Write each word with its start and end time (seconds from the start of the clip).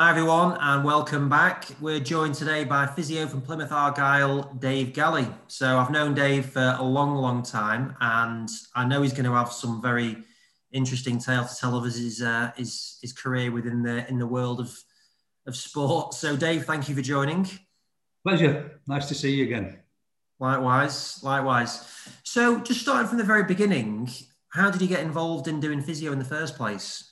Hi, 0.00 0.10
everyone, 0.10 0.56
and 0.60 0.84
welcome 0.84 1.28
back. 1.28 1.66
We're 1.80 1.98
joined 1.98 2.36
today 2.36 2.62
by 2.62 2.86
physio 2.86 3.26
from 3.26 3.40
Plymouth 3.40 3.72
Argyle, 3.72 4.44
Dave 4.60 4.92
Galley. 4.92 5.26
So 5.48 5.76
I've 5.76 5.90
known 5.90 6.14
Dave 6.14 6.46
for 6.46 6.76
a 6.78 6.84
long, 6.84 7.16
long 7.16 7.42
time, 7.42 7.96
and 8.00 8.48
I 8.76 8.84
know 8.84 9.02
he's 9.02 9.12
going 9.12 9.24
to 9.24 9.32
have 9.32 9.50
some 9.50 9.82
very 9.82 10.18
interesting 10.70 11.18
tale 11.18 11.44
to 11.44 11.56
tell 11.56 11.76
of 11.76 11.82
his 11.82 12.22
uh, 12.22 12.52
his, 12.56 13.00
his 13.02 13.12
career 13.12 13.50
within 13.50 13.82
the 13.82 14.08
in 14.08 14.20
the 14.20 14.26
world 14.28 14.60
of 14.60 14.72
of 15.48 15.56
sport. 15.56 16.14
So, 16.14 16.36
Dave, 16.36 16.64
thank 16.64 16.88
you 16.88 16.94
for 16.94 17.02
joining. 17.02 17.48
Pleasure. 18.24 18.80
Nice 18.86 19.08
to 19.08 19.16
see 19.16 19.34
you 19.34 19.46
again. 19.46 19.80
Likewise, 20.38 21.24
likewise. 21.24 21.92
So, 22.22 22.60
just 22.60 22.82
starting 22.82 23.08
from 23.08 23.18
the 23.18 23.24
very 23.24 23.42
beginning, 23.42 24.10
how 24.50 24.70
did 24.70 24.80
you 24.80 24.86
get 24.86 25.00
involved 25.00 25.48
in 25.48 25.58
doing 25.58 25.82
physio 25.82 26.12
in 26.12 26.20
the 26.20 26.24
first 26.24 26.56
place? 26.56 27.07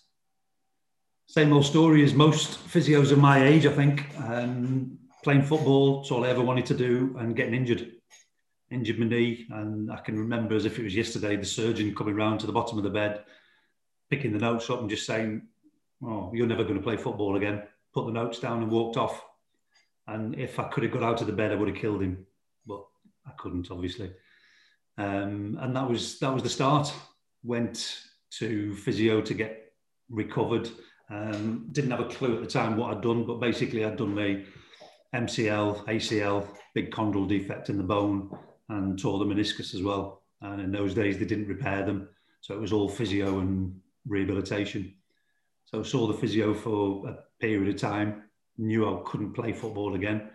Same 1.26 1.52
old 1.52 1.66
story 1.66 2.04
as 2.04 2.14
most 2.14 2.58
physios 2.68 3.10
of 3.10 3.18
my 3.18 3.44
age, 3.44 3.66
I 3.66 3.72
think. 3.72 4.06
Um, 4.18 4.98
playing 5.24 5.42
football, 5.42 6.00
it's 6.00 6.10
all 6.10 6.24
I 6.24 6.28
ever 6.28 6.40
wanted 6.40 6.66
to 6.66 6.74
do, 6.74 7.16
and 7.18 7.34
getting 7.34 7.54
injured. 7.54 7.92
Injured 8.70 8.98
my 8.98 9.06
knee, 9.06 9.46
and 9.50 9.92
I 9.92 9.96
can 9.98 10.18
remember 10.18 10.56
as 10.56 10.64
if 10.64 10.78
it 10.78 10.82
was 10.82 10.94
yesterday 10.94 11.36
the 11.36 11.44
surgeon 11.44 11.94
coming 11.94 12.16
round 12.16 12.40
to 12.40 12.46
the 12.46 12.52
bottom 12.52 12.78
of 12.78 12.84
the 12.84 12.90
bed, 12.90 13.24
picking 14.10 14.32
the 14.32 14.38
notes 14.38 14.68
up 14.70 14.80
and 14.80 14.90
just 14.90 15.06
saying, 15.06 15.42
Oh, 16.02 16.30
you're 16.34 16.46
never 16.46 16.64
going 16.64 16.76
to 16.76 16.82
play 16.82 16.96
football 16.96 17.36
again. 17.36 17.62
Put 17.94 18.06
the 18.06 18.12
notes 18.12 18.38
down 18.38 18.62
and 18.62 18.70
walked 18.70 18.96
off. 18.96 19.24
And 20.06 20.34
if 20.34 20.58
I 20.58 20.64
could 20.64 20.82
have 20.82 20.92
got 20.92 21.02
out 21.02 21.20
of 21.20 21.26
the 21.26 21.32
bed, 21.32 21.52
I 21.52 21.54
would 21.54 21.68
have 21.68 21.78
killed 21.78 22.02
him. 22.02 22.26
But 22.66 22.84
I 23.26 23.30
couldn't, 23.36 23.70
obviously. 23.70 24.12
Um, 24.98 25.58
and 25.60 25.74
that 25.74 25.88
was 25.88 26.18
that 26.18 26.32
was 26.32 26.42
the 26.42 26.48
start. 26.48 26.92
Went 27.42 28.02
to 28.38 28.74
physio 28.76 29.20
to 29.22 29.34
get 29.34 29.72
recovered 30.10 30.68
um, 31.10 31.68
didn't 31.72 31.90
have 31.90 32.00
a 32.00 32.08
clue 32.08 32.36
at 32.36 32.42
the 32.42 32.50
time 32.50 32.76
what 32.76 32.96
I'd 32.96 33.02
done, 33.02 33.24
but 33.24 33.40
basically 33.40 33.84
I'd 33.84 33.96
done 33.96 34.14
my 34.14 34.42
MCL, 35.14 35.86
ACL, 35.86 36.48
big 36.74 36.90
chondral 36.90 37.28
defect 37.28 37.70
in 37.70 37.76
the 37.76 37.82
bone, 37.82 38.30
and 38.68 38.98
tore 38.98 39.18
the 39.18 39.24
meniscus 39.24 39.74
as 39.74 39.82
well. 39.82 40.22
And 40.42 40.60
in 40.60 40.72
those 40.72 40.94
days 40.94 41.18
they 41.18 41.24
didn't 41.24 41.48
repair 41.48 41.84
them, 41.84 42.08
so 42.40 42.54
it 42.54 42.60
was 42.60 42.72
all 42.72 42.88
physio 42.88 43.38
and 43.38 43.80
rehabilitation. 44.06 44.94
So 45.64 45.80
I 45.80 45.82
saw 45.82 46.06
the 46.06 46.14
physio 46.14 46.54
for 46.54 47.08
a 47.08 47.18
period 47.40 47.74
of 47.74 47.80
time, 47.80 48.24
knew 48.58 48.88
I 48.88 49.00
couldn't 49.04 49.32
play 49.32 49.52
football 49.52 49.94
again, 49.94 50.30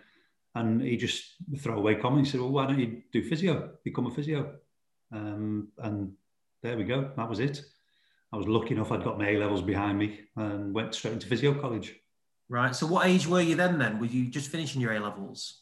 and 0.56 0.82
he 0.82 0.98
just 0.98 1.36
throw 1.60 1.78
away 1.78 1.96
comment. 1.96 2.26
He 2.26 2.32
said, 2.32 2.42
"Well, 2.42 2.50
why 2.50 2.66
don't 2.66 2.80
you 2.80 3.04
do 3.12 3.24
physio? 3.24 3.78
Become 3.84 4.08
a 4.08 4.12
physio?" 4.12 4.56
Um, 5.12 5.70
and 5.78 6.14
there 6.64 6.78
we 6.78 6.84
go. 6.84 7.12
That 7.18 7.30
was 7.30 7.40
it. 7.40 7.62
I 8.34 8.38
was 8.38 8.48
lucky 8.48 8.74
enough 8.74 8.92
I'd 8.92 9.04
got 9.04 9.18
my 9.18 9.30
A 9.30 9.38
levels 9.38 9.62
behind 9.62 9.98
me 9.98 10.22
and 10.36 10.74
went 10.74 10.96
straight 10.96 11.14
into 11.14 11.28
physio 11.28 11.54
college. 11.54 11.96
Right. 12.50 12.76
So, 12.76 12.86
what 12.88 13.08
age 13.08 13.28
were 13.28 13.42
you 13.42 13.56
then? 13.56 13.78
Then 13.78 14.00
were 14.00 14.06
you 14.06 14.30
just 14.30 14.52
finishing 14.52 14.82
your 14.82 14.94
A 14.94 15.00
levels? 15.00 15.62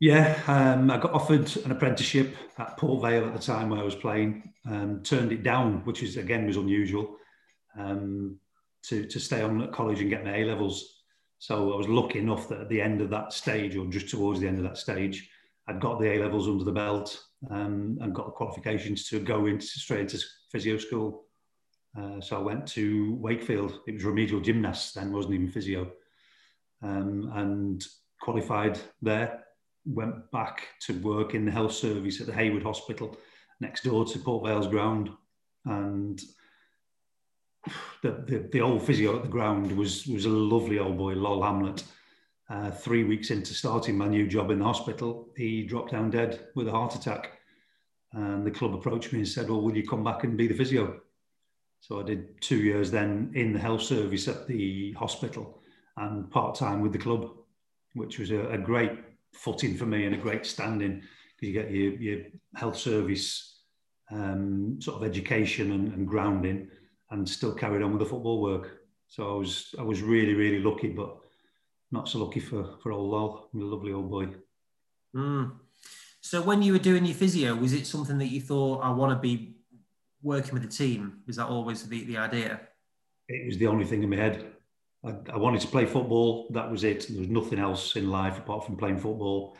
Yeah, 0.00 0.40
um, 0.46 0.90
I 0.90 0.98
got 0.98 1.12
offered 1.12 1.56
an 1.64 1.72
apprenticeship 1.72 2.36
at 2.58 2.76
Port 2.76 3.02
Vale 3.02 3.26
at 3.26 3.32
the 3.32 3.40
time 3.40 3.70
where 3.70 3.80
I 3.80 3.84
was 3.84 3.96
playing. 3.96 4.52
Um, 4.68 5.02
turned 5.02 5.32
it 5.32 5.42
down, 5.42 5.84
which 5.84 6.02
is 6.02 6.16
again 6.16 6.46
was 6.46 6.56
unusual. 6.56 7.16
Um, 7.76 8.38
to 8.84 9.04
to 9.06 9.18
stay 9.18 9.42
on 9.42 9.60
at 9.62 9.72
college 9.72 10.00
and 10.00 10.10
get 10.10 10.24
my 10.24 10.36
A 10.36 10.44
levels. 10.44 11.02
So 11.40 11.72
I 11.72 11.76
was 11.76 11.88
lucky 11.88 12.18
enough 12.18 12.48
that 12.48 12.60
at 12.60 12.68
the 12.68 12.80
end 12.80 13.00
of 13.00 13.10
that 13.10 13.32
stage, 13.32 13.76
or 13.76 13.86
just 13.86 14.08
towards 14.08 14.40
the 14.40 14.48
end 14.48 14.58
of 14.58 14.64
that 14.64 14.76
stage, 14.78 15.28
I'd 15.68 15.80
got 15.80 16.00
the 16.00 16.12
A 16.12 16.22
levels 16.22 16.48
under 16.48 16.64
the 16.64 16.72
belt 16.72 17.20
um, 17.50 17.98
and 18.00 18.14
got 18.14 18.26
the 18.26 18.32
qualifications 18.32 19.08
to 19.08 19.20
go 19.20 19.46
into 19.46 19.66
straight 19.66 20.00
into 20.00 20.20
physio 20.50 20.78
school. 20.78 21.24
Uh, 21.96 22.20
so 22.20 22.36
I 22.36 22.40
went 22.40 22.66
to 22.68 23.14
Wakefield. 23.14 23.80
It 23.86 23.94
was 23.94 24.04
remedial 24.04 24.40
gymnast 24.40 24.94
then, 24.94 25.12
wasn't 25.12 25.34
even 25.34 25.48
physio, 25.48 25.90
um, 26.82 27.30
and 27.34 27.84
qualified 28.20 28.78
there. 29.02 29.44
Went 29.86 30.30
back 30.30 30.66
to 30.82 30.92
work 31.00 31.34
in 31.34 31.44
the 31.44 31.50
health 31.50 31.72
service 31.72 32.20
at 32.20 32.26
the 32.26 32.34
Haywood 32.34 32.62
Hospital 32.62 33.16
next 33.60 33.84
door 33.84 34.04
to 34.04 34.18
Port 34.18 34.44
Vale's 34.44 34.68
ground, 34.68 35.10
and 35.64 36.20
the, 38.02 38.10
the, 38.26 38.48
the 38.52 38.60
old 38.60 38.82
physio 38.82 39.16
at 39.16 39.22
the 39.22 39.28
ground 39.28 39.72
was 39.76 40.06
was 40.06 40.26
a 40.26 40.30
lovely 40.30 40.78
old 40.78 40.98
boy, 40.98 41.14
Lol 41.14 41.42
Hamlett. 41.42 41.84
Uh, 42.50 42.70
three 42.70 43.04
weeks 43.04 43.30
into 43.30 43.52
starting 43.52 43.96
my 43.96 44.08
new 44.08 44.26
job 44.26 44.50
in 44.50 44.58
the 44.58 44.64
hospital, 44.64 45.28
he 45.36 45.66
dropped 45.66 45.92
down 45.92 46.10
dead 46.10 46.46
with 46.54 46.66
a 46.66 46.70
heart 46.70 46.94
attack. 46.94 47.32
And 48.12 48.46
the 48.46 48.50
club 48.50 48.74
approached 48.74 49.12
me 49.12 49.18
and 49.18 49.28
said, 49.28 49.50
"Well, 49.50 49.60
will 49.60 49.76
you 49.76 49.86
come 49.86 50.02
back 50.02 50.24
and 50.24 50.36
be 50.36 50.46
the 50.46 50.54
physio?" 50.54 51.00
So 51.80 52.00
I 52.00 52.02
did 52.02 52.40
two 52.40 52.58
years 52.58 52.90
then 52.90 53.30
in 53.34 53.52
the 53.52 53.58
health 53.58 53.82
service 53.82 54.28
at 54.28 54.46
the 54.46 54.92
hospital 54.92 55.62
and 55.96 56.30
part 56.30 56.54
time 56.54 56.80
with 56.80 56.92
the 56.92 56.98
club, 56.98 57.30
which 57.94 58.18
was 58.18 58.30
a, 58.30 58.48
a, 58.50 58.58
great 58.58 58.92
footing 59.32 59.76
for 59.76 59.86
me 59.86 60.04
and 60.04 60.14
a 60.14 60.18
great 60.18 60.46
standing 60.46 61.02
because 61.36 61.48
you 61.48 61.52
get 61.52 61.70
your, 61.70 61.92
your 61.94 62.20
health 62.54 62.76
service 62.76 63.60
um, 64.10 64.78
sort 64.80 65.00
of 65.02 65.08
education 65.08 65.72
and, 65.72 65.92
and, 65.94 66.06
grounding 66.06 66.68
and 67.10 67.28
still 67.28 67.52
carried 67.54 67.82
on 67.82 67.90
with 67.92 68.00
the 68.00 68.06
football 68.06 68.40
work. 68.40 68.80
So 69.08 69.34
I 69.34 69.38
was 69.38 69.74
I 69.78 69.82
was 69.82 70.02
really 70.02 70.34
really 70.34 70.60
lucky, 70.60 70.88
but 70.88 71.16
not 71.90 72.08
so 72.08 72.18
lucky 72.24 72.40
for 72.40 72.76
for 72.82 72.92
old 72.92 73.10
Lol, 73.10 73.48
a 73.54 73.58
lovely 73.58 73.92
old 73.92 74.10
boy. 74.10 74.28
Mm. 75.14 75.52
So 76.20 76.42
when 76.42 76.62
you 76.62 76.72
were 76.72 76.78
doing 76.78 77.04
your 77.04 77.14
physio, 77.14 77.54
was 77.54 77.72
it 77.72 77.86
something 77.86 78.18
that 78.18 78.26
you 78.26 78.40
thought 78.40 78.80
I 78.80 78.90
want 78.90 79.12
to 79.12 79.18
be 79.18 79.57
working 80.22 80.54
with 80.54 80.62
the 80.62 80.68
team? 80.68 81.20
Was 81.26 81.36
that 81.36 81.46
always 81.46 81.86
the, 81.88 82.04
the 82.04 82.16
idea? 82.16 82.60
It 83.28 83.46
was 83.46 83.58
the 83.58 83.66
only 83.66 83.84
thing 83.84 84.02
in 84.02 84.10
my 84.10 84.16
head. 84.16 84.46
I, 85.04 85.14
I, 85.32 85.36
wanted 85.36 85.60
to 85.60 85.68
play 85.68 85.86
football. 85.86 86.48
That 86.52 86.70
was 86.70 86.84
it. 86.84 87.06
There 87.08 87.20
was 87.20 87.28
nothing 87.28 87.58
else 87.58 87.94
in 87.96 88.10
life 88.10 88.38
apart 88.38 88.64
from 88.64 88.76
playing 88.76 88.98
football. 88.98 89.56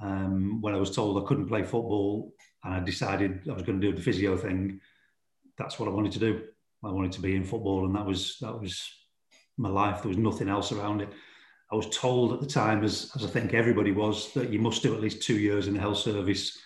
Um, 0.00 0.60
when 0.60 0.74
I 0.74 0.78
was 0.78 0.94
told 0.94 1.20
I 1.20 1.26
couldn't 1.26 1.48
play 1.48 1.62
football 1.62 2.32
and 2.62 2.74
I 2.74 2.80
decided 2.80 3.40
I 3.48 3.54
was 3.54 3.62
going 3.62 3.80
to 3.80 3.86
do 3.90 3.96
the 3.96 4.02
physio 4.02 4.36
thing, 4.36 4.80
that's 5.56 5.78
what 5.78 5.88
I 5.88 5.92
wanted 5.92 6.12
to 6.12 6.18
do. 6.20 6.42
I 6.84 6.92
wanted 6.92 7.12
to 7.12 7.20
be 7.20 7.34
in 7.34 7.44
football, 7.44 7.86
and 7.86 7.94
that 7.96 8.06
was 8.06 8.36
that 8.40 8.60
was 8.60 8.80
my 9.56 9.68
life. 9.68 10.02
There 10.02 10.08
was 10.08 10.16
nothing 10.16 10.48
else 10.48 10.70
around 10.70 11.00
it. 11.00 11.08
I 11.72 11.76
was 11.76 11.88
told 11.90 12.32
at 12.32 12.40
the 12.40 12.46
time, 12.46 12.84
as, 12.84 13.10
as 13.14 13.24
I 13.24 13.28
think 13.28 13.52
everybody 13.52 13.92
was, 13.92 14.32
that 14.34 14.50
you 14.50 14.58
must 14.58 14.82
do 14.82 14.94
at 14.94 15.00
least 15.00 15.22
two 15.22 15.38
years 15.38 15.66
in 15.66 15.74
the 15.74 15.80
health 15.80 15.98
service 15.98 16.56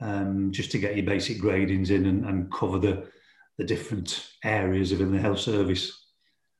um, 0.00 0.52
just 0.52 0.70
to 0.72 0.78
get 0.78 0.96
your 0.96 1.06
basic 1.06 1.40
gradings 1.40 1.90
in 1.90 2.06
and, 2.06 2.24
and 2.24 2.52
cover 2.52 2.78
the, 2.78 3.08
the 3.58 3.64
different 3.64 4.28
areas 4.42 4.90
within 4.90 5.12
the 5.12 5.20
health 5.20 5.40
service. 5.40 6.06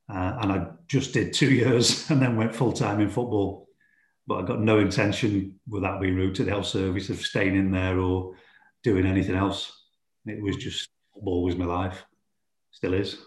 Uh, 0.08 0.36
and 0.40 0.52
I 0.52 0.66
just 0.86 1.12
did 1.12 1.32
two 1.32 1.50
years 1.54 2.10
and 2.10 2.20
then 2.20 2.36
went 2.36 2.54
full 2.54 2.72
time 2.72 3.00
in 3.00 3.08
football. 3.08 3.68
But 4.26 4.36
I 4.36 4.46
got 4.46 4.60
no 4.60 4.78
intention, 4.78 5.60
without 5.68 6.00
being 6.00 6.16
rude 6.16 6.34
to 6.36 6.44
the 6.44 6.50
health 6.50 6.66
service, 6.66 7.10
of 7.10 7.20
staying 7.20 7.56
in 7.56 7.70
there 7.70 7.98
or 7.98 8.34
doing 8.82 9.04
anything 9.04 9.34
else. 9.34 9.70
It 10.24 10.42
was 10.42 10.56
just 10.56 10.88
football 11.12 11.42
was 11.42 11.56
my 11.56 11.66
life, 11.66 12.06
still 12.70 12.94
is. 12.94 13.18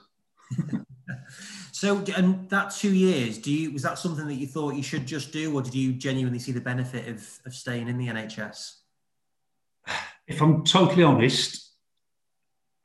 so, 1.71 2.03
and 2.15 2.49
that 2.49 2.71
two 2.71 2.95
years, 2.95 3.37
do 3.37 3.51
you 3.51 3.71
was 3.71 3.83
that 3.83 3.99
something 3.99 4.27
that 4.27 4.35
you 4.35 4.47
thought 4.47 4.73
you 4.73 4.81
should 4.81 5.05
just 5.05 5.31
do, 5.31 5.53
or 5.53 5.61
did 5.61 5.75
you 5.75 5.93
genuinely 5.93 6.39
see 6.39 6.51
the 6.51 6.61
benefit 6.61 7.07
of 7.07 7.39
of 7.45 7.53
staying 7.53 7.87
in 7.87 7.99
the 7.99 8.07
NHS? 8.07 8.76
If 10.27 10.41
I'm 10.41 10.63
totally 10.63 11.03
honest, 11.03 11.71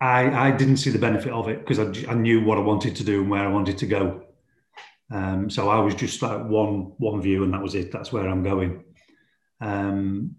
I, 0.00 0.48
I 0.48 0.50
didn't 0.50 0.78
see 0.78 0.90
the 0.90 0.98
benefit 0.98 1.32
of 1.32 1.48
it 1.48 1.60
because 1.60 1.78
I, 1.78 2.10
I 2.10 2.14
knew 2.14 2.44
what 2.44 2.58
I 2.58 2.62
wanted 2.62 2.96
to 2.96 3.04
do 3.04 3.20
and 3.20 3.30
where 3.30 3.44
I 3.44 3.52
wanted 3.52 3.78
to 3.78 3.86
go. 3.86 4.24
Um, 5.12 5.50
so 5.50 5.68
I 5.68 5.78
was 5.78 5.94
just 5.94 6.22
like 6.22 6.44
one 6.44 6.94
one 6.98 7.20
view, 7.20 7.44
and 7.44 7.52
that 7.52 7.62
was 7.62 7.74
it. 7.74 7.92
That's 7.92 8.12
where 8.12 8.28
I'm 8.28 8.42
going. 8.42 8.84
Um, 9.60 10.36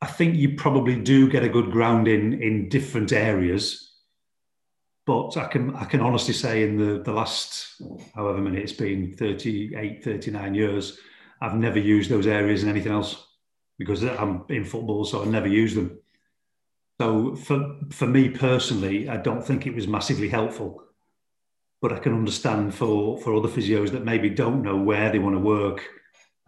I 0.00 0.06
think 0.06 0.36
you 0.36 0.54
probably 0.54 1.00
do 1.00 1.28
get 1.30 1.42
a 1.42 1.48
good 1.48 1.70
ground 1.70 2.06
in 2.06 2.40
in 2.40 2.68
different 2.68 3.12
areas, 3.12 3.92
but 5.04 5.36
I 5.36 5.46
can 5.46 5.74
I 5.74 5.84
can 5.84 6.00
honestly 6.00 6.34
say 6.34 6.62
in 6.62 6.78
the 6.78 7.02
the 7.02 7.12
last 7.12 7.82
however 8.14 8.38
many 8.38 8.58
it's 8.58 8.72
been 8.72 9.14
38, 9.16 10.04
39 10.04 10.54
years, 10.54 10.98
I've 11.40 11.56
never 11.56 11.78
used 11.78 12.10
those 12.10 12.26
areas 12.26 12.62
in 12.62 12.68
anything 12.68 12.92
else 12.92 13.26
because 13.78 14.02
I'm 14.04 14.44
in 14.48 14.64
football, 14.64 15.04
so 15.04 15.22
I 15.22 15.26
never 15.26 15.48
use 15.48 15.74
them. 15.74 15.98
So 17.00 17.34
for 17.34 17.76
for 17.90 18.06
me 18.06 18.28
personally, 18.28 19.08
I 19.08 19.16
don't 19.16 19.44
think 19.44 19.66
it 19.66 19.74
was 19.74 19.88
massively 19.88 20.28
helpful. 20.28 20.82
But 21.82 21.92
I 21.92 21.98
can 21.98 22.14
understand 22.14 22.74
for 22.74 23.18
for 23.18 23.34
other 23.34 23.48
physios 23.48 23.90
that 23.90 24.04
maybe 24.04 24.30
don't 24.30 24.62
know 24.62 24.76
where 24.76 25.10
they 25.10 25.18
want 25.18 25.34
to 25.34 25.40
work, 25.40 25.84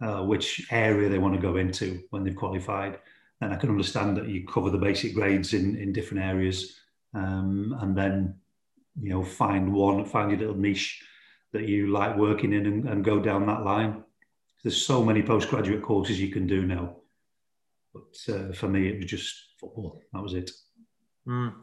uh, 0.01 0.23
which 0.23 0.67
area 0.71 1.09
they 1.09 1.19
want 1.19 1.35
to 1.35 1.41
go 1.41 1.57
into 1.57 2.01
when 2.11 2.23
they've 2.23 2.35
qualified. 2.35 2.99
And 3.41 3.53
I 3.53 3.57
can 3.57 3.69
understand 3.69 4.17
that 4.17 4.29
you 4.29 4.47
cover 4.47 4.69
the 4.69 4.77
basic 4.77 5.13
grades 5.13 5.53
in 5.53 5.75
in 5.75 5.93
different 5.93 6.23
areas, 6.23 6.79
um, 7.13 7.75
and 7.81 7.95
then 7.95 8.35
you 8.99 9.09
know 9.09 9.23
find 9.23 9.73
one, 9.73 10.05
find 10.05 10.31
your 10.31 10.39
little 10.39 10.55
niche 10.55 11.03
that 11.51 11.67
you 11.67 11.87
like 11.87 12.17
working 12.17 12.53
in, 12.53 12.65
and, 12.65 12.87
and 12.89 13.05
go 13.05 13.19
down 13.19 13.45
that 13.47 13.63
line. 13.63 14.03
There's 14.63 14.85
so 14.85 15.03
many 15.03 15.21
postgraduate 15.21 15.83
courses 15.83 16.19
you 16.19 16.29
can 16.29 16.47
do 16.47 16.65
now 16.65 16.95
but 18.27 18.33
uh, 18.33 18.53
for 18.53 18.67
me, 18.67 18.87
it 18.87 18.97
was 18.97 19.09
just 19.09 19.35
football. 19.59 20.01
That 20.13 20.23
was 20.23 20.33
it. 20.33 20.51
Mm. 21.27 21.53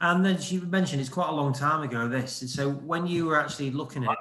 And 0.00 0.26
then 0.26 0.38
you 0.40 0.62
mentioned 0.62 1.00
it's 1.00 1.10
quite 1.10 1.28
a 1.28 1.34
long 1.34 1.52
time 1.52 1.82
ago. 1.82 2.08
This, 2.08 2.42
and 2.42 2.50
so 2.50 2.70
when 2.70 3.06
you 3.06 3.26
were 3.26 3.38
actually 3.38 3.70
looking 3.70 4.04
at 4.04 4.16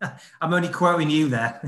I'm 0.40 0.52
only 0.52 0.68
quoting 0.68 1.10
you 1.10 1.28
there. 1.28 1.60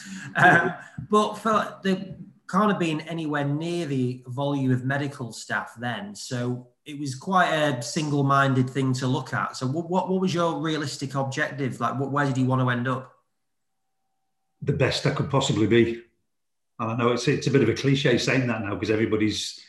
um, 0.36 0.74
but 1.08 1.34
for 1.34 1.78
the 1.82 2.16
can't 2.48 2.70
have 2.70 2.80
been 2.80 3.00
anywhere 3.02 3.44
near 3.44 3.86
the 3.86 4.24
volume 4.26 4.72
of 4.72 4.84
medical 4.84 5.32
staff 5.32 5.72
then, 5.78 6.14
so 6.16 6.66
it 6.84 6.98
was 6.98 7.14
quite 7.14 7.48
a 7.52 7.80
single-minded 7.80 8.68
thing 8.68 8.92
to 8.94 9.06
look 9.06 9.32
at. 9.32 9.56
So 9.56 9.68
what, 9.68 9.88
what, 9.88 10.08
what 10.10 10.20
was 10.20 10.34
your 10.34 10.60
realistic 10.60 11.14
objective? 11.14 11.78
Like, 11.78 11.98
what, 12.00 12.10
where 12.10 12.26
did 12.26 12.36
you 12.36 12.46
want 12.46 12.60
to 12.62 12.70
end 12.70 12.88
up? 12.88 13.12
The 14.62 14.72
best 14.72 15.06
I 15.06 15.10
could 15.10 15.30
possibly 15.30 15.68
be. 15.68 16.02
I 16.80 16.96
know 16.96 17.12
it's 17.12 17.28
it's 17.28 17.46
a 17.46 17.50
bit 17.50 17.62
of 17.62 17.68
a 17.68 17.74
cliche 17.74 18.16
saying 18.18 18.46
that 18.46 18.62
now 18.62 18.74
because 18.74 18.90
everybody's 18.90 19.60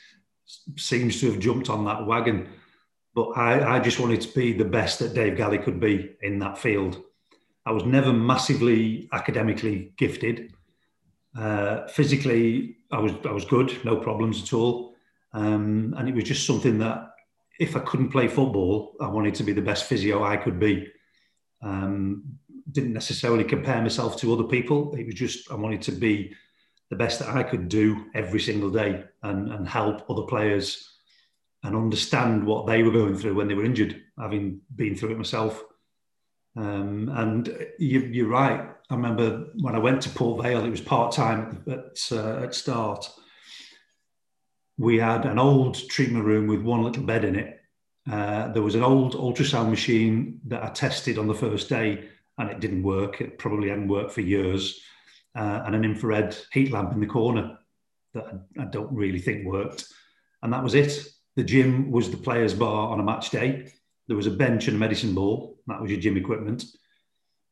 seems 0.77 1.19
to 1.19 1.31
have 1.31 1.39
jumped 1.39 1.69
on 1.69 1.85
that 1.85 2.05
wagon. 2.05 2.49
But 3.13 3.31
I, 3.31 3.75
I 3.75 3.79
just 3.79 3.99
wanted 3.99 4.21
to 4.21 4.33
be 4.33 4.53
the 4.53 4.65
best 4.65 4.99
that 4.99 5.13
Dave 5.13 5.35
Galley 5.35 5.57
could 5.57 5.79
be 5.79 6.15
in 6.21 6.39
that 6.39 6.57
field. 6.57 7.01
I 7.65 7.71
was 7.71 7.83
never 7.83 8.13
massively 8.13 9.09
academically 9.11 9.93
gifted. 9.97 10.53
Uh, 11.37 11.87
physically, 11.87 12.77
I 12.91 12.99
was 12.99 13.11
I 13.25 13.31
was 13.31 13.45
good, 13.45 13.77
no 13.83 13.97
problems 13.97 14.41
at 14.43 14.53
all. 14.53 14.95
Um, 15.33 15.93
and 15.97 16.09
it 16.09 16.15
was 16.15 16.25
just 16.25 16.45
something 16.45 16.77
that 16.79 17.09
if 17.59 17.75
I 17.75 17.79
couldn't 17.79 18.09
play 18.09 18.27
football, 18.27 18.95
I 18.99 19.07
wanted 19.07 19.35
to 19.35 19.43
be 19.43 19.53
the 19.53 19.61
best 19.61 19.85
physio 19.85 20.23
I 20.23 20.37
could 20.37 20.59
be. 20.59 20.87
Um, 21.61 22.23
didn't 22.71 22.93
necessarily 22.93 23.43
compare 23.43 23.81
myself 23.81 24.17
to 24.17 24.33
other 24.33 24.45
people. 24.45 24.95
It 24.95 25.05
was 25.05 25.15
just 25.15 25.51
I 25.51 25.55
wanted 25.55 25.81
to 25.83 25.91
be 25.91 26.33
the 26.91 26.97
best 26.97 27.19
that 27.19 27.29
I 27.29 27.41
could 27.41 27.69
do 27.69 28.05
every 28.13 28.41
single 28.41 28.69
day 28.69 29.05
and, 29.23 29.49
and 29.49 29.67
help 29.67 30.07
other 30.09 30.23
players 30.23 30.89
and 31.63 31.73
understand 31.75 32.43
what 32.43 32.67
they 32.67 32.83
were 32.83 32.91
going 32.91 33.17
through 33.17 33.33
when 33.33 33.47
they 33.47 33.53
were 33.53 33.63
injured, 33.63 34.01
having 34.19 34.59
been 34.75 34.95
through 34.95 35.11
it 35.11 35.17
myself. 35.17 35.63
Um, 36.57 37.09
and 37.15 37.65
you, 37.79 38.25
are 38.25 38.29
right. 38.29 38.69
I 38.89 38.95
remember 38.95 39.47
when 39.61 39.73
I 39.73 39.79
went 39.79 40.01
to 40.01 40.09
Port 40.09 40.43
Vale, 40.43 40.65
it 40.65 40.69
was 40.69 40.81
part 40.81 41.13
time 41.13 41.63
at, 41.65 41.97
uh, 42.11 42.43
at 42.43 42.53
start. 42.53 43.09
We 44.77 44.97
had 44.97 45.25
an 45.25 45.39
old 45.39 45.75
treatment 45.89 46.25
room 46.25 46.47
with 46.47 46.61
one 46.61 46.83
little 46.83 47.03
bed 47.03 47.23
in 47.23 47.37
it. 47.37 47.61
Uh, 48.11 48.51
there 48.51 48.63
was 48.63 48.75
an 48.75 48.83
old 48.83 49.15
ultrasound 49.15 49.69
machine 49.69 50.41
that 50.47 50.63
I 50.63 50.69
tested 50.69 51.17
on 51.17 51.27
the 51.27 51.35
first 51.35 51.69
day 51.69 52.09
and 52.37 52.49
it 52.49 52.59
didn't 52.59 52.83
work. 52.83 53.21
It 53.21 53.37
probably 53.37 53.69
hadn't 53.69 53.87
worked 53.87 54.11
for 54.11 54.21
years 54.21 54.81
uh, 55.35 55.63
and 55.65 55.75
an 55.75 55.85
infrared 55.85 56.35
heat 56.51 56.71
lamp 56.71 56.93
in 56.93 56.99
the 56.99 57.05
corner 57.05 57.57
that 58.13 58.25
I, 58.25 58.63
I, 58.63 58.65
don't 58.65 58.93
really 58.93 59.19
think 59.19 59.45
worked. 59.45 59.85
And 60.43 60.51
that 60.51 60.63
was 60.63 60.75
it. 60.75 61.07
The 61.35 61.43
gym 61.43 61.91
was 61.91 62.11
the 62.11 62.17
players' 62.17 62.53
bar 62.53 62.89
on 62.89 62.99
a 62.99 63.03
match 63.03 63.29
day. 63.29 63.71
There 64.07 64.17
was 64.17 64.27
a 64.27 64.31
bench 64.31 64.67
and 64.67 64.75
a 64.75 64.79
medicine 64.79 65.15
ball. 65.15 65.57
That 65.67 65.81
was 65.81 65.89
your 65.89 65.99
gym 65.99 66.17
equipment. 66.17 66.65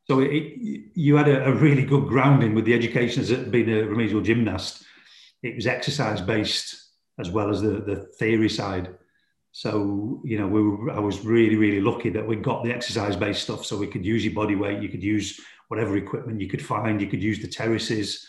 So 0.08 0.20
it, 0.20 0.32
it, 0.32 0.92
you 0.96 1.16
had 1.16 1.30
a, 1.30 1.46
a, 1.46 1.54
really 1.54 1.86
good 1.86 2.08
grounding 2.08 2.56
with 2.56 2.66
the 2.66 2.74
education 2.74 3.22
as 3.22 3.32
being 3.32 3.70
a 3.70 3.84
remedial 3.84 4.22
gymnast. 4.22 4.84
It 5.44 5.56
was 5.56 5.68
exercise 5.68 6.20
based 6.20 6.76
as 7.20 7.30
well 7.30 7.50
as 7.50 7.62
the, 7.62 7.82
the 7.82 8.08
theory 8.18 8.50
side. 8.50 8.96
So, 9.52 10.22
you 10.24 10.38
know, 10.38 10.48
we 10.48 10.62
were, 10.62 10.92
I 10.92 11.00
was 11.00 11.24
really, 11.24 11.56
really 11.56 11.80
lucky 11.80 12.10
that 12.10 12.26
we 12.26 12.36
got 12.38 12.64
the 12.64 12.74
exercise 12.74 13.16
based 13.16 13.44
stuff 13.44 13.66
so 13.66 13.78
we 13.78 13.88
could 13.88 14.06
use 14.06 14.26
your 14.26 14.34
body 14.34 14.56
weight, 14.56 14.82
you 14.82 14.90
could 14.90 15.04
use 15.04 15.40
whatever 15.70 15.96
equipment 15.96 16.42
you 16.42 16.50
could 16.50 16.64
find. 16.64 17.02
You 17.02 17.08
could 17.08 17.24
use 17.24 17.40
the 17.40 17.48
terraces 17.48 18.28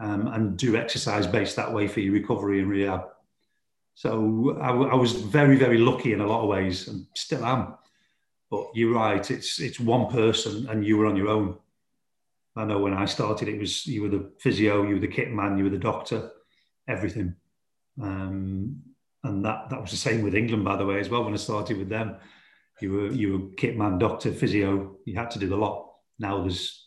um, 0.00 0.26
and 0.28 0.56
do 0.56 0.76
exercise 0.76 1.26
based 1.26 1.56
that 1.56 1.72
way 1.72 1.86
for 1.86 2.00
your 2.00 2.12
recovery 2.12 2.60
and 2.60 2.68
rehab. 2.68 3.04
So 3.94 4.58
I, 4.60 4.70
I, 4.70 4.94
was 4.94 5.12
very, 5.12 5.56
very 5.56 5.78
lucky 5.78 6.12
in 6.12 6.20
a 6.20 6.26
lot 6.26 6.42
of 6.42 6.48
ways 6.48 6.86
and 6.88 7.06
still 7.14 7.44
am. 7.44 7.74
But 8.50 8.68
you're 8.74 8.94
right, 8.94 9.28
it's, 9.30 9.60
it's 9.60 9.80
one 9.80 10.06
person 10.10 10.68
and 10.68 10.86
you 10.86 10.96
were 10.96 11.06
on 11.06 11.16
your 11.16 11.28
own. 11.28 11.56
I 12.56 12.64
know 12.64 12.78
when 12.78 12.94
I 12.94 13.04
started, 13.06 13.48
it 13.48 13.58
was 13.58 13.86
you 13.86 14.02
were 14.02 14.08
the 14.08 14.30
physio, 14.38 14.84
you 14.84 14.94
were 14.94 15.00
the 15.00 15.08
kit 15.08 15.32
man, 15.32 15.58
you 15.58 15.64
were 15.64 15.70
the 15.70 15.78
doctor, 15.78 16.30
everything. 16.88 17.34
Um, 18.00 18.80
and 19.24 19.44
that, 19.44 19.68
that 19.70 19.80
was 19.80 19.90
the 19.90 19.96
same 19.96 20.22
with 20.22 20.34
England, 20.34 20.64
by 20.64 20.76
the 20.76 20.86
way, 20.86 21.00
as 21.00 21.08
well. 21.08 21.24
When 21.24 21.34
I 21.34 21.38
started 21.38 21.76
with 21.76 21.88
them, 21.88 22.16
you 22.80 22.92
were 22.92 23.08
you 23.08 23.32
were 23.32 23.54
kit 23.56 23.76
man, 23.76 23.98
doctor, 23.98 24.32
physio. 24.32 24.96
You 25.04 25.16
had 25.16 25.30
to 25.32 25.38
do 25.38 25.48
the 25.48 25.56
lot. 25.56 25.87
Now 26.18 26.42
there's 26.42 26.86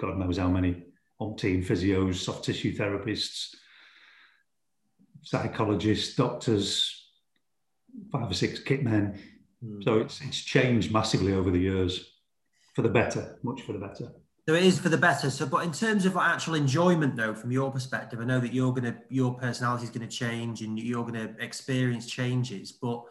God 0.00 0.18
knows 0.18 0.38
how 0.38 0.48
many 0.48 0.84
umpteen 1.20 1.64
physios, 1.64 2.16
soft 2.16 2.44
tissue 2.44 2.74
therapists, 2.76 3.54
psychologists, 5.22 6.16
doctors, 6.16 7.06
five 8.10 8.30
or 8.30 8.34
six 8.34 8.58
kit 8.58 8.82
men. 8.82 9.18
Mm. 9.64 9.84
So 9.84 9.98
it's 9.98 10.20
it's 10.20 10.40
changed 10.40 10.92
massively 10.92 11.32
over 11.32 11.50
the 11.50 11.58
years 11.58 12.12
for 12.74 12.82
the 12.82 12.88
better, 12.88 13.38
much 13.42 13.62
for 13.62 13.72
the 13.72 13.78
better. 13.78 14.12
So 14.48 14.54
it 14.54 14.64
is 14.64 14.78
for 14.78 14.88
the 14.88 14.98
better. 14.98 15.30
So, 15.30 15.46
but 15.46 15.64
in 15.64 15.70
terms 15.70 16.04
of 16.04 16.16
actual 16.16 16.54
enjoyment, 16.54 17.14
though, 17.14 17.32
from 17.32 17.52
your 17.52 17.70
perspective, 17.70 18.20
I 18.20 18.24
know 18.24 18.40
that 18.40 18.52
you're 18.52 18.72
gonna 18.72 18.96
your 19.08 19.34
personality 19.34 19.84
is 19.84 19.90
gonna 19.90 20.08
change 20.08 20.62
and 20.62 20.78
you're 20.78 21.04
gonna 21.04 21.34
experience 21.38 22.10
changes. 22.10 22.72
But 22.72 23.04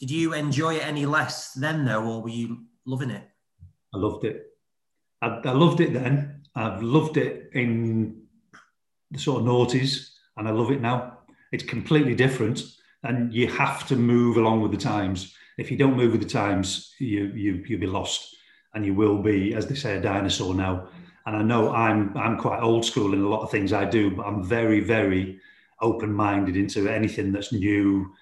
did 0.00 0.10
you 0.10 0.34
enjoy 0.34 0.76
it 0.76 0.84
any 0.84 1.06
less 1.06 1.52
then, 1.52 1.84
though, 1.84 2.04
or 2.04 2.22
were 2.22 2.30
you 2.30 2.64
loving 2.84 3.10
it? 3.10 3.22
I 3.94 3.98
loved 3.98 4.24
it. 4.24 4.53
I, 5.22 5.40
I 5.44 5.52
loved 5.52 5.80
it 5.80 5.92
then. 5.92 6.42
I've 6.54 6.82
loved 6.82 7.16
it 7.16 7.50
in 7.52 8.22
the 9.10 9.18
sort 9.18 9.40
of 9.40 9.46
noughties, 9.46 10.10
and 10.36 10.46
I 10.48 10.50
love 10.50 10.70
it 10.70 10.80
now. 10.80 11.18
It's 11.52 11.64
completely 11.64 12.14
different, 12.14 12.62
and 13.02 13.32
you 13.32 13.48
have 13.48 13.86
to 13.88 13.96
move 13.96 14.36
along 14.36 14.62
with 14.62 14.72
the 14.72 14.78
times. 14.78 15.34
If 15.58 15.70
you 15.70 15.76
don't 15.76 15.96
move 15.96 16.12
with 16.12 16.22
the 16.22 16.28
times, 16.28 16.94
you 16.98 17.26
you 17.34 17.64
you'll 17.66 17.80
be 17.80 17.86
lost, 17.86 18.36
and 18.74 18.84
you 18.84 18.94
will 18.94 19.22
be, 19.22 19.54
as 19.54 19.66
they 19.66 19.74
say, 19.74 19.96
a 19.96 20.00
dinosaur 20.00 20.54
now. 20.54 20.88
And 21.26 21.36
I 21.36 21.42
know 21.42 21.72
I'm 21.72 22.16
I'm 22.16 22.38
quite 22.38 22.60
old 22.60 22.84
school 22.84 23.14
in 23.14 23.22
a 23.22 23.28
lot 23.28 23.42
of 23.42 23.50
things 23.50 23.72
I 23.72 23.84
do, 23.84 24.10
but 24.10 24.26
I'm 24.26 24.44
very 24.44 24.80
very 24.80 25.40
open-minded 25.80 26.56
into 26.56 26.88
anything 26.88 27.32
that's 27.32 27.52
new, 27.52 28.12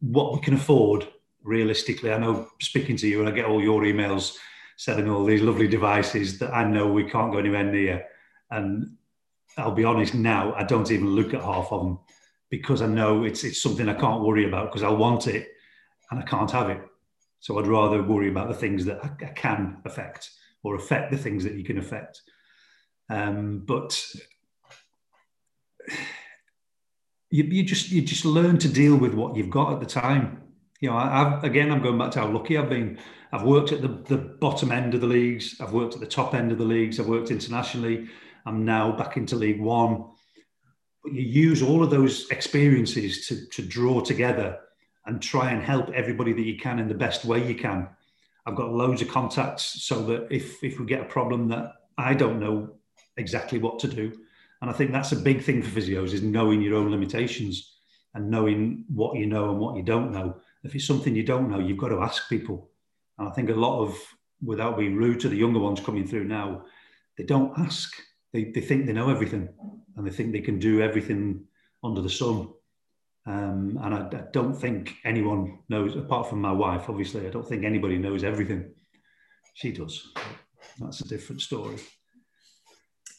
what 0.00 0.32
we 0.32 0.40
can 0.40 0.54
afford 0.54 1.06
realistically. 1.42 2.12
I 2.12 2.18
know 2.18 2.48
speaking 2.60 2.96
to 2.96 3.08
you, 3.08 3.20
and 3.20 3.28
I 3.28 3.32
get 3.32 3.44
all 3.44 3.62
your 3.62 3.82
emails 3.82 4.36
selling 4.78 5.10
all 5.10 5.24
these 5.24 5.42
lovely 5.42 5.66
devices 5.66 6.38
that 6.38 6.54
I 6.54 6.62
know 6.62 6.86
we 6.86 7.02
can't 7.02 7.32
go 7.32 7.38
anywhere 7.38 7.64
near. 7.64 8.06
And 8.52 8.96
I'll 9.56 9.72
be 9.72 9.82
honest 9.82 10.14
now, 10.14 10.54
I 10.54 10.62
don't 10.62 10.90
even 10.92 11.16
look 11.16 11.34
at 11.34 11.42
half 11.42 11.72
of 11.72 11.82
them 11.82 11.98
because 12.48 12.80
I 12.80 12.86
know 12.86 13.24
it's 13.24 13.42
it's 13.42 13.60
something 13.60 13.88
I 13.88 13.94
can't 13.94 14.22
worry 14.22 14.46
about 14.46 14.70
because 14.70 14.84
I 14.84 14.90
want 14.90 15.26
it 15.26 15.48
and 16.10 16.20
I 16.20 16.22
can't 16.22 16.50
have 16.52 16.70
it. 16.70 16.80
So 17.40 17.58
I'd 17.58 17.66
rather 17.66 18.02
worry 18.04 18.28
about 18.28 18.46
the 18.46 18.54
things 18.54 18.84
that 18.84 19.04
I, 19.04 19.10
I 19.20 19.30
can 19.30 19.78
affect 19.84 20.30
or 20.62 20.76
affect 20.76 21.10
the 21.10 21.18
things 21.18 21.42
that 21.42 21.54
you 21.54 21.64
can 21.64 21.78
affect. 21.78 22.22
Um, 23.10 23.64
but 23.66 24.00
you, 27.30 27.42
you 27.42 27.64
just 27.64 27.90
you 27.90 28.00
just 28.00 28.24
learn 28.24 28.58
to 28.58 28.68
deal 28.68 28.96
with 28.96 29.12
what 29.12 29.34
you've 29.34 29.50
got 29.50 29.72
at 29.72 29.80
the 29.80 29.86
time. 29.86 30.47
You 30.80 30.90
know, 30.90 30.96
I, 30.96 31.40
again, 31.42 31.72
I'm 31.72 31.82
going 31.82 31.98
back 31.98 32.12
to 32.12 32.20
how 32.20 32.28
lucky 32.28 32.56
I've 32.56 32.68
been. 32.68 32.98
I've 33.32 33.42
worked 33.42 33.72
at 33.72 33.82
the, 33.82 33.88
the 33.88 34.18
bottom 34.18 34.70
end 34.70 34.94
of 34.94 35.00
the 35.00 35.06
leagues. 35.06 35.60
I've 35.60 35.72
worked 35.72 35.94
at 35.94 36.00
the 36.00 36.06
top 36.06 36.34
end 36.34 36.52
of 36.52 36.58
the 36.58 36.64
leagues. 36.64 37.00
I've 37.00 37.08
worked 37.08 37.30
internationally. 37.30 38.08
I'm 38.46 38.64
now 38.64 38.92
back 38.92 39.16
into 39.16 39.36
League 39.36 39.60
One. 39.60 40.06
But 41.02 41.12
you 41.12 41.22
use 41.22 41.62
all 41.62 41.82
of 41.82 41.90
those 41.90 42.28
experiences 42.30 43.26
to, 43.26 43.46
to 43.46 43.62
draw 43.62 44.00
together 44.00 44.58
and 45.06 45.20
try 45.20 45.50
and 45.50 45.62
help 45.62 45.90
everybody 45.90 46.32
that 46.32 46.42
you 46.42 46.58
can 46.58 46.78
in 46.78 46.88
the 46.88 46.94
best 46.94 47.24
way 47.24 47.46
you 47.46 47.54
can. 47.54 47.88
I've 48.46 48.56
got 48.56 48.72
loads 48.72 49.02
of 49.02 49.08
contacts 49.08 49.82
so 49.82 50.02
that 50.04 50.28
if, 50.30 50.62
if 50.62 50.78
we 50.78 50.86
get 50.86 51.00
a 51.00 51.04
problem 51.04 51.48
that 51.48 51.72
I 51.98 52.14
don't 52.14 52.40
know 52.40 52.76
exactly 53.16 53.58
what 53.58 53.78
to 53.80 53.88
do, 53.88 54.12
and 54.60 54.70
I 54.70 54.72
think 54.72 54.92
that's 54.92 55.12
a 55.12 55.16
big 55.16 55.42
thing 55.42 55.62
for 55.62 55.80
physios 55.80 56.12
is 56.12 56.22
knowing 56.22 56.62
your 56.62 56.76
own 56.76 56.90
limitations 56.90 57.74
and 58.14 58.30
knowing 58.30 58.84
what 58.88 59.16
you 59.16 59.26
know 59.26 59.50
and 59.50 59.58
what 59.58 59.76
you 59.76 59.82
don't 59.82 60.12
know. 60.12 60.40
If 60.64 60.74
it's 60.74 60.86
something 60.86 61.14
you 61.14 61.22
don't 61.22 61.50
know, 61.50 61.58
you've 61.58 61.78
got 61.78 61.88
to 61.88 62.02
ask 62.02 62.28
people. 62.28 62.70
And 63.18 63.28
I 63.28 63.32
think 63.32 63.50
a 63.50 63.54
lot 63.54 63.82
of, 63.82 63.96
without 64.42 64.78
being 64.78 64.96
rude 64.96 65.20
to 65.20 65.28
the 65.28 65.36
younger 65.36 65.60
ones 65.60 65.80
coming 65.80 66.06
through 66.06 66.24
now, 66.24 66.64
they 67.16 67.24
don't 67.24 67.56
ask. 67.58 67.92
They, 68.32 68.44
they 68.44 68.60
think 68.60 68.86
they 68.86 68.92
know 68.92 69.10
everything 69.10 69.48
and 69.96 70.06
they 70.06 70.10
think 70.10 70.32
they 70.32 70.40
can 70.40 70.58
do 70.58 70.82
everything 70.82 71.44
under 71.82 72.02
the 72.02 72.10
sun. 72.10 72.48
Um, 73.26 73.78
and 73.82 73.94
I, 73.94 73.98
I, 73.98 74.22
don't 74.32 74.54
think 74.54 74.94
anyone 75.04 75.58
knows, 75.68 75.96
apart 75.96 76.30
from 76.30 76.40
my 76.40 76.52
wife, 76.52 76.88
obviously, 76.88 77.26
I 77.26 77.30
don't 77.30 77.46
think 77.46 77.64
anybody 77.64 77.98
knows 77.98 78.24
everything. 78.24 78.70
She 79.54 79.72
does. 79.72 80.08
That's 80.78 81.00
a 81.00 81.08
different 81.08 81.42
story. 81.42 81.76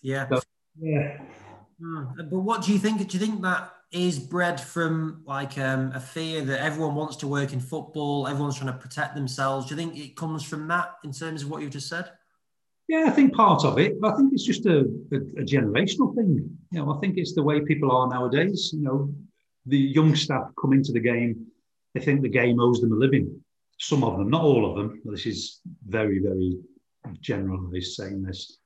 Yeah. 0.01 0.27
So, 0.29 0.41
yeah. 0.79 1.17
Hmm. 1.79 2.05
But 2.15 2.39
what 2.39 2.63
do 2.63 2.73
you 2.73 2.79
think? 2.79 3.07
Do 3.07 3.17
you 3.17 3.25
think 3.25 3.41
that 3.41 3.71
is 3.91 4.19
bred 4.19 4.61
from 4.61 5.23
like 5.25 5.57
um, 5.57 5.91
a 5.93 5.99
fear 5.99 6.41
that 6.41 6.61
everyone 6.61 6.95
wants 6.95 7.15
to 7.17 7.27
work 7.27 7.53
in 7.53 7.59
football, 7.59 8.27
everyone's 8.27 8.57
trying 8.57 8.71
to 8.71 8.77
protect 8.77 9.15
themselves. 9.15 9.67
Do 9.67 9.75
you 9.75 9.81
think 9.81 9.97
it 9.97 10.15
comes 10.15 10.43
from 10.43 10.67
that 10.67 10.95
in 11.03 11.11
terms 11.11 11.43
of 11.43 11.49
what 11.49 11.61
you've 11.61 11.71
just 11.71 11.89
said? 11.89 12.11
Yeah, 12.87 13.05
I 13.07 13.11
think 13.11 13.33
part 13.33 13.65
of 13.65 13.77
it, 13.77 13.99
but 14.01 14.13
I 14.13 14.17
think 14.17 14.33
it's 14.33 14.45
just 14.45 14.65
a, 14.65 14.79
a, 14.79 15.17
a 15.41 15.45
generational 15.45 16.15
thing. 16.15 16.57
You 16.71 16.79
know, 16.79 16.93
I 16.93 16.99
think 16.99 17.17
it's 17.17 17.33
the 17.33 17.43
way 17.43 17.61
people 17.61 17.91
are 17.91 18.07
nowadays. 18.07 18.71
You 18.73 18.81
know, 18.81 19.13
the 19.65 19.77
young 19.77 20.15
staff 20.15 20.51
come 20.59 20.73
into 20.73 20.91
the 20.91 20.99
game, 20.99 21.45
they 21.93 22.01
think 22.01 22.21
the 22.21 22.29
game 22.29 22.59
owes 22.59 22.81
them 22.81 22.91
a 22.91 22.95
living. 22.95 23.43
Some 23.79 24.03
of 24.03 24.17
them, 24.17 24.29
not 24.29 24.43
all 24.43 24.69
of 24.69 24.75
them. 24.75 25.01
This 25.05 25.25
is 25.25 25.61
very, 25.87 26.19
very 26.19 26.57
generalise 27.21 27.95
saying 27.95 28.23
this. 28.23 28.57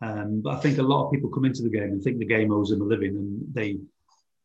Um, 0.00 0.40
but 0.42 0.54
I 0.54 0.60
think 0.60 0.78
a 0.78 0.82
lot 0.82 1.06
of 1.06 1.12
people 1.12 1.30
come 1.30 1.44
into 1.44 1.62
the 1.62 1.70
game 1.70 1.90
and 1.90 2.02
think 2.02 2.18
the 2.18 2.24
game 2.24 2.52
owes 2.52 2.70
them 2.70 2.80
a 2.80 2.84
living, 2.84 3.16
and 3.16 3.42
they 3.52 3.78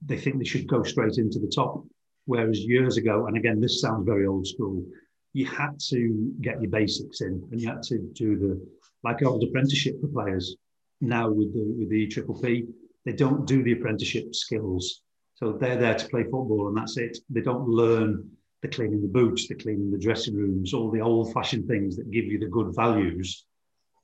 they 0.06 0.18
think 0.18 0.38
they 0.38 0.46
should 0.46 0.68
go 0.68 0.84
straight 0.84 1.18
into 1.18 1.40
the 1.40 1.52
top. 1.54 1.84
Whereas 2.26 2.60
years 2.60 2.98
ago, 2.98 3.28
and 3.28 3.38
again, 3.38 3.62
this 3.62 3.82
sounds 3.82 4.06
very 4.06 4.28
old 4.28 4.46
school, 4.46 4.84
you 5.34 5.46
had 5.46 5.80
to 5.90 6.34
get 6.42 6.62
your 6.62 6.72
basics 6.72 7.22
in, 7.22 7.48
and 7.52 7.62
you 7.62 7.68
had 7.68 7.84
to 7.84 8.00
do 8.14 8.38
the 8.38 8.68
like 9.04 9.24
old 9.24 9.44
apprenticeship 9.44 10.00
for 10.02 10.08
players. 10.08 10.56
Now 11.00 11.30
with 11.30 11.54
the 11.54 11.64
with 11.78 11.90
the 11.90 12.08
triple 12.08 12.40
P, 12.42 12.66
they 13.06 13.14
don't 13.14 13.46
do 13.46 13.64
the 13.64 13.74
apprenticeship 13.74 14.36
skills, 14.36 15.02
so 15.36 15.54
they're 15.54 15.78
there 15.78 15.96
to 15.96 16.10
play 16.10 16.24
football, 16.24 16.68
and 16.68 16.78
that's 16.78 16.98
it. 16.98 17.18
They 17.30 17.42
don't 17.42 17.68
learn 17.68 18.30
the 18.62 18.68
cleaning 18.68 19.02
the 19.02 19.08
boots, 19.08 19.48
the 19.48 19.56
cleaning 19.56 19.92
the 19.92 20.00
dressing 20.00 20.36
rooms, 20.36 20.74
all 20.74 20.90
the 20.90 21.00
old-fashioned 21.00 21.68
things 21.68 21.96
that 21.96 22.10
give 22.10 22.26
you 22.26 22.40
the 22.40 22.48
good 22.48 22.76
values 22.76 23.46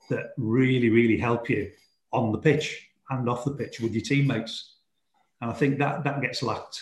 that 0.10 0.28
really, 0.38 0.90
really 0.90 1.18
help 1.18 1.50
you 1.50 1.72
on 2.12 2.32
the 2.32 2.38
pitch 2.38 2.88
and 3.10 3.28
off 3.28 3.46
the 3.46 3.52
pitch 3.52 3.80
with 3.80 3.94
your 3.94 4.04
teammates. 4.04 4.73
And 5.44 5.52
I 5.52 5.56
think 5.56 5.78
that 5.80 6.06
that 6.06 6.22
gets 6.22 6.42
lacked, 6.42 6.82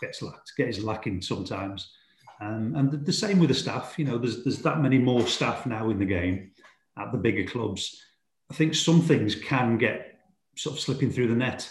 gets 0.00 0.22
lacked, 0.22 0.52
gets 0.56 0.80
lacking 0.80 1.20
sometimes. 1.20 1.92
Um, 2.40 2.74
and 2.74 2.90
the, 2.90 2.96
the, 2.96 3.12
same 3.12 3.38
with 3.38 3.50
the 3.50 3.54
staff. 3.54 3.98
You 3.98 4.06
know, 4.06 4.16
there's 4.16 4.44
there's 4.44 4.62
that 4.62 4.80
many 4.80 4.96
more 4.96 5.26
staff 5.26 5.66
now 5.66 5.90
in 5.90 5.98
the 5.98 6.06
game 6.06 6.52
at 6.98 7.12
the 7.12 7.18
bigger 7.18 7.44
clubs. 7.44 8.02
I 8.50 8.54
think 8.54 8.74
some 8.74 9.02
things 9.02 9.34
can 9.34 9.76
get 9.76 10.20
sort 10.56 10.76
of 10.76 10.80
slipping 10.80 11.10
through 11.10 11.28
the 11.28 11.34
net 11.34 11.70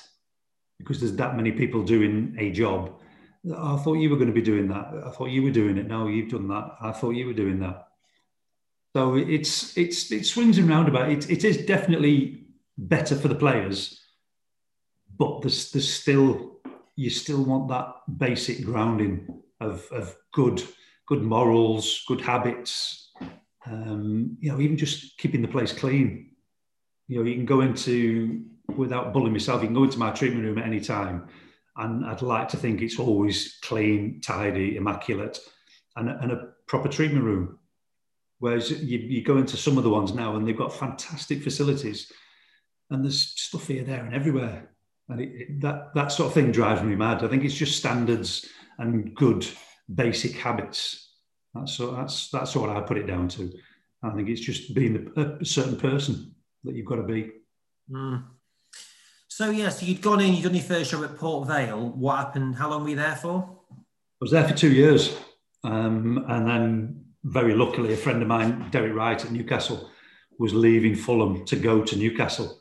because 0.77 0.99
there's 0.99 1.15
that 1.15 1.35
many 1.35 1.51
people 1.51 1.81
doing 1.81 2.35
a 2.37 2.51
job. 2.51 2.93
I 3.43 3.77
thought 3.77 3.95
you 3.95 4.11
were 4.11 4.17
going 4.17 4.27
to 4.27 4.33
be 4.33 4.41
doing 4.43 4.67
that. 4.67 4.91
I 5.07 5.09
thought 5.09 5.31
you 5.31 5.41
were 5.41 5.49
doing 5.49 5.79
it. 5.79 5.87
No, 5.87 6.07
you've 6.07 6.29
done 6.29 6.49
that. 6.49 6.75
I 6.79 6.91
thought 6.91 7.15
you 7.15 7.25
were 7.25 7.33
doing 7.33 7.61
that. 7.61 7.87
So 8.95 9.15
it's 9.15 9.75
it's 9.75 10.11
it 10.11 10.27
swings 10.27 10.59
and 10.59 10.69
roundabouts. 10.69 11.25
It, 11.25 11.37
it 11.37 11.43
is 11.45 11.65
definitely 11.65 12.45
better 12.77 13.15
for 13.15 13.27
the 13.27 13.33
players, 13.33 14.03
but 15.17 15.41
there's 15.41 15.71
there's 15.71 15.91
still 15.91 16.59
you 16.95 17.09
still 17.09 17.43
want 17.43 17.69
that 17.69 17.93
basic 18.17 18.63
grounding 18.63 19.41
of 19.59 19.87
of 19.91 20.15
good 20.33 20.61
good 21.07 21.23
morals, 21.23 22.03
good 22.07 22.21
habits. 22.21 23.11
Um, 23.65 24.37
you 24.39 24.51
know, 24.51 24.59
even 24.59 24.77
just 24.77 25.17
keeping 25.17 25.41
the 25.41 25.47
place 25.47 25.73
clean. 25.73 26.31
You 27.07 27.19
know, 27.19 27.25
you 27.25 27.35
can 27.35 27.45
go 27.45 27.61
into 27.61 28.45
without 28.75 29.13
bullying 29.13 29.33
myself. 29.33 29.61
You 29.61 29.67
can 29.67 29.75
go 29.75 29.83
into 29.83 29.99
my 29.99 30.11
treatment 30.11 30.43
room 30.43 30.57
at 30.57 30.65
any 30.65 30.81
time, 30.81 31.27
and 31.77 32.05
I'd 32.05 32.21
like 32.21 32.49
to 32.49 32.57
think 32.57 32.81
it's 32.81 32.99
always 32.99 33.57
clean, 33.61 34.21
tidy, 34.21 34.77
immaculate, 34.77 35.39
and, 35.95 36.09
and 36.09 36.31
a 36.31 36.49
proper 36.67 36.89
treatment 36.89 37.23
room. 37.23 37.59
Whereas 38.39 38.69
you, 38.69 38.99
you 38.99 39.23
go 39.23 39.37
into 39.37 39.57
some 39.57 39.77
of 39.77 39.83
the 39.83 39.89
ones 39.89 40.13
now, 40.13 40.35
and 40.35 40.47
they've 40.47 40.57
got 40.57 40.73
fantastic 40.73 41.41
facilities, 41.41 42.11
and 42.89 43.03
there's 43.03 43.21
stuff 43.21 43.67
here, 43.67 43.83
there, 43.83 44.05
and 44.05 44.13
everywhere. 44.13 44.69
And 45.09 45.21
it, 45.21 45.61
that 45.61 45.93
that 45.95 46.11
sort 46.11 46.27
of 46.27 46.33
thing 46.33 46.51
drives 46.51 46.81
me 46.81 46.95
mad. 46.95 47.23
I 47.23 47.27
think 47.27 47.43
it's 47.43 47.55
just 47.55 47.77
standards 47.77 48.47
and 48.77 49.15
good 49.15 49.47
basic 49.93 50.33
habits. 50.33 51.11
That's 51.53 51.77
that's 51.77 52.29
that's 52.29 52.55
what 52.55 52.69
I 52.69 52.81
put 52.81 52.97
it 52.97 53.07
down 53.07 53.27
to. 53.29 53.51
I 54.03 54.11
think 54.11 54.29
it's 54.29 54.41
just 54.41 54.73
being 54.75 55.11
a, 55.15 55.21
a 55.41 55.45
certain 55.45 55.77
person 55.77 56.35
that 56.63 56.75
you've 56.75 56.85
got 56.85 56.97
to 56.97 57.03
be. 57.03 57.31
Mm. 57.89 58.25
So 59.27 59.49
yeah, 59.49 59.69
so 59.69 59.85
you'd 59.85 60.01
gone 60.01 60.19
in, 60.19 60.33
you'd 60.33 60.43
done 60.43 60.55
your 60.55 60.63
first 60.63 60.91
job 60.91 61.03
at 61.03 61.17
Port 61.17 61.47
Vale. 61.47 61.89
What 61.89 62.17
happened? 62.17 62.55
How 62.55 62.69
long 62.69 62.83
were 62.83 62.89
you 62.89 62.95
there 62.95 63.15
for? 63.15 63.57
I 63.71 64.21
was 64.21 64.31
there 64.31 64.47
for 64.47 64.55
two 64.55 64.71
years, 64.71 65.15
um, 65.63 66.25
and 66.27 66.47
then 66.47 67.05
very 67.23 67.53
luckily, 67.53 67.93
a 67.93 67.97
friend 67.97 68.21
of 68.21 68.27
mine, 68.27 68.67
Derek 68.71 68.95
Wright 68.95 69.23
at 69.23 69.31
Newcastle, 69.31 69.89
was 70.39 70.53
leaving 70.53 70.95
Fulham 70.95 71.45
to 71.45 71.55
go 71.55 71.83
to 71.83 71.95
Newcastle, 71.95 72.59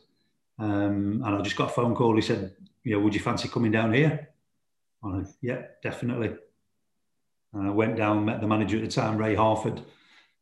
um, 0.58 1.22
and 1.24 1.36
I 1.36 1.40
just 1.42 1.56
got 1.56 1.70
a 1.70 1.74
phone 1.74 1.94
call. 1.94 2.16
He 2.16 2.22
said, 2.22 2.54
"You 2.84 2.96
know, 2.96 3.00
would 3.00 3.14
you 3.14 3.20
fancy 3.20 3.48
coming 3.48 3.72
down 3.72 3.92
here?" 3.92 4.30
I 5.04 5.24
"Yeah, 5.40 5.62
definitely." 5.82 6.34
And 7.52 7.68
I 7.68 7.70
went 7.70 7.96
down, 7.96 8.24
met 8.24 8.40
the 8.40 8.46
manager 8.46 8.76
at 8.76 8.82
the 8.82 8.90
time, 8.90 9.16
Ray 9.16 9.34
Harford, 9.34 9.80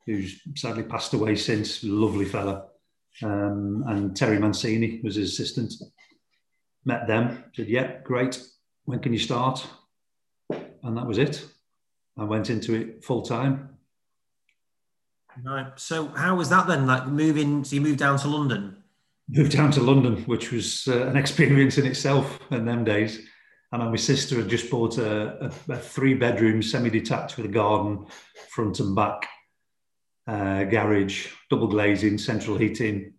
who's 0.06 0.40
sadly 0.56 0.82
passed 0.82 1.14
away 1.14 1.36
since. 1.36 1.84
Lovely 1.84 2.24
fella, 2.24 2.66
um, 3.22 3.84
and 3.86 4.16
Terry 4.16 4.38
Mancini 4.38 5.00
was 5.02 5.14
his 5.16 5.32
assistant 5.32 5.74
met 6.84 7.06
them, 7.06 7.44
said, 7.54 7.68
yeah, 7.68 7.98
great. 8.02 8.42
When 8.84 9.00
can 9.00 9.12
you 9.12 9.18
start? 9.18 9.66
And 10.82 10.96
that 10.96 11.06
was 11.06 11.18
it. 11.18 11.46
I 12.18 12.24
went 12.24 12.50
into 12.50 12.74
it 12.74 13.04
full 13.04 13.22
time. 13.22 13.70
Right. 15.42 15.72
So 15.76 16.08
how 16.08 16.36
was 16.36 16.48
that 16.50 16.66
then? 16.66 16.86
Like 16.86 17.06
moving, 17.06 17.64
so 17.64 17.74
you 17.74 17.80
moved 17.80 17.98
down 17.98 18.18
to 18.18 18.28
London? 18.28 18.83
Moved 19.28 19.52
down 19.52 19.70
to 19.72 19.80
London, 19.80 20.22
which 20.24 20.52
was 20.52 20.86
uh, 20.88 21.06
an 21.06 21.16
experience 21.24 21.78
in 21.78 21.86
itself 21.86 22.38
in 22.50 22.64
them 22.64 22.84
days. 22.84 23.26
And 23.72 23.82
my 23.90 23.96
sister 23.96 24.36
had 24.36 24.48
just 24.48 24.70
bought 24.70 24.98
a, 24.98 25.46
a, 25.46 25.72
a 25.72 25.76
three 25.76 26.14
bedroom 26.14 26.62
semi 26.62 26.90
detached 26.90 27.36
with 27.36 27.46
a 27.46 27.48
garden, 27.48 28.06
front 28.50 28.78
and 28.78 28.94
back, 28.94 29.28
uh, 30.28 30.64
garage, 30.64 31.28
double 31.50 31.66
glazing, 31.66 32.18
central 32.18 32.56
heating. 32.56 33.14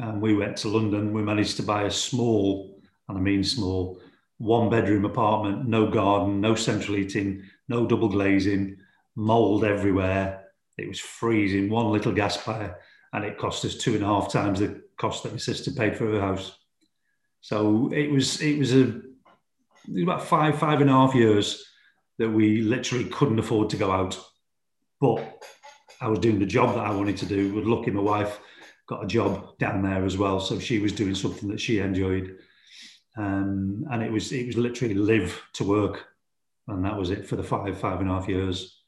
And 0.00 0.20
we 0.20 0.34
went 0.34 0.56
to 0.58 0.68
London. 0.68 1.12
We 1.12 1.22
managed 1.22 1.56
to 1.58 1.62
buy 1.62 1.82
a 1.84 1.90
small 1.90 2.78
and 3.08 3.16
I 3.16 3.20
mean 3.20 3.42
small, 3.42 4.00
one 4.38 4.70
bedroom 4.70 5.04
apartment, 5.04 5.66
no 5.66 5.88
garden, 5.88 6.40
no 6.40 6.54
central 6.54 6.96
heating, 6.96 7.42
no 7.68 7.86
double 7.86 8.08
glazing, 8.08 8.76
mold 9.16 9.64
everywhere. 9.64 10.44
It 10.76 10.88
was 10.88 11.00
freezing, 11.00 11.70
one 11.70 11.90
little 11.90 12.12
gas 12.12 12.36
fire, 12.36 12.78
and 13.12 13.24
it 13.24 13.38
cost 13.38 13.64
us 13.64 13.76
two 13.76 13.94
and 13.94 14.04
a 14.04 14.06
half 14.06 14.30
times 14.30 14.60
the 14.60 14.82
cost 14.98 15.22
that 15.22 15.32
my 15.32 15.38
sister 15.38 15.70
paid 15.70 15.96
for 15.96 16.06
her 16.06 16.20
house. 16.20 16.56
So 17.40 17.90
it 17.92 18.10
was 18.10 18.40
it 18.42 18.58
was 18.58 18.74
a 18.74 18.88
it 18.88 19.94
was 19.94 20.02
about 20.02 20.24
five 20.24 20.58
five 20.58 20.80
and 20.80 20.90
a 20.90 20.92
half 20.92 21.14
years 21.14 21.64
that 22.18 22.30
we 22.30 22.62
literally 22.62 23.04
couldn't 23.04 23.38
afford 23.38 23.70
to 23.70 23.76
go 23.76 23.90
out, 23.90 24.18
but 25.00 25.44
I 26.00 26.08
was 26.08 26.18
doing 26.18 26.38
the 26.38 26.46
job 26.46 26.74
that 26.74 26.86
I 26.86 26.90
wanted 26.90 27.16
to 27.18 27.26
do. 27.26 27.54
With 27.54 27.64
lucky, 27.64 27.90
my 27.90 28.02
wife 28.02 28.40
got 28.88 29.04
a 29.04 29.06
job 29.06 29.56
down 29.58 29.82
there 29.82 30.04
as 30.04 30.16
well, 30.16 30.40
so 30.40 30.58
she 30.58 30.78
was 30.78 30.92
doing 30.92 31.14
something 31.14 31.48
that 31.48 31.60
she 31.60 31.78
enjoyed 31.78 32.36
um, 33.18 33.84
and 33.90 34.02
it 34.02 34.12
was 34.12 34.32
it 34.32 34.46
was 34.46 34.56
literally 34.56 34.94
live 34.94 35.42
to 35.54 35.64
work, 35.64 36.06
and 36.68 36.84
that 36.84 36.96
was 36.96 37.10
it 37.10 37.26
for 37.26 37.34
the 37.34 37.42
five 37.42 37.78
five 37.78 38.00
and 38.00 38.08
a 38.08 38.12
half 38.12 38.28
years. 38.28 38.80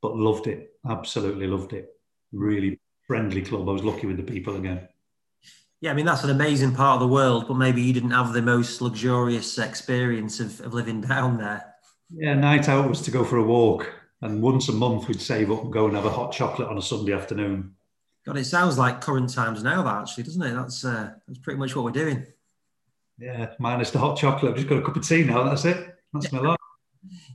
But 0.00 0.16
loved 0.16 0.46
it, 0.46 0.70
absolutely 0.88 1.46
loved 1.46 1.74
it. 1.74 1.88
Really 2.32 2.80
friendly 3.06 3.42
club. 3.42 3.68
I 3.68 3.72
was 3.72 3.84
lucky 3.84 4.06
with 4.06 4.16
the 4.16 4.22
people 4.22 4.56
again. 4.56 4.88
Yeah, 5.80 5.90
I 5.90 5.94
mean 5.94 6.06
that's 6.06 6.24
an 6.24 6.30
amazing 6.30 6.74
part 6.74 6.94
of 6.94 7.00
the 7.00 7.12
world, 7.12 7.46
but 7.48 7.54
maybe 7.54 7.82
you 7.82 7.92
didn't 7.92 8.12
have 8.12 8.32
the 8.32 8.42
most 8.42 8.80
luxurious 8.80 9.58
experience 9.58 10.40
of, 10.40 10.60
of 10.60 10.74
living 10.74 11.00
down 11.02 11.38
there. 11.38 11.74
Yeah, 12.10 12.34
night 12.34 12.68
out 12.68 12.88
was 12.88 13.02
to 13.02 13.10
go 13.10 13.24
for 13.24 13.36
a 13.36 13.42
walk, 13.42 13.92
and 14.22 14.42
once 14.42 14.68
a 14.68 14.72
month 14.72 15.08
we'd 15.08 15.20
save 15.20 15.50
up 15.50 15.64
and 15.64 15.72
go 15.72 15.86
and 15.86 15.96
have 15.96 16.06
a 16.06 16.10
hot 16.10 16.32
chocolate 16.32 16.68
on 16.68 16.78
a 16.78 16.82
Sunday 16.82 17.12
afternoon. 17.12 17.74
God, 18.24 18.38
it 18.38 18.44
sounds 18.44 18.78
like 18.78 19.00
current 19.00 19.32
times 19.32 19.62
now, 19.62 19.82
that 19.82 20.02
actually, 20.02 20.24
doesn't 20.24 20.42
it? 20.42 20.54
That's 20.54 20.84
uh, 20.84 21.12
that's 21.26 21.38
pretty 21.38 21.58
much 21.58 21.76
what 21.76 21.84
we're 21.84 21.90
doing. 21.92 22.26
Yeah, 23.18 23.52
minus 23.58 23.90
the 23.90 23.98
hot 23.98 24.18
chocolate. 24.18 24.52
I've 24.52 24.56
just 24.56 24.68
got 24.68 24.78
a 24.78 24.82
cup 24.82 24.96
of 24.96 25.06
tea 25.06 25.24
now. 25.24 25.44
That's 25.44 25.64
it. 25.64 25.94
That's 26.12 26.32
my 26.32 26.40
life. 26.40 26.56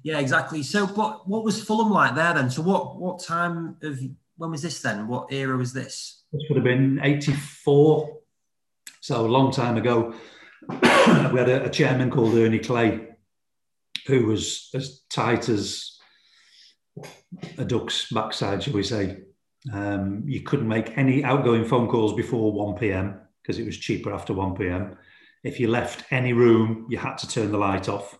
Yeah, 0.03 0.19
exactly. 0.19 0.63
So, 0.63 0.85
but 0.85 1.29
what 1.29 1.45
was 1.45 1.63
Fulham 1.63 1.91
like 1.91 2.15
there 2.15 2.33
then? 2.33 2.49
So, 2.49 2.61
what 2.61 2.97
what 2.97 3.23
time 3.23 3.77
of 3.83 3.99
when 4.35 4.51
was 4.51 4.63
this 4.63 4.81
then? 4.81 5.07
What 5.07 5.31
era 5.31 5.55
was 5.55 5.71
this? 5.71 6.23
This 6.33 6.41
would 6.49 6.57
have 6.57 6.65
been 6.65 6.99
'84, 7.01 8.17
so 9.01 9.25
a 9.25 9.27
long 9.27 9.51
time 9.51 9.77
ago. 9.77 10.13
we 10.69 10.77
had 11.39 11.49
a, 11.49 11.65
a, 11.65 11.69
chairman 11.69 12.11
called 12.11 12.35
Ernie 12.35 12.59
Clay, 12.59 13.07
who 14.07 14.27
was 14.27 14.69
as 14.73 15.01
tight 15.09 15.49
as 15.49 15.97
a 17.57 17.65
duck's 17.65 18.11
backside, 18.11 18.63
shall 18.63 18.73
we 18.73 18.83
say. 18.83 19.17
Um, 19.73 20.23
you 20.25 20.41
couldn't 20.41 20.67
make 20.67 20.97
any 20.97 21.23
outgoing 21.23 21.65
phone 21.65 21.87
calls 21.87 22.13
before 22.13 22.53
1 22.53 22.79
p.m. 22.79 23.19
because 23.41 23.59
it 23.59 23.65
was 23.65 23.77
cheaper 23.77 24.13
after 24.13 24.33
1 24.33 24.55
p.m. 24.55 24.97
If 25.43 25.59
you 25.59 25.67
left 25.67 26.11
any 26.11 26.33
room, 26.33 26.87
you 26.89 26.97
had 26.97 27.17
to 27.19 27.27
turn 27.27 27.51
the 27.51 27.57
light 27.57 27.89
off. 27.89 28.17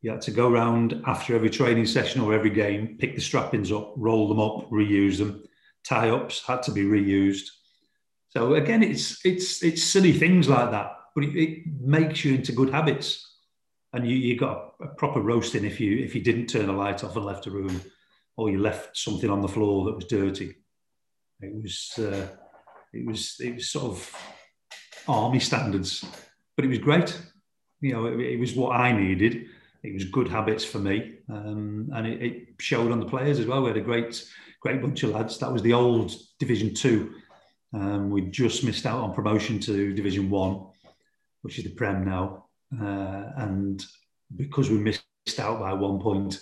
You 0.00 0.12
had 0.12 0.22
to 0.22 0.30
go 0.30 0.48
around 0.48 1.02
after 1.06 1.34
every 1.34 1.50
training 1.50 1.86
session 1.86 2.20
or 2.20 2.32
every 2.32 2.50
game, 2.50 2.96
pick 3.00 3.16
the 3.16 3.20
strappings 3.20 3.72
up, 3.72 3.94
roll 3.96 4.28
them 4.28 4.38
up, 4.38 4.70
reuse 4.70 5.18
them. 5.18 5.42
Tie 5.84 6.10
ups 6.10 6.44
had 6.46 6.62
to 6.64 6.72
be 6.72 6.82
reused. 6.82 7.46
So 8.38 8.54
again, 8.54 8.84
it's 8.84 9.24
it's 9.24 9.64
it's 9.64 9.82
silly 9.82 10.12
things 10.12 10.48
like 10.48 10.70
that, 10.70 10.92
but 11.12 11.24
it, 11.24 11.36
it 11.36 11.66
makes 11.80 12.24
you 12.24 12.36
into 12.36 12.52
good 12.52 12.70
habits. 12.70 13.24
And 13.92 14.06
you, 14.06 14.14
you 14.14 14.38
got 14.38 14.74
a, 14.80 14.84
a 14.84 14.88
proper 14.94 15.20
roasting 15.20 15.64
if 15.64 15.80
you 15.80 15.98
if 15.98 16.14
you 16.14 16.22
didn't 16.22 16.46
turn 16.46 16.66
the 16.66 16.72
light 16.72 17.02
off 17.02 17.16
and 17.16 17.24
left 17.24 17.48
a 17.48 17.50
room, 17.50 17.80
or 18.36 18.48
you 18.48 18.60
left 18.60 18.96
something 18.96 19.28
on 19.28 19.40
the 19.40 19.48
floor 19.48 19.86
that 19.86 19.96
was 19.96 20.04
dirty. 20.04 20.54
It 21.40 21.52
was 21.52 21.94
uh, 21.98 22.28
it 22.92 23.04
was 23.04 23.34
it 23.40 23.56
was 23.56 23.70
sort 23.70 23.86
of 23.86 24.14
army 25.08 25.40
standards 25.40 26.04
but 26.54 26.64
it 26.64 26.68
was 26.68 26.78
great. 26.78 27.16
You 27.80 27.92
know, 27.92 28.06
it, 28.06 28.18
it 28.18 28.40
was 28.40 28.56
what 28.56 28.74
I 28.74 28.90
needed. 28.90 29.46
It 29.84 29.94
was 29.94 30.04
good 30.04 30.26
habits 30.26 30.64
for 30.64 30.80
me, 30.80 31.18
um, 31.28 31.88
and 31.94 32.04
it, 32.04 32.20
it, 32.20 32.48
showed 32.60 32.90
on 32.90 32.98
the 32.98 33.06
players 33.06 33.38
as 33.38 33.46
well. 33.46 33.62
We 33.62 33.68
had 33.68 33.76
a 33.76 33.80
great, 33.80 34.28
great 34.60 34.82
bunch 34.82 35.04
of 35.04 35.10
lads. 35.10 35.38
That 35.38 35.52
was 35.52 35.62
the 35.62 35.72
old 35.72 36.12
Division 36.40 36.74
Two 36.74 37.14
Um, 37.74 38.10
we 38.10 38.22
just 38.22 38.64
missed 38.64 38.86
out 38.86 39.00
on 39.00 39.14
promotion 39.14 39.60
to 39.60 39.92
Division 39.92 40.30
One, 40.30 40.66
which 41.42 41.58
is 41.58 41.64
the 41.64 41.70
Prem 41.70 42.04
now. 42.04 42.46
Uh, 42.72 43.30
and 43.36 43.84
because 44.36 44.70
we 44.70 44.78
missed 44.78 45.04
out 45.38 45.60
by 45.60 45.72
one 45.72 46.00
point, 46.00 46.40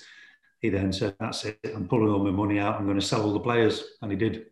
he 0.60 0.68
then 0.68 0.92
said, 0.92 1.14
That's 1.18 1.44
it, 1.44 1.58
I'm 1.64 1.88
pulling 1.88 2.12
all 2.12 2.24
my 2.24 2.30
money 2.30 2.58
out, 2.58 2.76
I'm 2.76 2.86
going 2.86 3.00
to 3.00 3.06
sell 3.06 3.22
all 3.22 3.32
the 3.32 3.40
players. 3.40 3.84
And 4.02 4.10
he 4.10 4.16
did. 4.16 4.46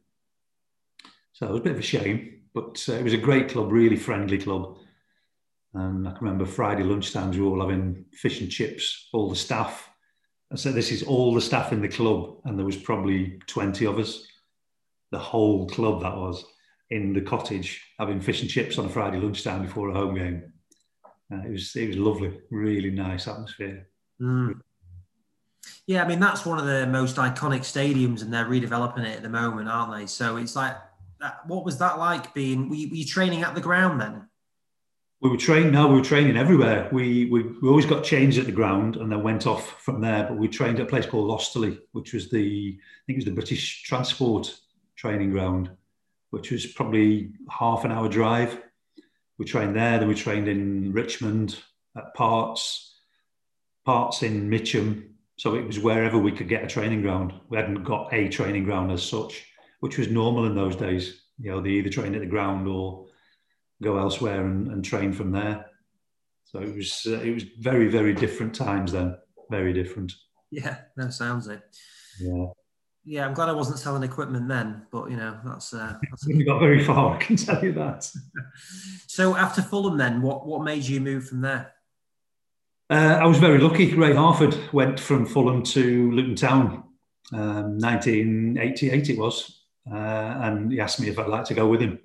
So 1.32 1.46
it 1.46 1.50
was 1.50 1.60
a 1.60 1.64
bit 1.64 1.72
of 1.72 1.78
a 1.78 1.82
shame, 1.82 2.42
but 2.54 2.84
uh, 2.88 2.92
it 2.92 3.02
was 3.02 3.14
a 3.14 3.18
great 3.18 3.48
club, 3.48 3.72
really 3.72 3.96
friendly 3.96 4.38
club. 4.38 4.76
And 5.74 6.06
I 6.06 6.12
can 6.12 6.20
remember 6.24 6.46
Friday 6.46 6.84
lunchtimes, 6.84 7.34
we 7.34 7.40
were 7.40 7.48
all 7.48 7.68
having 7.68 8.04
fish 8.12 8.40
and 8.40 8.50
chips, 8.50 9.08
all 9.12 9.28
the 9.28 9.36
staff. 9.36 9.90
I 10.52 10.56
said, 10.56 10.74
this 10.74 10.92
is 10.92 11.02
all 11.02 11.34
the 11.34 11.40
staff 11.40 11.72
in 11.72 11.82
the 11.82 11.88
club, 11.88 12.36
and 12.44 12.56
there 12.56 12.66
was 12.66 12.76
probably 12.76 13.40
20 13.48 13.86
of 13.86 13.98
us, 13.98 14.24
the 15.10 15.18
whole 15.18 15.68
club 15.68 16.02
that 16.02 16.16
was, 16.16 16.44
in 16.90 17.12
the 17.12 17.20
cottage 17.20 17.82
having 17.98 18.20
fish 18.20 18.42
and 18.42 18.50
chips 18.50 18.78
on 18.78 18.86
a 18.86 18.88
Friday 18.88 19.18
lunchtime 19.18 19.62
before 19.62 19.88
a 19.88 19.94
home 19.94 20.14
game. 20.14 20.52
Uh, 21.32 21.40
it 21.46 21.50
was 21.50 21.74
it 21.76 21.88
was 21.88 21.96
lovely, 21.96 22.38
really 22.50 22.90
nice 22.90 23.26
atmosphere. 23.26 23.88
Mm. 24.20 24.60
Yeah, 25.86 26.04
I 26.04 26.08
mean 26.08 26.20
that's 26.20 26.46
one 26.46 26.58
of 26.58 26.66
the 26.66 26.86
most 26.86 27.16
iconic 27.16 27.60
stadiums, 27.60 28.22
and 28.22 28.32
they're 28.32 28.44
redeveloping 28.44 29.04
it 29.04 29.16
at 29.16 29.22
the 29.22 29.28
moment, 29.28 29.68
aren't 29.68 29.98
they? 29.98 30.06
So 30.06 30.36
it's 30.36 30.56
like, 30.56 30.76
what 31.46 31.64
was 31.64 31.78
that 31.78 31.98
like 31.98 32.34
being? 32.34 32.68
Were 32.68 32.76
you, 32.76 32.88
were 32.88 32.96
you 32.96 33.06
training 33.06 33.42
at 33.42 33.54
the 33.54 33.60
ground 33.60 34.00
then? 34.00 34.28
We 35.20 35.30
were 35.30 35.38
training. 35.38 35.72
No, 35.72 35.88
we 35.88 35.94
were 35.94 36.04
training 36.04 36.36
everywhere. 36.36 36.88
We, 36.92 37.26
we 37.26 37.42
we 37.62 37.68
always 37.68 37.86
got 37.86 38.04
changed 38.04 38.38
at 38.38 38.44
the 38.44 38.52
ground 38.52 38.96
and 38.96 39.10
then 39.10 39.22
went 39.22 39.46
off 39.46 39.82
from 39.82 40.00
there. 40.00 40.24
But 40.24 40.36
we 40.36 40.48
trained 40.48 40.78
at 40.80 40.86
a 40.86 40.88
place 40.88 41.06
called 41.06 41.30
Osterley, 41.30 41.78
which 41.92 42.12
was 42.12 42.28
the 42.30 42.78
I 42.78 43.00
think 43.06 43.16
it 43.16 43.24
was 43.24 43.24
the 43.24 43.30
British 43.30 43.82
Transport 43.84 44.54
training 44.96 45.30
ground, 45.30 45.70
which 46.34 46.50
was 46.50 46.66
probably 46.66 47.30
half 47.48 47.84
an 47.84 47.92
hour 47.92 48.08
drive. 48.08 48.60
We 49.38 49.44
trained 49.44 49.76
there. 49.76 49.98
Then 50.00 50.08
we 50.08 50.16
trained 50.16 50.48
in 50.48 50.92
Richmond 50.92 51.56
at 51.96 52.12
Parts, 52.14 52.98
Parts 53.84 54.24
in 54.24 54.50
Mitcham, 54.50 55.14
so 55.36 55.54
it 55.54 55.64
was 55.64 55.78
wherever 55.78 56.18
we 56.18 56.32
could 56.32 56.48
get 56.48 56.64
a 56.64 56.66
training 56.66 57.02
ground. 57.02 57.32
We 57.48 57.56
hadn't 57.56 57.84
got 57.84 58.12
a 58.12 58.28
training 58.28 58.64
ground 58.64 58.90
as 58.90 59.02
such, 59.02 59.46
which 59.78 59.96
was 59.96 60.08
normal 60.08 60.46
in 60.46 60.56
those 60.56 60.74
days. 60.74 61.22
You 61.38 61.52
know, 61.52 61.60
they 61.60 61.70
either 61.70 61.88
trained 61.88 62.16
at 62.16 62.20
the 62.20 62.26
ground 62.26 62.66
or 62.66 63.06
go 63.80 63.96
elsewhere 63.98 64.44
and, 64.44 64.72
and 64.72 64.84
train 64.84 65.12
from 65.12 65.30
there. 65.30 65.66
So 66.46 66.58
it 66.58 66.74
was 66.74 67.06
uh, 67.06 67.20
it 67.20 67.32
was 67.32 67.44
very 67.60 67.88
very 67.88 68.12
different 68.12 68.56
times 68.56 68.90
then. 68.90 69.16
Very 69.50 69.72
different. 69.72 70.12
Yeah, 70.50 70.78
that 70.96 71.12
sounds 71.12 71.46
it. 71.46 71.62
Yeah. 72.20 72.46
Yeah, 73.06 73.26
I'm 73.26 73.34
glad 73.34 73.50
I 73.50 73.52
wasn't 73.52 73.78
selling 73.78 74.02
equipment 74.02 74.48
then, 74.48 74.86
but 74.90 75.10
you 75.10 75.16
know 75.16 75.38
that's. 75.44 75.74
Uh, 75.74 75.98
that's 76.10 76.26
we 76.26 76.44
got 76.44 76.58
very 76.58 76.82
far. 76.82 77.16
I 77.16 77.18
can 77.18 77.36
tell 77.36 77.62
you 77.62 77.72
that. 77.72 78.10
so 79.06 79.36
after 79.36 79.60
Fulham, 79.60 79.98
then 79.98 80.22
what 80.22 80.46
what 80.46 80.62
made 80.62 80.84
you 80.84 81.00
move 81.00 81.28
from 81.28 81.42
there? 81.42 81.72
Uh, 82.90 83.18
I 83.20 83.26
was 83.26 83.38
very 83.38 83.58
lucky. 83.58 83.94
Ray 83.94 84.14
Harford 84.14 84.56
went 84.72 85.00
from 85.00 85.26
Fulham 85.26 85.62
to 85.64 86.10
Luton 86.12 86.36
Town, 86.36 86.84
um, 87.32 87.78
1988 87.78 89.10
it 89.10 89.18
was, 89.18 89.62
uh, 89.90 89.96
and 89.96 90.70
he 90.70 90.80
asked 90.80 91.00
me 91.00 91.08
if 91.08 91.18
I'd 91.18 91.28
like 91.28 91.46
to 91.46 91.54
go 91.54 91.66
with 91.66 91.80
him. 91.80 91.98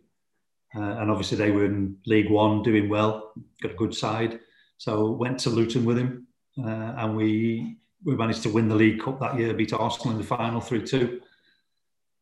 Uh, 0.75 0.97
and 0.99 1.09
obviously 1.11 1.37
they 1.37 1.51
were 1.51 1.65
in 1.65 1.97
League 2.05 2.29
One, 2.29 2.61
doing 2.63 2.89
well, 2.89 3.33
got 3.61 3.71
a 3.71 3.75
good 3.75 3.93
side. 3.93 4.39
So 4.77 5.11
went 5.11 5.39
to 5.39 5.49
Luton 5.49 5.83
with 5.83 5.97
him, 5.97 6.27
uh, 6.57 6.93
and 6.97 7.15
we 7.15 7.77
we 8.05 8.15
managed 8.15 8.43
to 8.43 8.49
win 8.49 8.69
the 8.69 8.75
League 8.75 9.01
Cup 9.01 9.19
that 9.19 9.37
year, 9.37 9.53
beat 9.53 9.73
Arsenal 9.73 10.11
in 10.11 10.17
the 10.17 10.23
final 10.23 10.61
three 10.61 10.83
two. 10.83 11.21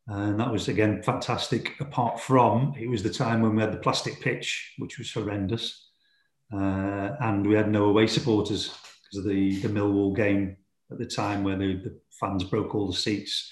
And 0.08 0.40
that 0.40 0.52
was 0.52 0.68
again 0.70 1.04
fantastic. 1.04 1.80
Apart 1.80 2.20
from 2.20 2.74
it 2.80 2.90
was 2.90 3.04
the 3.04 3.10
time 3.10 3.42
when 3.42 3.56
we 3.56 3.62
had 3.62 3.74
the 3.74 3.78
plastic 3.78 4.22
pitch, 4.22 4.74
which 4.78 4.98
was 4.98 5.12
horrendous 5.12 5.88
uh, 6.54 7.16
and 7.20 7.46
we 7.46 7.56
had 7.56 7.70
no 7.70 7.86
away 7.86 8.08
supporters 8.08 8.74
because 9.04 9.26
of 9.26 9.32
the, 9.32 9.60
the 9.60 9.68
Millwall 9.68 10.16
game 10.16 10.56
at 10.92 10.98
the 10.98 11.06
time 11.06 11.44
where 11.44 11.58
the, 11.58 11.76
the 11.76 12.00
fans 12.20 12.44
broke 12.44 12.74
all 12.74 12.88
the 12.88 12.94
seats 12.94 13.52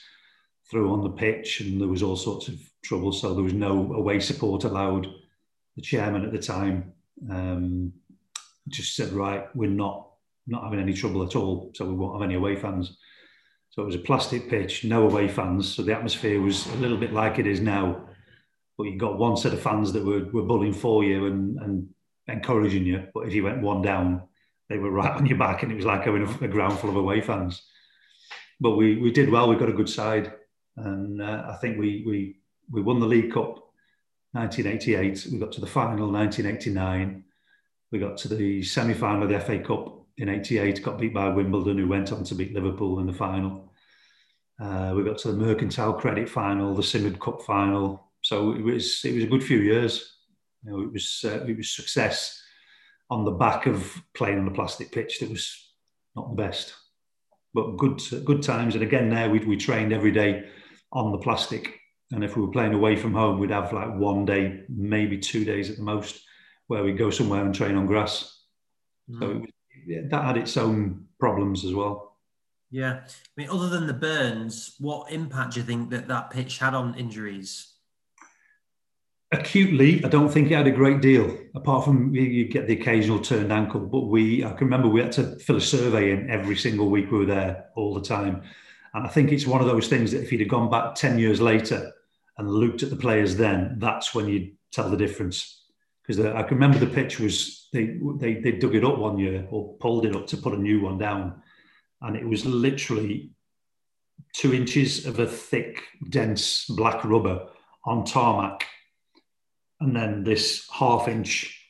through 0.69 0.91
on 0.91 1.03
the 1.03 1.09
pitch 1.09 1.61
and 1.61 1.79
there 1.79 1.87
was 1.87 2.01
all 2.01 2.15
sorts 2.15 2.47
of 2.47 2.55
trouble. 2.83 3.11
So 3.11 3.33
there 3.33 3.43
was 3.43 3.53
no 3.53 3.93
away 3.93 4.19
support 4.19 4.63
allowed. 4.63 5.07
The 5.75 5.81
chairman 5.81 6.23
at 6.23 6.31
the 6.31 6.39
time 6.39 6.93
um, 7.29 7.91
just 8.69 8.95
said, 8.95 9.11
right, 9.11 9.53
we're 9.55 9.69
not 9.69 10.04
not 10.47 10.63
having 10.63 10.79
any 10.79 10.93
trouble 10.93 11.23
at 11.23 11.35
all, 11.35 11.71
so 11.73 11.85
we 11.85 11.95
won't 11.95 12.21
have 12.21 12.29
any 12.29 12.35
away 12.35 12.55
fans. 12.55 12.97
So 13.69 13.81
it 13.81 13.85
was 13.85 13.95
a 13.95 13.99
plastic 13.99 14.49
pitch, 14.49 14.85
no 14.85 15.03
away 15.03 15.27
fans. 15.27 15.73
So 15.73 15.81
the 15.81 15.93
atmosphere 15.93 16.39
was 16.41 16.65
a 16.67 16.75
little 16.77 16.97
bit 16.97 17.13
like 17.13 17.39
it 17.39 17.47
is 17.47 17.59
now. 17.59 18.07
But 18.77 18.85
you 18.85 18.97
got 18.97 19.17
one 19.17 19.37
set 19.37 19.53
of 19.53 19.61
fans 19.61 19.91
that 19.93 20.05
were, 20.05 20.25
were 20.31 20.43
bullying 20.43 20.73
for 20.73 21.03
you 21.03 21.25
and, 21.27 21.59
and 21.59 21.89
encouraging 22.27 22.85
you. 22.85 23.07
But 23.13 23.27
if 23.27 23.33
you 23.33 23.43
went 23.43 23.61
one 23.61 23.81
down, 23.81 24.23
they 24.69 24.77
were 24.77 24.91
right 24.91 25.11
on 25.11 25.25
your 25.25 25.37
back, 25.37 25.63
and 25.63 25.71
it 25.71 25.75
was 25.75 25.85
like 25.85 26.03
having 26.03 26.25
a, 26.25 26.45
a 26.45 26.47
ground 26.47 26.79
full 26.79 26.89
of 26.89 26.95
away 26.95 27.21
fans. 27.21 27.63
But 28.59 28.77
we 28.77 28.97
we 28.97 29.11
did 29.11 29.29
well. 29.29 29.49
We 29.49 29.57
got 29.57 29.69
a 29.69 29.73
good 29.73 29.89
side, 29.89 30.33
and 30.77 31.21
uh, 31.21 31.43
I 31.49 31.57
think 31.57 31.77
we 31.77 32.03
we 32.05 32.37
we 32.71 32.81
won 32.81 32.99
the 32.99 33.05
League 33.05 33.33
Cup 33.33 33.59
1988. 34.31 35.27
We 35.31 35.39
got 35.39 35.51
to 35.53 35.61
the 35.61 35.67
final 35.67 36.11
1989. 36.11 37.23
We 37.91 37.99
got 37.99 38.17
to 38.19 38.27
the 38.27 38.63
semi 38.63 38.93
final 38.93 39.23
of 39.23 39.29
the 39.29 39.39
FA 39.39 39.59
Cup 39.59 40.04
in 40.17 40.29
88, 40.29 40.83
got 40.83 40.99
beat 40.99 41.13
by 41.13 41.29
Wimbledon, 41.29 41.77
who 41.77 41.87
went 41.87 42.11
on 42.11 42.23
to 42.23 42.35
beat 42.35 42.53
Liverpool 42.53 42.99
in 42.99 43.07
the 43.07 43.13
final. 43.13 43.73
Uh, 44.61 44.93
we 44.95 45.03
got 45.03 45.17
to 45.19 45.31
the 45.31 45.37
Mercantile 45.37 45.93
Credit 45.93 46.29
final, 46.29 46.73
the 46.73 46.81
Simod 46.81 47.19
Cup 47.19 47.41
final. 47.41 48.11
So 48.21 48.53
it 48.53 48.61
was 48.61 49.03
it 49.03 49.13
was 49.13 49.23
a 49.23 49.27
good 49.27 49.43
few 49.43 49.59
years. 49.59 50.17
You 50.63 50.71
know, 50.71 50.81
it 50.81 50.93
was 50.93 51.25
uh, 51.25 51.43
it 51.45 51.57
was 51.57 51.75
success 51.75 52.41
on 53.09 53.25
the 53.25 53.31
back 53.31 53.65
of 53.67 54.01
playing 54.15 54.39
on 54.39 54.47
a 54.47 54.51
plastic 54.51 54.91
pitch 54.91 55.19
that 55.19 55.29
was 55.29 55.73
not 56.15 56.29
the 56.29 56.41
best, 56.41 56.73
but 57.53 57.77
good 57.77 58.01
good 58.23 58.41
times. 58.41 58.75
And 58.75 58.83
again, 58.83 59.09
there 59.09 59.29
we 59.29 59.39
we 59.39 59.57
trained 59.57 59.91
every 59.91 60.11
day 60.11 60.45
on 60.93 61.11
the 61.11 61.17
plastic, 61.17 61.77
and 62.11 62.23
if 62.23 62.35
we 62.37 62.41
were 62.41 62.51
playing 62.51 62.73
away 62.73 62.95
from 62.95 63.13
home, 63.13 63.39
we'd 63.39 63.51
have 63.51 63.73
like 63.73 63.93
one 63.95 64.25
day, 64.25 64.63
maybe 64.69 65.17
two 65.17 65.43
days 65.43 65.69
at 65.69 65.77
the 65.77 65.83
most, 65.83 66.21
where 66.67 66.83
we'd 66.83 66.97
go 66.97 67.09
somewhere 67.09 67.43
and 67.43 67.53
train 67.53 67.75
on 67.75 67.85
grass. 67.85 68.43
Mm. 69.09 69.19
So 69.19 69.27
was, 69.39 69.49
yeah, 69.85 70.01
that 70.09 70.23
had 70.23 70.37
its 70.37 70.57
own 70.57 71.05
problems 71.19 71.65
as 71.65 71.73
well. 71.73 72.17
Yeah, 72.71 73.01
I 73.03 73.07
mean, 73.37 73.49
other 73.49 73.69
than 73.69 73.87
the 73.87 73.93
burns, 73.93 74.75
what 74.79 75.11
impact 75.11 75.53
do 75.53 75.59
you 75.59 75.65
think 75.65 75.91
that 75.91 76.07
that 76.07 76.31
pitch 76.31 76.57
had 76.57 76.73
on 76.73 76.95
injuries? 76.95 77.75
acutely, 79.31 80.03
I 80.03 80.07
don't 80.07 80.29
think 80.29 80.51
it 80.51 80.55
had 80.55 80.67
a 80.67 80.71
great 80.71 81.01
deal, 81.01 81.35
apart 81.55 81.85
from 81.85 82.13
you 82.13 82.47
get 82.47 82.67
the 82.67 82.79
occasional 82.79 83.19
turned 83.19 83.51
ankle. 83.51 83.81
But 83.81 84.07
we, 84.07 84.43
I 84.43 84.49
can 84.49 84.67
remember 84.67 84.87
we 84.87 85.01
had 85.01 85.11
to 85.13 85.37
fill 85.39 85.57
a 85.57 85.61
survey 85.61 86.11
in 86.11 86.29
every 86.29 86.55
single 86.55 86.89
week 86.89 87.11
we 87.11 87.19
were 87.19 87.25
there 87.25 87.65
all 87.75 87.93
the 87.93 88.01
time. 88.01 88.43
And 88.93 89.05
I 89.05 89.09
think 89.09 89.31
it's 89.31 89.47
one 89.47 89.61
of 89.61 89.67
those 89.67 89.87
things 89.87 90.11
that 90.11 90.21
if 90.21 90.29
he'd 90.29 90.39
have 90.39 90.49
gone 90.49 90.69
back 90.69 90.95
10 90.95 91.19
years 91.19 91.41
later 91.41 91.91
and 92.37 92.49
looked 92.49 92.83
at 92.83 92.89
the 92.89 92.95
players 92.95 93.35
then, 93.35 93.75
that's 93.79 94.13
when 94.15 94.27
you'd 94.27 94.55
tell 94.71 94.89
the 94.89 94.97
difference. 94.97 95.63
Because 96.01 96.23
I 96.23 96.43
can 96.43 96.57
remember 96.57 96.77
the 96.77 96.87
pitch 96.87 97.19
was, 97.19 97.64
they, 97.75 97.99
they, 98.17 98.41
they 98.41 98.57
dug 98.57 98.75
it 98.75 98.85
up 98.85 98.97
one 98.97 99.17
year 99.17 99.47
or 99.51 99.75
pulled 99.77 100.05
it 100.05 100.15
up 100.15 100.27
to 100.27 100.37
put 100.37 100.53
a 100.53 100.57
new 100.57 100.81
one 100.81 100.97
down. 100.97 101.41
And 102.01 102.15
it 102.15 102.27
was 102.27 102.45
literally 102.45 103.31
two 104.33 104.53
inches 104.53 105.05
of 105.05 105.19
a 105.19 105.27
thick, 105.27 105.83
dense 106.09 106.65
black 106.65 107.03
rubber 107.03 107.47
on 107.85 108.05
tarmac 108.05 108.65
and 109.79 109.95
then 109.95 110.23
this 110.23 110.67
half 110.71 111.07
inch 111.07 111.61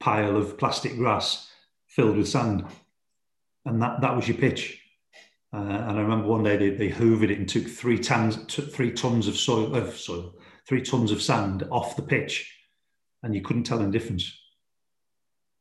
pile 0.00 0.36
of 0.36 0.58
plastic 0.58 0.96
grass 0.96 1.50
filled 1.88 2.16
with 2.16 2.28
sand. 2.28 2.64
And 3.64 3.80
that, 3.82 4.00
that 4.02 4.14
was 4.14 4.28
your 4.28 4.36
pitch. 4.36 4.80
Uh, 5.52 5.58
and 5.58 5.98
I 5.98 6.02
remember 6.02 6.26
one 6.26 6.42
day 6.42 6.56
they, 6.56 6.70
they 6.70 6.90
hoovered 6.90 7.30
it 7.30 7.38
and 7.38 7.48
took 7.48 7.66
three 7.66 7.98
tons, 7.98 8.44
t- 8.46 8.62
three 8.62 8.92
tons 8.92 9.28
of 9.28 9.36
soil, 9.36 9.74
of 9.74 9.96
soil, 9.96 10.34
three 10.68 10.82
tons 10.82 11.12
of 11.12 11.22
sand 11.22 11.66
off 11.70 11.96
the 11.96 12.02
pitch, 12.02 12.52
and 13.22 13.34
you 13.34 13.40
couldn't 13.40 13.62
tell 13.62 13.78
the 13.78 13.86
difference. 13.86 14.36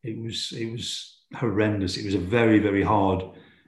It 0.04 0.22
was 0.22 0.52
it 0.52 0.72
was 0.72 1.20
horrendous. 1.36 1.98
It 1.98 2.06
was 2.06 2.16
a 2.16 2.20
very 2.20 2.60
very 2.60 2.84
hard 2.84 3.24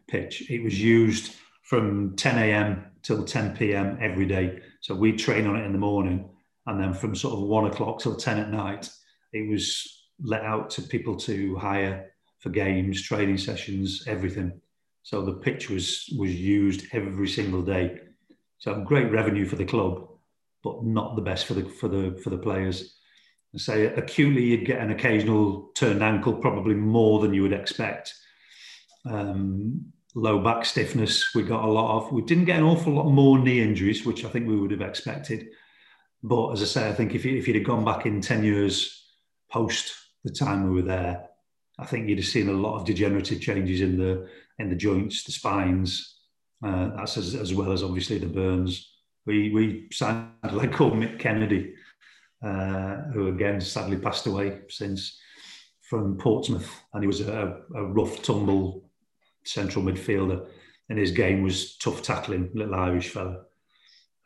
pitch. 0.08 0.50
It 0.50 0.64
was 0.64 0.82
used 0.82 1.34
from 1.64 2.16
10 2.16 2.38
a.m. 2.38 2.86
till 3.02 3.24
10 3.24 3.56
p.m. 3.58 3.98
every 4.00 4.26
day. 4.26 4.60
So 4.82 4.94
we 4.94 5.14
train 5.14 5.48
on 5.48 5.56
it 5.56 5.66
in 5.66 5.72
the 5.72 5.80
morning, 5.80 6.30
and 6.68 6.80
then 6.80 6.94
from 6.94 7.16
sort 7.16 7.34
of 7.34 7.48
one 7.48 7.66
o'clock 7.66 8.00
till 8.00 8.16
10 8.16 8.38
at 8.38 8.52
night, 8.52 8.90
it 9.34 9.50
was 9.50 10.04
let 10.22 10.44
out 10.44 10.70
to 10.72 10.82
people 10.82 11.16
to 11.18 11.56
hire 11.56 12.12
for 12.40 12.50
games, 12.50 13.02
training 13.02 13.38
sessions, 13.38 14.04
everything. 14.08 14.62
So 15.04 15.24
the 15.24 15.34
pitch 15.34 15.70
was 15.70 16.14
was 16.18 16.34
used 16.36 16.86
every 16.94 17.28
single 17.28 17.62
day. 17.62 17.98
So 18.60 18.82
great 18.82 19.12
revenue 19.12 19.46
for 19.46 19.56
the 19.56 19.66
club, 19.66 20.08
but 20.64 20.84
not 20.84 21.16
the 21.16 21.22
best 21.22 21.46
for 21.46 21.54
the 21.54 21.66
for 21.70 21.88
the 21.88 22.20
for 22.24 22.30
the 22.30 22.38
players. 22.38 22.96
Say 23.58 23.86
acutely, 23.86 24.44
you'd 24.44 24.66
get 24.66 24.82
an 24.82 24.92
occasional 24.92 25.72
turned 25.76 26.04
ankle, 26.04 26.34
probably 26.34 26.76
more 26.76 27.20
than 27.20 27.34
you 27.34 27.42
would 27.44 27.54
expect. 27.54 28.14
Um, 29.06 29.94
low 30.16 30.40
back 30.40 30.66
stiffness, 30.66 31.34
we 31.36 31.44
got 31.44 31.64
a 31.64 31.72
lot 31.72 31.98
of. 31.98 32.12
We 32.12 32.22
didn't 32.22 32.46
get 32.46 32.58
an 32.58 32.66
awful 32.66 32.94
lot 32.94 33.10
more 33.10 33.38
knee 33.38 33.62
injuries, 33.62 34.06
which 34.06 34.26
I 34.26 34.30
think 34.30 34.48
we 34.48 34.58
would 34.58 34.72
have 34.72 34.82
expected 34.82 35.48
But 36.24 36.54
as 36.54 36.62
I 36.62 36.66
say, 36.66 36.90
I 36.90 36.94
think 36.94 37.14
if, 37.14 37.24
you, 37.24 37.38
if 37.38 37.48
you'd 37.48 37.58
have 37.58 37.66
gone 37.66 37.86
back 37.86 38.06
in 38.06 38.22
10 38.22 38.44
years 38.44 39.04
post 39.52 39.94
the 40.24 40.32
time 40.32 40.64
we 40.64 40.82
were 40.82 40.88
there, 40.88 41.28
I 41.78 41.86
think 41.86 42.08
you'd 42.08 42.20
have 42.20 42.28
seen 42.28 42.50
a 42.50 42.54
lot 42.54 42.80
of 42.80 42.86
degenerative 42.86 43.42
changes 43.42 43.82
in 43.82 43.98
the 43.98 44.28
in 44.58 44.70
the 44.70 44.76
joints, 44.76 45.24
the 45.24 45.34
spines. 45.34 46.16
Uh, 46.66 46.96
that's 46.96 47.18
as, 47.18 47.36
as 47.36 47.54
well 47.54 47.74
as 47.74 47.84
obviously 47.84 48.18
the 48.18 48.28
burns. 48.28 48.90
We 49.26 49.52
we 49.52 49.88
signed 49.92 50.30
a 50.44 50.56
lad 50.56 50.74
called 50.74 50.94
Mick 50.94 51.20
Kennedy, 51.20 51.74
uh, 52.44 52.96
who 53.14 53.28
again 53.28 53.62
sadly 53.62 53.98
passed 53.98 54.28
away 54.28 54.62
since 54.70 55.20
from 55.82 56.18
Portsmouth, 56.18 56.82
and 56.94 57.04
he 57.04 57.08
was 57.08 57.22
a, 57.22 57.62
a 57.76 57.84
rough 57.86 58.22
tumble 58.22 58.90
central 59.44 59.86
midfielder, 59.86 60.46
and 60.90 60.98
his 60.98 61.12
game 61.12 61.44
was 61.44 61.78
tough 61.78 62.02
tackling, 62.02 62.50
little 62.54 62.76
Irish 62.76 63.10
fella. 63.10 63.44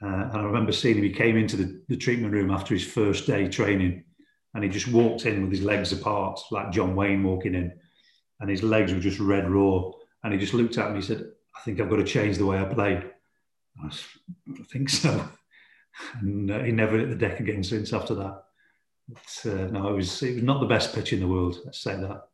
Uh, 0.02 0.30
and 0.32 0.38
I 0.38 0.43
remember 0.43 0.72
seeing 0.72 0.98
him. 0.98 1.04
He 1.04 1.12
came 1.12 1.36
into 1.36 1.58
the, 1.58 1.82
the 1.89 1.98
treatment 1.98 2.34
room 2.34 2.52
after 2.52 2.74
his 2.74 2.86
first 2.86 3.28
day 3.28 3.50
training, 3.50 4.06
and 4.54 4.63
he 4.63 4.69
just 4.69 4.88
walked 4.88 5.26
in 5.26 5.41
with 5.41 5.52
his 5.52 5.62
legs 5.62 5.91
apart, 5.91 6.39
like 6.52 6.72
John 6.72 6.95
Wayne 6.95 7.24
walking 7.24 7.56
in, 7.56 7.74
and 8.39 8.50
his 8.50 8.63
legs 8.63 8.93
were 8.93 9.00
just 9.00 9.19
red 9.19 9.50
raw. 9.50 9.91
And 10.24 10.34
he 10.34 10.39
just 10.39 10.54
looked 10.54 10.78
at 10.78 10.86
me. 10.91 10.95
And 10.95 11.04
he 11.04 11.08
said, 11.08 11.32
"I 11.56 11.62
think 11.62 11.80
I've 11.80 11.89
got 11.89 11.98
to 11.98 12.04
change 12.04 12.38
the 12.38 12.45
way 12.45 12.60
I 12.60 12.65
play." 12.65 13.04
I, 13.82 13.88
I 13.88 14.63
think 14.72 14.89
so. 14.89 15.30
And 16.21 16.51
uh, 16.51 16.63
he 16.63 16.71
never 16.71 16.97
hit 16.97 17.09
the 17.09 17.15
deck 17.15 17.39
again 17.39 17.63
since 17.63 17.93
after 17.93 18.15
that. 18.15 18.43
But, 19.07 19.51
uh, 19.51 19.67
no, 19.67 19.89
it 19.89 19.95
was 19.95 20.21
it 20.21 20.35
was 20.35 20.43
not 20.43 20.59
the 20.59 20.67
best 20.67 20.93
pitch 20.93 21.13
in 21.13 21.19
the 21.19 21.27
world. 21.27 21.57
Let's 21.65 21.81
say 21.81 21.95
that. 21.95 22.27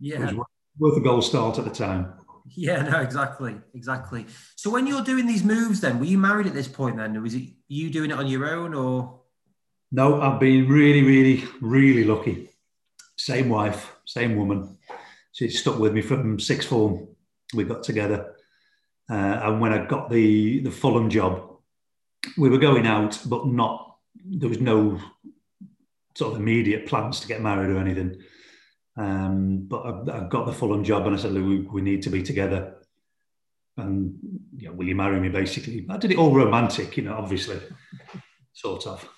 Yeah, 0.00 0.28
it 0.28 0.34
was 0.34 0.46
worth 0.78 0.96
a 0.96 1.00
goal 1.00 1.22
start 1.22 1.58
at 1.58 1.64
the 1.64 1.70
time. 1.70 2.14
Yeah, 2.56 2.82
no, 2.82 3.00
exactly, 3.00 3.54
exactly. 3.74 4.26
So 4.56 4.70
when 4.70 4.86
you're 4.86 5.04
doing 5.04 5.26
these 5.26 5.44
moves, 5.44 5.80
then 5.80 5.98
were 5.98 6.06
you 6.06 6.18
married 6.18 6.46
at 6.46 6.54
this 6.54 6.68
point? 6.68 6.96
Then 6.96 7.22
was 7.22 7.34
it 7.34 7.50
you 7.68 7.90
doing 7.90 8.10
it 8.10 8.18
on 8.18 8.26
your 8.26 8.48
own, 8.48 8.74
or? 8.74 9.20
No, 9.92 10.20
I've 10.20 10.40
been 10.40 10.68
really, 10.68 11.02
really, 11.02 11.44
really 11.60 12.04
lucky. 12.04 12.48
Same 13.16 13.48
wife, 13.50 13.94
same 14.06 14.36
woman. 14.36 14.78
She 15.32 15.50
stuck 15.50 15.78
with 15.78 15.92
me 15.92 16.00
from 16.00 16.40
sixth 16.40 16.68
form. 16.68 17.08
We 17.54 17.64
got 17.64 17.82
together, 17.82 18.34
uh, 19.10 19.14
and 19.14 19.60
when 19.60 19.72
I 19.72 19.84
got 19.86 20.10
the 20.10 20.60
the 20.60 20.70
Fulham 20.70 21.10
job, 21.10 21.51
we 22.36 22.48
were 22.48 22.58
going 22.58 22.86
out, 22.86 23.20
but 23.26 23.46
not. 23.46 23.96
There 24.24 24.48
was 24.48 24.60
no 24.60 25.00
sort 26.14 26.34
of 26.34 26.40
immediate 26.40 26.86
plans 26.86 27.20
to 27.20 27.28
get 27.28 27.40
married 27.40 27.70
or 27.70 27.78
anything. 27.78 28.20
Um, 28.96 29.66
but 29.68 29.80
I, 29.80 30.18
I, 30.18 30.28
got 30.28 30.46
the 30.46 30.52
Fulham 30.52 30.84
job, 30.84 31.06
and 31.06 31.16
I 31.16 31.18
said, 31.18 31.32
we, 31.32 31.60
we 31.60 31.80
need 31.80 32.02
to 32.02 32.10
be 32.10 32.22
together. 32.22 32.76
And 33.78 34.18
you 34.56 34.68
know, 34.68 34.74
will 34.74 34.86
you 34.86 34.94
marry 34.94 35.18
me? 35.18 35.30
Basically, 35.30 35.86
I 35.88 35.96
did 35.96 36.10
it 36.10 36.18
all 36.18 36.34
romantic, 36.34 36.96
you 36.96 37.04
know, 37.04 37.14
obviously, 37.14 37.58
sort 38.52 38.86
of. 38.86 39.08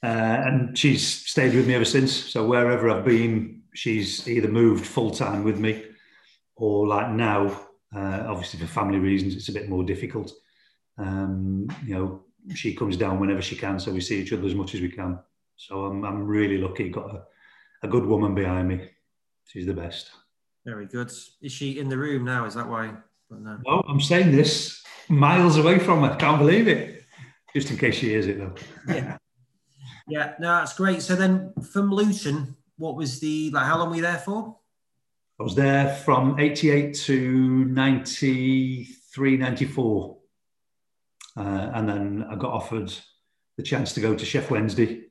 Uh, 0.00 0.06
and 0.06 0.78
she's 0.78 1.04
stayed 1.04 1.54
with 1.54 1.66
me 1.66 1.74
ever 1.74 1.84
since. 1.84 2.12
So 2.12 2.46
wherever 2.46 2.88
I've 2.88 3.04
been, 3.04 3.62
she's 3.74 4.28
either 4.28 4.46
moved 4.46 4.86
full 4.86 5.10
time 5.10 5.42
with 5.42 5.58
me, 5.58 5.84
or 6.54 6.86
like 6.86 7.10
now, 7.10 7.48
uh, 7.94 8.24
obviously 8.28 8.60
for 8.60 8.66
family 8.66 9.00
reasons, 9.00 9.34
it's 9.34 9.48
a 9.48 9.52
bit 9.52 9.68
more 9.68 9.82
difficult. 9.82 10.32
Um, 10.98 11.68
you 11.86 11.94
know, 11.94 12.22
she 12.54 12.74
comes 12.74 12.96
down 12.96 13.20
whenever 13.20 13.42
she 13.42 13.56
can, 13.56 13.78
so 13.78 13.92
we 13.92 14.00
see 14.00 14.20
each 14.20 14.32
other 14.32 14.46
as 14.46 14.54
much 14.54 14.74
as 14.74 14.80
we 14.80 14.88
can. 14.88 15.18
So 15.56 15.84
I'm, 15.84 16.04
I'm 16.04 16.26
really 16.26 16.58
lucky. 16.58 16.88
Got 16.88 17.14
a, 17.14 17.22
a 17.82 17.88
good 17.88 18.04
woman 18.04 18.34
behind 18.34 18.68
me. 18.68 18.90
She's 19.46 19.66
the 19.66 19.74
best. 19.74 20.10
Very 20.64 20.86
good. 20.86 21.10
Is 21.40 21.52
she 21.52 21.78
in 21.78 21.88
the 21.88 21.98
room 21.98 22.24
now? 22.24 22.44
Is 22.44 22.54
that 22.54 22.68
why? 22.68 22.92
No. 23.30 23.58
no, 23.66 23.82
I'm 23.88 24.00
saying 24.00 24.32
this 24.32 24.82
miles 25.08 25.56
away 25.58 25.78
from 25.78 26.02
her. 26.02 26.16
Can't 26.16 26.38
believe 26.38 26.68
it. 26.68 27.04
Just 27.54 27.70
in 27.70 27.76
case 27.76 27.96
she 27.96 28.08
hears 28.08 28.26
it, 28.26 28.38
though. 28.38 28.54
Yeah. 28.86 29.18
Yeah, 30.08 30.32
no, 30.40 30.56
that's 30.56 30.74
great. 30.74 31.02
So 31.02 31.14
then 31.14 31.52
from 31.70 31.90
Luton, 31.90 32.56
what 32.78 32.96
was 32.96 33.20
the, 33.20 33.50
like, 33.50 33.66
how 33.66 33.78
long 33.78 33.90
were 33.90 33.96
you 33.96 34.02
there 34.02 34.16
for? 34.16 34.56
I 35.38 35.42
was 35.42 35.54
there 35.54 35.94
from 35.96 36.40
88 36.40 36.94
to 36.94 37.64
93, 37.66 39.36
94. 39.36 40.17
Uh, 41.38 41.70
and 41.74 41.88
then 41.88 42.26
I 42.28 42.34
got 42.34 42.52
offered 42.52 42.92
the 43.56 43.62
chance 43.62 43.92
to 43.92 44.00
go 44.00 44.14
to 44.14 44.24
Sheff 44.24 44.50
Wednesday 44.50 45.04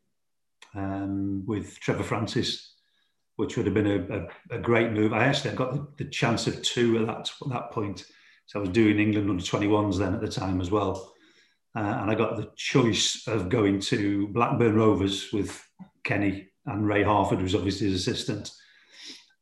um, 0.75 1.45
with 1.45 1.79
Trevor 1.79 2.03
Francis, 2.03 2.73
which 3.37 3.55
would 3.55 3.65
have 3.65 3.73
been 3.73 3.87
a, 3.87 4.53
a, 4.53 4.57
a 4.57 4.59
great 4.59 4.91
move. 4.91 5.13
I 5.13 5.23
actually 5.23 5.55
got 5.55 5.73
the, 5.73 6.03
the, 6.03 6.09
chance 6.09 6.45
of 6.45 6.61
two 6.61 6.99
at 6.99 7.07
that, 7.07 7.31
at 7.41 7.49
that 7.49 7.71
point. 7.71 8.05
So 8.45 8.59
I 8.59 8.61
was 8.61 8.69
doing 8.69 8.99
England 8.99 9.29
under 9.29 9.43
21s 9.43 9.97
then 9.97 10.13
at 10.13 10.19
the 10.19 10.27
time 10.27 10.59
as 10.59 10.69
well. 10.69 11.13
Uh, 11.75 11.99
and 12.01 12.11
I 12.11 12.15
got 12.15 12.35
the 12.35 12.51
choice 12.57 13.25
of 13.27 13.47
going 13.47 13.79
to 13.81 14.27
Blackburn 14.29 14.75
Rovers 14.75 15.31
with 15.31 15.63
Kenny 16.03 16.49
and 16.65 16.85
Ray 16.85 17.03
Harford, 17.03 17.39
who's 17.39 17.55
obviously 17.55 17.89
his 17.89 18.01
assistant, 18.05 18.51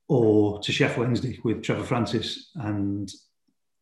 or 0.07 0.59
to 0.59 0.71
Sheff 0.71 0.97
Wednesday 0.97 1.39
with 1.43 1.63
Trevor 1.63 1.83
Francis. 1.83 2.51
And 2.55 3.11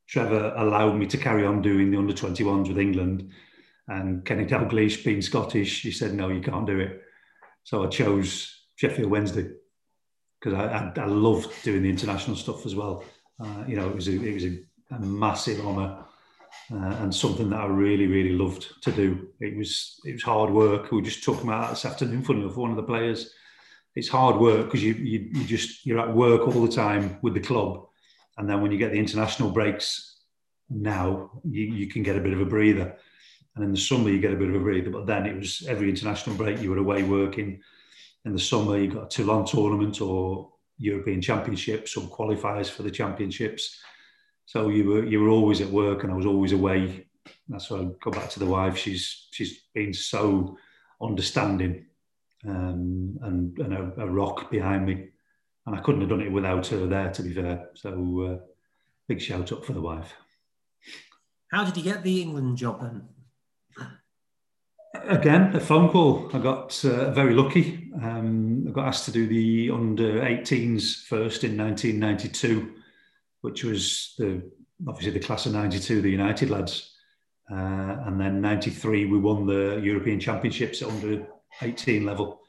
Trevor 0.08 0.54
allowed 0.56 0.96
me 0.96 1.06
to 1.08 1.18
carry 1.18 1.46
on 1.46 1.62
doing 1.62 1.92
the 1.92 1.98
under 1.98 2.14
21s 2.14 2.68
with 2.68 2.78
England. 2.78 3.32
And 3.88 4.24
Kenny 4.26 4.46
Dalglish, 4.46 5.04
being 5.04 5.22
Scottish, 5.22 5.82
he 5.82 5.92
said, 5.92 6.14
no, 6.14 6.30
you 6.30 6.42
can't 6.42 6.68
do 6.68 6.80
it. 6.80 7.02
So 7.64 7.84
I 7.84 7.88
chose 7.88 8.64
Sheffield 8.76 9.10
Wednesday 9.10 9.50
because 10.40 10.60
I, 10.60 10.66
I, 10.66 11.02
I, 11.02 11.06
loved 11.06 11.52
doing 11.64 11.84
the 11.84 11.90
international 11.90 12.36
stuff 12.36 12.66
as 12.66 12.76
well. 12.76 13.04
Uh, 13.40 13.64
you 13.68 13.76
know, 13.76 13.90
it 13.90 13.96
was 13.96 14.08
a, 14.08 14.22
it 14.22 14.34
was 14.34 14.46
a, 14.46 14.60
a 14.92 15.00
massive 15.00 15.66
honour 15.66 16.04
uh, 16.72 16.96
and 17.00 17.14
something 17.14 17.50
that 17.50 17.60
I 17.60 17.66
really, 17.66 18.08
really 18.08 18.34
loved 18.34 18.82
to 18.84 18.92
do. 18.92 19.30
It 19.40 19.58
was 19.58 20.00
it 20.06 20.14
was 20.14 20.24
hard 20.24 20.50
work. 20.50 20.92
We 20.92 20.98
were 20.98 21.04
just 21.04 21.24
talking 21.24 21.44
about 21.44 21.64
that 21.64 21.70
this 21.72 21.86
afternoon, 21.86 22.24
funny 22.24 22.42
enough, 22.42 22.58
one 22.58 22.72
of 22.72 22.78
the 22.78 22.84
players. 22.84 23.34
It's 23.96 24.10
hard 24.10 24.38
work 24.38 24.66
because 24.66 24.84
you, 24.84 24.94
you 24.94 25.30
you 25.32 25.46
just 25.46 25.86
you're 25.86 26.00
at 26.00 26.14
work 26.14 26.48
all 26.48 26.66
the 26.66 26.72
time 26.72 27.18
with 27.22 27.34
the 27.34 27.40
club, 27.40 27.88
and 28.38 28.50
then 28.50 28.62
when 28.62 28.72
you 28.72 28.78
get 28.78 28.92
the 28.92 29.00
international 29.00 29.52
breaks, 29.52 30.22
now 30.70 31.32
you, 31.44 31.66
you 31.66 31.88
can 31.88 32.04
get 32.04 32.16
a 32.16 32.22
bit 32.22 32.34
of 32.34 32.42
a 32.42 32.46
breather. 32.46 32.96
And 33.56 33.64
in 33.64 33.72
the 33.72 33.78
summer 33.78 34.10
you 34.10 34.20
get 34.20 34.34
a 34.34 34.38
bit 34.38 34.50
of 34.50 34.56
a 34.56 34.60
breather, 34.60 34.90
but 34.90 35.06
then 35.06 35.26
it 35.26 35.36
was 35.36 35.64
every 35.68 35.90
international 35.90 36.36
break 36.36 36.62
you 36.62 36.72
were 36.72 36.78
away 36.78 37.04
working. 37.04 37.62
In 38.26 38.34
the 38.34 38.40
summer 38.40 38.78
you 38.78 38.92
got 38.92 39.06
a 39.06 39.10
Toulon 39.10 39.46
tournament 39.46 40.02
or 40.02 40.52
European 40.80 41.22
Championships 41.22 41.96
or 41.96 42.04
qualifiers 42.04 42.70
for 42.70 42.82
the 42.82 42.92
championships 42.92 43.80
so 44.46 44.70
you 44.70 44.86
were 44.86 45.06
you 45.06 45.22
were 45.22 45.30
always 45.30 45.62
at 45.62 45.70
work, 45.70 46.04
and 46.04 46.12
I 46.12 46.16
was 46.16 46.26
always 46.26 46.52
away. 46.52 47.06
That's 47.48 47.70
why 47.70 47.80
I 47.80 47.88
go 48.02 48.12
back 48.12 48.30
to 48.32 48.40
the 48.40 48.46
wife. 48.46 48.78
She's 48.78 49.28
she's 49.32 49.62
been 49.74 49.94
so 49.94 50.58
understanding 51.02 51.86
um, 52.48 53.18
and 53.22 53.58
and 53.60 53.74
a, 53.74 54.02
a, 54.02 54.08
rock 54.08 54.52
behind 54.52 54.86
me, 54.86 55.10
and 55.66 55.76
I 55.76 55.80
couldn't 55.80 56.02
have 56.02 56.10
done 56.10 56.22
it 56.22 56.32
without 56.32 56.68
her 56.68 56.86
there. 56.86 57.12
To 57.12 57.24
be 57.24 57.34
fair, 57.34 57.70
so 57.74 58.22
uh, 58.22 58.46
big 59.08 59.22
shout 59.22 59.52
out 59.52 59.66
for 59.66 59.74
the 59.74 59.82
wife. 59.82 60.14
How 61.52 61.64
did 61.64 61.78
you 61.78 61.84
get 61.84 62.04
the 62.04 62.22
England 62.22 62.58
job 62.58 62.82
then? 62.82 63.08
Again, 65.08 65.56
a 65.56 65.60
phone 65.60 65.90
call. 65.90 66.30
I 66.34 66.40
got 66.40 66.84
uh, 66.86 67.12
very 67.12 67.34
lucky. 67.34 67.92
Um, 68.02 68.66
I 68.68 68.72
got 68.72 68.88
asked 68.88 69.06
to 69.06 69.12
do 69.12 69.28
the 69.28 69.72
under 69.72 70.22
18s 70.22 71.06
first 71.06 71.44
in 71.44 71.58
1992 71.58 72.74
which 73.44 73.64
was 73.64 74.16
the 74.18 74.42
obviously 74.88 75.12
the 75.12 75.20
class 75.20 75.46
of 75.46 75.54
92, 75.54 76.02
the 76.02 76.10
United 76.10 76.50
lads. 76.50 76.96
Uh, 77.52 77.98
and 78.06 78.20
then 78.20 78.42
93, 78.42 79.06
we 79.06 79.20
won 79.20 79.46
the 79.46 79.80
European 79.84 80.20
Championships 80.20 80.82
at 80.82 80.88
under 80.88 81.28
18 81.62 82.06
level, 82.06 82.40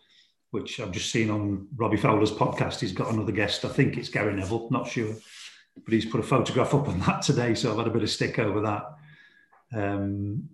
which 0.54 0.78
I've 0.78 0.92
just 0.92 1.10
seen 1.10 1.30
on 1.30 1.66
Robbie 1.74 1.96
Fowler's 1.96 2.30
podcast. 2.30 2.78
He's 2.78 2.92
got 2.92 3.12
another 3.12 3.32
guest. 3.32 3.64
I 3.64 3.68
think 3.68 3.96
it's 3.96 4.08
Gary 4.08 4.32
Neville, 4.32 4.68
not 4.70 4.86
sure. 4.86 5.12
But 5.84 5.92
he's 5.92 6.06
put 6.06 6.20
a 6.20 6.22
photograph 6.22 6.72
up 6.74 6.86
on 6.86 7.00
that 7.00 7.22
today. 7.22 7.56
So 7.56 7.72
I've 7.72 7.78
had 7.78 7.88
a 7.88 7.90
bit 7.90 8.04
of 8.04 8.10
stick 8.10 8.38
over 8.38 8.60
that. 8.60 8.84
Um, 9.76 10.48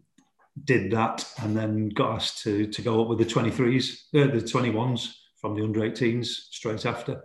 did 0.64 0.90
that 0.92 1.30
and 1.42 1.54
then 1.54 1.90
got 1.90 2.14
asked 2.14 2.42
to, 2.44 2.66
to 2.68 2.80
go 2.80 3.02
up 3.02 3.08
with 3.08 3.18
the 3.18 3.26
23s, 3.26 4.06
uh, 4.14 4.32
the 4.32 4.40
21s 4.40 5.12
from 5.38 5.54
the 5.54 5.62
under 5.62 5.80
18s 5.80 6.26
straight 6.50 6.86
after. 6.86 7.22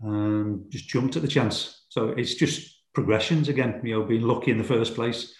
And 0.00 0.70
just 0.70 0.88
jumped 0.88 1.16
at 1.16 1.22
the 1.22 1.28
chance. 1.28 1.82
So 1.88 2.10
it's 2.10 2.36
just 2.36 2.80
progressions 2.94 3.48
again, 3.48 3.80
you 3.82 3.98
know, 3.98 4.04
being 4.04 4.22
lucky 4.22 4.52
in 4.52 4.58
the 4.58 4.62
first 4.62 4.94
place. 4.94 5.34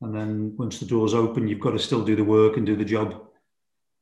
And 0.00 0.12
then 0.12 0.56
once 0.58 0.80
the 0.80 0.86
doors 0.86 1.14
open, 1.14 1.46
you've 1.46 1.60
got 1.60 1.70
to 1.70 1.78
still 1.78 2.04
do 2.04 2.16
the 2.16 2.24
work 2.24 2.56
and 2.56 2.66
do 2.66 2.74
the 2.74 2.84
job 2.84 3.24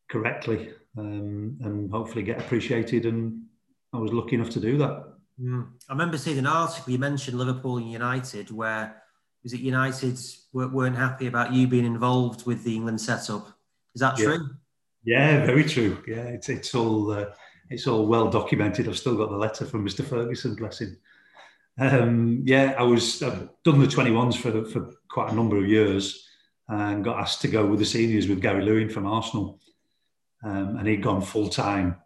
correctly 0.08 0.70
um, 0.98 1.56
and 1.62 1.90
hopefully 1.90 2.22
get 2.22 2.38
appreciated. 2.40 3.06
And 3.06 3.42
I 3.92 3.98
was 3.98 4.12
lucky 4.12 4.36
enough 4.36 4.50
to 4.50 4.60
do 4.60 4.78
that. 4.78 5.04
Mm. 5.40 5.68
I 5.88 5.92
remember 5.92 6.18
seeing 6.18 6.38
an 6.38 6.46
article 6.46 6.92
you 6.92 6.98
mentioned 6.98 7.38
Liverpool 7.38 7.78
and 7.78 7.90
United 7.90 8.50
where 8.50 9.02
was 9.42 9.54
it 9.54 9.60
United 9.60 10.18
weren't 10.52 10.96
happy 10.96 11.26
about 11.26 11.52
you 11.52 11.66
being 11.66 11.86
involved 11.86 12.46
with 12.46 12.62
the 12.62 12.74
England 12.74 13.00
setup? 13.00 13.48
Is 13.94 14.00
that 14.00 14.18
yeah. 14.18 14.24
true? 14.24 14.50
Yeah, 15.02 15.46
very 15.46 15.64
true. 15.64 16.02
Yeah, 16.06 16.24
it's 16.24 16.50
it's 16.50 16.74
all 16.74 17.10
uh, 17.10 17.26
it's 17.70 17.86
all 17.86 18.06
well 18.06 18.28
documented. 18.28 18.86
I've 18.86 18.98
still 18.98 19.16
got 19.16 19.30
the 19.30 19.36
letter 19.36 19.64
from 19.64 19.86
Mr. 19.86 20.04
Ferguson, 20.04 20.56
bless 20.56 20.82
him, 20.82 20.98
um, 21.80 22.42
yeah, 22.44 22.74
I 22.78 22.82
was 22.82 23.22
I've 23.22 23.48
done 23.64 23.80
the 23.80 23.86
21s 23.86 24.36
for, 24.36 24.64
for 24.64 24.92
quite 25.08 25.32
a 25.32 25.34
number 25.34 25.56
of 25.56 25.66
years. 25.66 26.26
and 26.68 27.02
got 27.02 27.18
asked 27.18 27.40
to 27.42 27.48
go 27.48 27.66
with 27.66 27.80
the 27.80 27.86
seniors 27.86 28.28
with 28.28 28.42
Gary 28.42 28.62
Lewin 28.62 28.90
from 28.90 29.06
Arsenal. 29.06 29.58
Um, 30.42 30.76
and 30.76 30.88
he'd 30.88 31.02
gone 31.02 31.20
full 31.20 31.48
time. 31.48 31.96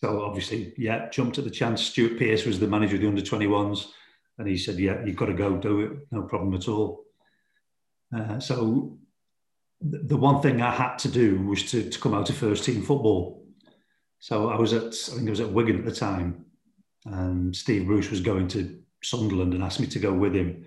So 0.00 0.22
obviously, 0.22 0.74
yeah, 0.76 1.08
jumped 1.10 1.38
at 1.38 1.44
the 1.44 1.50
chance. 1.50 1.82
Stuart 1.82 2.18
Pearce 2.18 2.46
was 2.46 2.58
the 2.58 2.66
manager 2.66 2.96
of 2.96 3.02
the 3.02 3.08
under 3.08 3.22
21s. 3.22 3.86
And 4.38 4.48
he 4.48 4.56
said, 4.56 4.78
yeah, 4.78 5.04
you've 5.04 5.16
got 5.16 5.26
to 5.26 5.34
go 5.34 5.56
do 5.56 5.80
it. 5.80 5.92
No 6.10 6.22
problem 6.22 6.54
at 6.54 6.68
all. 6.68 7.04
Uh, 8.14 8.40
so 8.40 8.98
the 9.80 10.16
one 10.16 10.42
thing 10.42 10.60
I 10.60 10.70
had 10.70 10.98
to 10.98 11.08
do 11.08 11.40
was 11.42 11.70
to, 11.70 11.88
to 11.88 12.00
come 12.00 12.14
out 12.14 12.28
of 12.28 12.36
first 12.36 12.64
team 12.64 12.82
football. 12.82 13.44
So 14.18 14.50
I 14.50 14.56
was 14.56 14.72
at, 14.72 14.94
I 15.12 15.16
think 15.16 15.26
I 15.26 15.30
was 15.30 15.40
at 15.40 15.52
Wigan 15.52 15.78
at 15.78 15.84
the 15.84 15.94
time, 15.94 16.44
and 17.06 17.56
Steve 17.56 17.86
Bruce 17.86 18.10
was 18.10 18.20
going 18.20 18.48
to 18.48 18.78
Sunderland 19.02 19.54
and 19.54 19.62
asked 19.62 19.80
me 19.80 19.86
to 19.86 19.98
go 19.98 20.12
with 20.12 20.34
him 20.34 20.66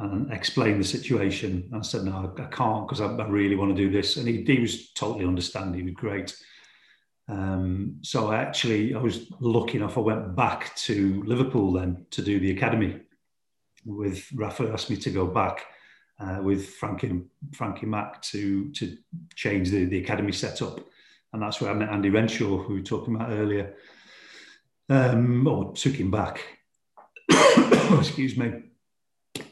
and 0.00 0.32
explain 0.32 0.78
the 0.78 0.84
situation. 0.84 1.70
I 1.74 1.82
said, 1.82 2.04
no, 2.04 2.32
I 2.38 2.44
can't 2.44 2.88
because 2.88 3.00
I, 3.00 3.06
I, 3.06 3.28
really 3.28 3.54
want 3.54 3.76
to 3.76 3.82
do 3.82 3.90
this. 3.90 4.16
And 4.16 4.26
he, 4.26 4.42
he 4.42 4.58
was 4.58 4.92
totally 4.92 5.26
understanding. 5.26 5.80
He 5.80 5.84
was 5.84 5.94
great. 5.94 6.36
Um, 7.28 7.96
so 8.00 8.30
I 8.30 8.38
actually, 8.38 8.94
I 8.94 8.98
was 8.98 9.30
lucky 9.40 9.76
enough. 9.76 9.98
I 9.98 10.00
went 10.00 10.34
back 10.34 10.74
to 10.76 11.22
Liverpool 11.24 11.72
then 11.72 12.06
to 12.12 12.22
do 12.22 12.40
the 12.40 12.50
academy. 12.50 13.00
With 13.84 14.26
Rafa 14.34 14.70
asked 14.72 14.90
me 14.90 14.96
to 14.96 15.10
go 15.10 15.26
back 15.26 15.66
uh, 16.18 16.40
with 16.42 16.74
Frankie 16.74 17.22
Frankie 17.54 17.86
Mack 17.86 18.20
to 18.22 18.70
to 18.72 18.98
change 19.34 19.70
the, 19.70 19.86
the 19.86 19.98
academy 19.98 20.32
setup, 20.32 20.80
and 21.32 21.40
that's 21.40 21.62
where 21.62 21.70
I 21.70 21.74
met 21.74 21.88
Andy 21.88 22.10
Renshaw, 22.10 22.58
who 22.58 22.74
we 22.74 22.80
were 22.80 22.86
talking 22.86 23.14
about 23.14 23.30
earlier. 23.30 23.74
Um, 24.90 25.46
or 25.46 25.72
took 25.72 25.94
him 25.94 26.10
back. 26.10 26.42
Excuse 27.30 28.36
me. 28.36 28.52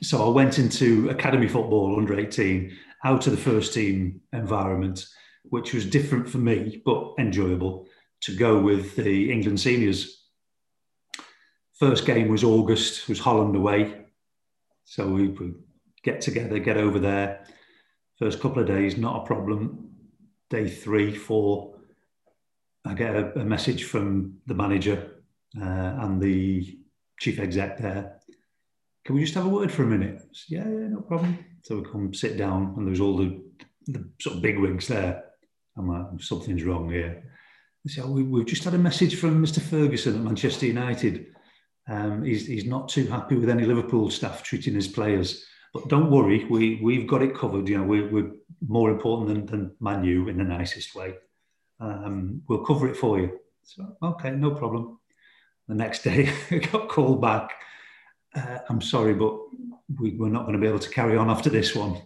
So 0.03 0.25
I 0.27 0.31
went 0.31 0.59
into 0.59 1.09
academy 1.11 1.49
football 1.49 1.97
under 1.99 2.19
18, 2.19 2.77
out 3.05 3.27
of 3.27 3.33
the 3.33 3.39
first 3.39 3.75
team 3.75 4.21
environment, 4.33 5.07
which 5.45 5.73
was 5.73 5.87
different 5.87 6.29
for 6.29 6.39
me 6.39 6.83
but 6.85 7.15
enjoyable 7.19 7.87
to 8.23 8.37
go 8.37 8.61
with 8.61 8.97
the 8.97 9.31
England 9.33 9.61
seniors. 9.61 10.27
First 11.79 12.07
game 12.07 12.29
was 12.29 12.43
August, 12.43 13.09
was 13.09 13.21
Holland 13.21 13.55
away. 13.55 14.07
So 14.85 15.07
we, 15.09 15.35
get 16.03 16.21
together, 16.21 16.59
get 16.59 16.77
over 16.77 16.99
there. 16.99 17.45
First 18.19 18.41
couple 18.41 18.61
of 18.61 18.69
days, 18.69 18.97
not 18.97 19.23
a 19.23 19.27
problem. 19.27 19.91
Day 20.51 20.69
three, 20.69 21.15
four, 21.15 21.75
I 22.85 22.95
get 22.95 23.15
a, 23.15 23.41
a 23.41 23.45
message 23.45 23.85
from 23.85 24.39
the 24.47 24.55
manager 24.55 25.13
uh, 25.61 25.65
and 25.65 26.21
the 26.21 26.79
chief 27.21 27.39
exec 27.39 27.79
there. 27.79 28.18
Can 29.05 29.15
we 29.15 29.23
just 29.23 29.35
have 29.35 29.47
a 29.47 29.49
word 29.49 29.73
for 29.73 29.85
a 29.85 29.87
minute? 29.87 30.21
Said, 30.33 30.59
yeah, 30.59 30.65
yeah, 30.65 30.89
no 30.89 31.01
problem. 31.01 31.39
So 31.63 31.79
we 31.79 31.91
come 31.91 32.13
sit 32.13 32.37
down, 32.37 32.75
and 32.77 32.87
there's 32.87 33.01
all 33.01 33.17
the, 33.17 33.41
the 33.87 34.09
sort 34.21 34.37
of 34.37 34.43
big 34.43 34.59
wigs 34.59 34.89
there. 34.89 35.25
I'm 35.77 35.89
like, 35.89 36.23
something's 36.23 36.65
wrong 36.65 36.91
here. 36.91 37.23
They 37.85 37.93
say, 37.93 38.03
oh, 38.03 38.11
we, 38.11 38.23
we've 38.23 38.47
just 38.47 38.65
had 38.65 38.75
a 38.75 38.79
message 38.79 39.17
from 39.17 39.45
Mr. 39.45 39.61
Ferguson 39.61 40.17
at 40.17 40.21
Manchester 40.21 40.67
United. 40.67 41.27
Um, 41.89 42.23
he's, 42.23 42.47
he's 42.47 42.67
not 42.67 42.89
too 42.89 43.07
happy 43.07 43.37
with 43.37 43.49
any 43.49 43.65
Liverpool 43.65 44.11
staff 44.11 44.43
treating 44.43 44.75
his 44.75 44.89
players. 44.89 45.45
But 45.73 45.89
don't 45.89 46.11
worry, 46.11 46.45
we 46.45 46.81
we've 46.83 47.07
got 47.07 47.23
it 47.23 47.35
covered. 47.35 47.69
You 47.69 47.79
know, 47.79 47.85
we, 47.85 48.03
we're 48.03 48.33
more 48.67 48.91
important 48.91 49.29
than, 49.29 49.47
than 49.47 49.77
Man 49.81 50.05
U 50.05 50.29
in 50.29 50.39
the 50.39 50.45
nicest 50.45 50.95
way. 50.95 51.15
Um, 51.81 52.43
we'll 52.49 52.65
cover 52.65 52.89
it 52.89 52.97
for 52.97 53.21
you. 53.21 53.39
So 53.63 53.97
okay, 54.03 54.31
no 54.31 54.53
problem. 54.53 54.99
The 55.69 55.75
next 55.75 56.03
day, 56.03 56.33
I 56.51 56.57
got 56.57 56.89
called 56.89 57.21
back. 57.21 57.53
Uh, 58.35 58.59
I'm 58.69 58.81
sorry, 58.81 59.15
but 59.15 59.39
we, 59.99 60.11
we're 60.11 60.29
not 60.29 60.43
going 60.43 60.55
to 60.55 60.61
be 60.61 60.67
able 60.67 60.79
to 60.79 60.91
carry 60.91 61.17
on 61.17 61.31
after 61.31 61.51
this 61.51 61.75
one. 61.75 62.01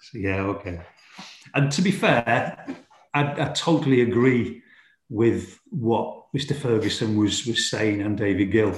so, 0.00 0.18
yeah, 0.18 0.40
okay. 0.42 0.80
And 1.54 1.72
to 1.72 1.82
be 1.82 1.90
fair, 1.90 2.66
I, 3.14 3.42
I 3.42 3.48
totally 3.54 4.02
agree 4.02 4.62
with 5.08 5.58
what 5.70 6.26
Mr. 6.36 6.54
Ferguson 6.54 7.16
was 7.16 7.46
was 7.46 7.70
saying 7.70 8.02
and 8.02 8.16
David 8.16 8.52
Gill 8.52 8.74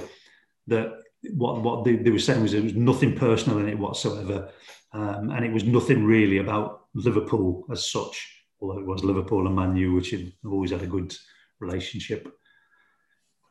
that 0.69 0.93
what 1.35 1.63
what 1.63 1.85
they, 1.85 1.97
they 1.97 2.11
were 2.11 2.19
saying 2.19 2.43
was 2.43 2.53
there 2.53 2.63
was 2.63 2.75
nothing 2.75 3.17
personal 3.17 3.59
in 3.59 3.69
it 3.69 3.79
whatsoever, 3.79 4.51
um, 4.93 5.31
and 5.31 5.45
it 5.45 5.53
was 5.53 5.65
nothing 5.65 6.05
really 6.05 6.39
about 6.39 6.87
Liverpool 6.95 7.67
as 7.71 7.91
such. 7.91 8.45
Although 8.61 8.79
it 8.79 8.87
was 8.87 9.05
Liverpool 9.05 9.47
and 9.47 9.57
Man 9.57 9.77
U, 9.77 9.95
which 9.95 10.11
had 10.11 10.33
always 10.45 10.71
had 10.71 10.83
a 10.83 10.87
good 10.87 11.15
relationship. 11.61 12.33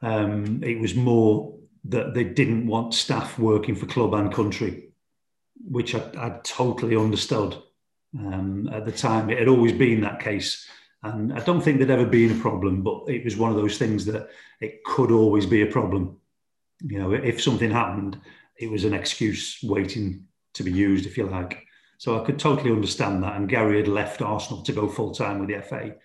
Um, 0.01 0.63
it 0.63 0.79
was 0.79 0.95
more 0.95 1.58
that 1.85 2.13
they 2.13 2.23
didn't 2.23 2.67
want 2.67 2.93
staff 2.93 3.39
working 3.39 3.75
for 3.75 3.85
club 3.85 4.13
and 4.13 4.33
country, 4.33 4.89
which 5.65 5.95
I, 5.95 6.01
I 6.17 6.39
totally 6.43 6.95
understood. 6.95 7.57
Um, 8.17 8.69
at 8.73 8.85
the 8.85 8.91
time, 8.91 9.29
it 9.29 9.39
had 9.39 9.47
always 9.47 9.73
been 9.73 10.01
that 10.01 10.19
case. 10.19 10.67
And 11.03 11.31
I 11.33 11.39
don't 11.39 11.61
think 11.61 11.77
there'd 11.77 11.91
ever 11.91 12.05
been 12.05 12.37
a 12.37 12.41
problem, 12.41 12.83
but 12.83 13.03
it 13.07 13.23
was 13.23 13.37
one 13.37 13.51
of 13.51 13.57
those 13.57 13.77
things 13.77 14.05
that 14.05 14.29
it 14.59 14.83
could 14.83 15.11
always 15.11 15.45
be 15.45 15.61
a 15.61 15.67
problem 15.67 16.19
you 16.81 16.99
know, 16.99 17.13
if 17.13 17.41
something 17.41 17.71
happened, 17.71 18.19
it 18.57 18.69
was 18.71 18.85
an 18.85 18.93
excuse 18.93 19.59
waiting 19.63 20.25
to 20.53 20.63
be 20.63 20.71
used, 20.71 21.05
if 21.05 21.17
you 21.17 21.25
like. 21.25 21.65
So 21.97 22.19
I 22.19 22.25
could 22.25 22.39
totally 22.39 22.71
understand 22.71 23.23
that. 23.23 23.35
And 23.35 23.49
Gary 23.49 23.77
had 23.77 23.87
left 23.87 24.21
Arsenal 24.21 24.63
to 24.63 24.71
go 24.71 24.87
full 24.87 25.13
time 25.13 25.39
with 25.39 25.49
the 25.49 25.61
FA, 25.61 25.95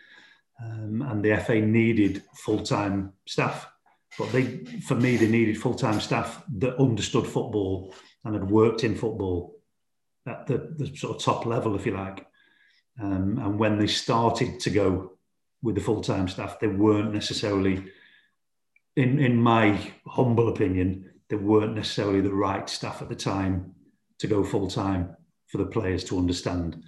um, 0.62 1.02
and 1.02 1.24
the 1.24 1.36
FA 1.38 1.60
needed 1.60 2.22
full 2.34 2.60
time 2.60 3.12
staff. 3.26 3.68
But 4.18 4.32
they, 4.32 4.64
for 4.86 4.94
me, 4.94 5.16
they 5.16 5.28
needed 5.28 5.60
full 5.60 5.74
time 5.74 6.00
staff 6.00 6.42
that 6.58 6.80
understood 6.80 7.26
football 7.26 7.94
and 8.24 8.34
had 8.34 8.48
worked 8.48 8.84
in 8.84 8.94
football 8.94 9.56
at 10.26 10.46
the, 10.46 10.74
the 10.78 10.96
sort 10.96 11.16
of 11.16 11.22
top 11.22 11.46
level, 11.46 11.74
if 11.74 11.84
you 11.84 11.92
like. 11.92 12.26
Um, 13.00 13.38
and 13.42 13.58
when 13.58 13.78
they 13.78 13.88
started 13.88 14.60
to 14.60 14.70
go 14.70 15.12
with 15.62 15.74
the 15.74 15.80
full 15.80 16.00
time 16.00 16.28
staff, 16.28 16.60
they 16.60 16.68
weren't 16.68 17.12
necessarily 17.12 17.84
in 18.96 19.18
in 19.18 19.36
my 19.36 19.92
humble 20.06 20.48
opinion, 20.48 21.10
they 21.28 21.36
weren't 21.36 21.74
necessarily 21.74 22.20
the 22.20 22.32
right 22.32 22.68
staff 22.68 23.02
at 23.02 23.08
the 23.08 23.14
time 23.14 23.74
to 24.18 24.26
go 24.26 24.44
full 24.44 24.68
time 24.68 25.16
for 25.46 25.58
the 25.58 25.66
players 25.66 26.04
to 26.04 26.18
understand. 26.18 26.82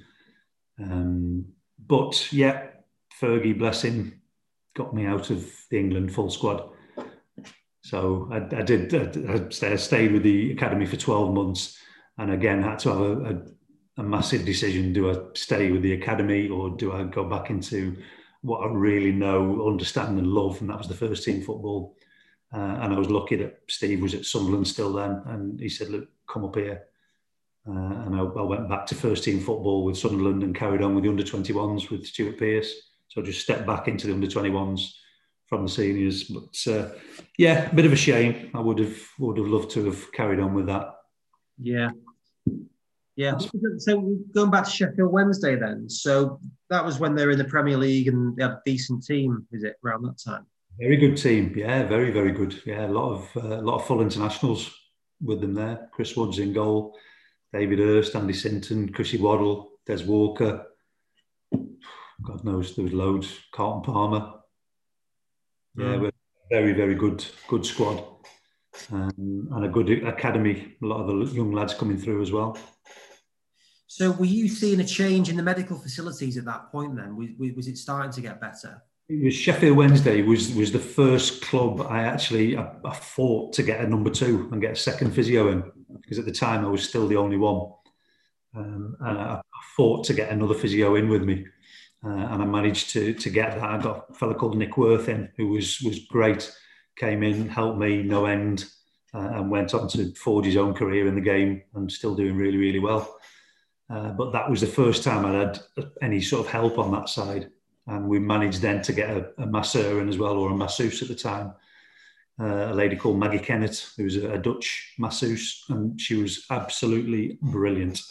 Um, 0.81 1.47
but 1.79 2.33
yeah, 2.33 2.69
Fergie, 3.21 3.59
bless 3.59 3.83
him, 3.83 4.21
got 4.77 4.95
me 4.95 5.07
out 5.07 5.31
of 5.31 5.51
the 5.71 5.79
England 5.79 6.15
full 6.15 6.31
squad. 6.31 6.71
So 7.87 8.29
I, 8.33 8.39
I 8.39 8.63
did. 8.63 8.93
I, 8.93 9.47
I 9.47 9.77
stayed 9.77 10.11
with 10.11 10.25
the 10.25 10.51
academy 10.51 10.87
for 10.87 10.97
twelve 10.97 11.33
months, 11.33 11.79
and 12.19 12.33
again 12.33 12.61
had 12.61 12.81
to 12.81 12.89
have 12.89 13.01
a, 13.01 13.13
a, 13.13 13.43
a 13.99 14.03
massive 14.03 14.45
decision: 14.45 14.93
do 14.93 15.09
I 15.09 15.19
stay 15.35 15.71
with 15.71 15.83
the 15.83 15.93
academy 15.93 16.49
or 16.49 16.71
do 16.71 16.93
I 16.93 17.05
go 17.05 17.23
back 17.23 17.49
into 17.49 17.97
what 18.43 18.69
I 18.69 18.73
really 18.73 19.13
know, 19.13 19.69
understand, 19.69 20.19
and 20.19 20.27
love, 20.27 20.61
and 20.61 20.69
that 20.69 20.79
was 20.79 20.89
the 20.89 20.95
first 20.95 21.23
team 21.23 21.43
football. 21.43 21.95
Uh, 22.53 22.81
and 22.81 22.93
I 22.93 22.99
was 22.99 23.09
lucky 23.09 23.37
that 23.37 23.61
Steve 23.69 24.03
was 24.03 24.15
at 24.15 24.25
Sunderland 24.25 24.67
still 24.67 24.93
then, 24.93 25.23
and 25.27 25.61
he 25.61 25.69
said, 25.69 25.91
"Look, 25.91 26.09
come 26.29 26.45
up 26.45 26.57
here." 26.57 26.83
Uh, 27.69 28.03
and 28.05 28.17
I, 28.17 28.19
I, 28.19 28.43
went 28.43 28.69
back 28.69 28.87
to 28.87 28.97
first 28.97 29.23
team 29.23 29.39
football 29.39 29.85
with 29.85 29.97
Sunderland 29.97 30.43
and 30.43 30.57
carried 30.57 30.83
on 30.83 30.97
with 30.97 31.05
the 31.05 31.11
under 31.11 31.23
21s 31.23 31.89
with 31.91 32.05
Stuart 32.05 32.39
Pearce. 32.39 32.73
So 33.09 33.21
I 33.21 33.25
just 33.25 33.43
stepped 33.43 33.67
back 33.67 33.87
into 33.87 34.09
the 34.09 34.13
under 34.13 34.27
21s 34.27 34.91
from 35.49 35.63
the 35.63 35.69
seniors. 35.69 36.25
But 36.25 36.73
uh, 36.73 36.91
yeah, 37.39 37.71
a 37.71 37.75
bit 37.75 37.87
of 37.87 37.93
a 37.93 37.97
shame. 37.97 38.51
I 38.55 38.61
would 38.61 38.79
have 38.79 38.99
would 39.19 39.39
have 39.39 39.47
loved 39.47 39.71
to 39.73 39.85
have 39.87 40.13
carried 40.13 40.41
on 40.41 40.55
with 40.55 40.67
that. 40.67 40.95
Yeah, 41.59 41.91
yeah. 43.17 43.39
So 43.79 44.19
going 44.35 44.51
back 44.51 44.65
to 44.65 44.71
Sheffield 44.71 45.13
Wednesday 45.13 45.57
then. 45.57 45.89
So 45.89 46.41
that 46.71 46.85
was 46.85 46.99
when 46.99 47.15
they 47.15 47.25
were 47.25 47.33
in 47.33 47.39
the 47.39 47.45
Premier 47.45 47.79
League 47.79 48.09
and 48.09 48.37
they 48.37 48.43
had 48.43 48.53
a 48.53 48.63
decent 48.65 49.05
team. 49.05 49.47
Is 49.53 49.65
it 49.65 49.77
around 49.85 50.03
that 50.03 50.19
time? 50.19 50.47
Very 50.79 50.97
good 50.97 51.17
team. 51.17 51.55
Yeah, 51.57 51.85
very 51.85 52.11
very 52.11 52.33
good. 52.33 52.61
Yeah, 52.67 52.87
a 52.87 52.89
lot 52.89 53.13
of 53.13 53.45
uh, 53.45 53.61
a 53.61 53.63
lot 53.63 53.77
of 53.77 53.87
full 53.87 54.03
internationals 54.03 54.71
with 55.23 55.41
them 55.41 55.55
there. 55.55 55.89
Chris 55.93 56.15
Woods 56.17 56.39
in 56.39 56.53
goal, 56.53 56.95
David 57.53 57.79
Hirst, 57.79 58.15
Andy 58.15 58.35
Sinton, 58.35 58.93
Chrissy 58.93 59.17
Waddle, 59.17 59.71
Des 59.87 60.05
Walker. 60.05 60.67
God 62.23 62.45
knows 62.45 62.75
there 62.75 62.85
was 62.85 62.93
loads. 62.93 63.39
Carlton 63.53 63.83
Palmer. 63.83 64.33
Yeah, 65.77 65.85
mm. 65.87 66.01
we're 66.01 66.13
very 66.51 66.73
very 66.73 66.95
good 66.95 67.25
good 67.49 67.65
squad. 67.65 68.05
Um, 68.93 69.49
and 69.53 69.65
a 69.65 69.69
good 69.69 69.91
academy. 70.05 70.77
A 70.83 70.87
lot 70.87 71.01
of 71.01 71.07
the 71.07 71.35
young 71.35 71.51
lads 71.53 71.75
coming 71.75 71.97
through 71.97 72.21
as 72.23 72.31
well. 72.31 72.59
So, 73.87 74.11
were 74.11 74.27
you 74.27 74.49
seeing 74.49 74.81
a 74.81 74.85
change 74.85 75.31
in 75.31 75.37
the 75.37 75.43
medical 75.43 75.79
facilities 75.79 76.37
at 76.37 76.45
that 76.45 76.71
point? 76.71 76.97
Then 76.97 77.17
was, 77.17 77.31
was 77.57 77.67
it 77.67 77.79
starting 77.79 78.13
to 78.13 78.21
get 78.21 78.41
better? 78.41 78.83
It 79.09 79.25
was 79.25 79.35
Sheffield 79.35 79.77
Wednesday 79.77 80.23
was 80.23 80.53
was 80.53 80.73
the 80.73 80.81
first 80.81 81.41
club 81.41 81.81
I 81.89 82.03
actually 82.03 82.57
I, 82.57 82.73
I, 82.85 82.95
fought 82.95 83.53
to 83.55 83.63
get 83.63 83.81
a 83.81 83.89
number 83.89 84.11
two 84.11 84.49
and 84.51 84.61
get 84.61 84.73
a 84.73 84.77
second 84.77 85.13
physio 85.13 85.49
in 85.49 85.63
because 86.01 86.19
at 86.19 86.25
the 86.25 86.33
time 86.33 86.65
I 86.65 86.69
was 86.69 86.87
still 86.87 87.07
the 87.07 87.17
only 87.17 87.37
one, 87.37 87.71
um, 88.57 88.97
and 89.01 89.19
I, 89.19 89.35
I, 89.35 89.41
fought 89.77 90.05
to 90.07 90.15
get 90.15 90.31
another 90.31 90.55
physio 90.55 90.97
in 90.97 91.09
with 91.09 91.23
me, 91.23 91.47
uh, 92.07 92.29
and 92.33 92.43
I 92.43 92.45
managed 92.45 92.91
to 92.91 93.15
to 93.15 93.31
get 93.31 93.57
that. 93.57 93.65
I 93.65 93.79
got 93.83 94.07
a 94.11 94.15
fellow 94.15 94.35
called 94.35 94.57
Nick 94.57 94.77
Worth 94.77 95.09
in 95.09 95.29
who 95.37 95.49
was 95.49 95.81
was 95.81 95.99
great, 96.07 96.55
came 96.97 97.23
in, 97.23 97.49
helped 97.49 97.79
me 97.79 98.03
no 98.03 98.27
end, 98.27 98.67
uh, 99.13 99.31
and 99.35 99.51
went 99.51 99.75
on 99.75 99.89
to 99.89 100.15
forge 100.15 100.47
his 100.47 100.57
own 100.57 100.75
career 100.75 101.09
in 101.09 101.17
the 101.17 101.21
game 101.21 101.63
and 101.75 101.91
still 101.91 102.15
doing 102.15 102.37
really 102.37 102.59
really 102.59 102.79
well. 102.79 103.19
Uh, 103.91 104.11
but 104.11 104.33
that 104.33 104.49
was 104.49 104.61
the 104.61 104.67
first 104.67 105.03
time 105.03 105.25
I'd 105.25 105.35
had 105.47 105.61
any 106.03 106.21
sort 106.21 106.47
of 106.47 106.53
help 106.53 106.79
on 106.79 106.93
that 106.93 107.09
side. 107.09 107.51
And 107.89 108.09
we 108.09 108.19
managed 108.19 108.61
then 108.61 108.83
to 108.83 108.93
get 108.93 109.11
a, 109.11 109.31
a 109.39 109.47
masseur 109.47 110.01
in 110.01 110.09
as 110.09 110.19
well, 110.19 110.39
or 110.39 110.51
a 110.51 110.57
masseuse 110.57 111.03
at 111.03 111.09
the 111.09 111.15
time, 111.15 111.55
uh, 112.41 112.73
a 112.73 112.75
lady 112.75 112.97
called 112.97 113.19
Maggie 113.19 113.39
Kennett, 113.39 113.87
who 113.97 114.05
was 114.05 114.17
a, 114.17 114.33
a 114.33 114.39
Dutch 114.39 114.95
masseuse, 114.99 115.65
and 115.69 116.01
she 116.01 116.17
was 116.17 116.47
absolutely 116.51 117.39
brilliant, 117.41 118.03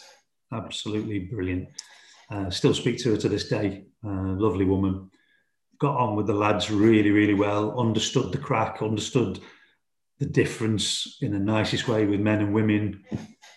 absolutely 0.50 1.18
brilliant. 1.18 1.68
Uh, 2.30 2.50
still 2.50 2.74
speak 2.74 2.98
to 2.98 3.12
her 3.12 3.16
to 3.16 3.28
this 3.28 3.48
day. 3.48 3.84
Uh, 4.04 4.34
lovely 4.36 4.64
woman. 4.64 5.10
Got 5.78 5.96
on 5.96 6.16
with 6.16 6.26
the 6.26 6.34
lads 6.34 6.70
really, 6.70 7.10
really 7.10 7.34
well. 7.34 7.78
Understood 7.78 8.32
the 8.32 8.38
crack. 8.38 8.82
Understood 8.82 9.40
the 10.18 10.26
difference 10.26 11.18
in 11.20 11.32
the 11.32 11.38
nicest 11.38 11.88
way 11.88 12.06
with 12.06 12.20
men 12.20 12.40
and 12.40 12.54
women. 12.54 13.04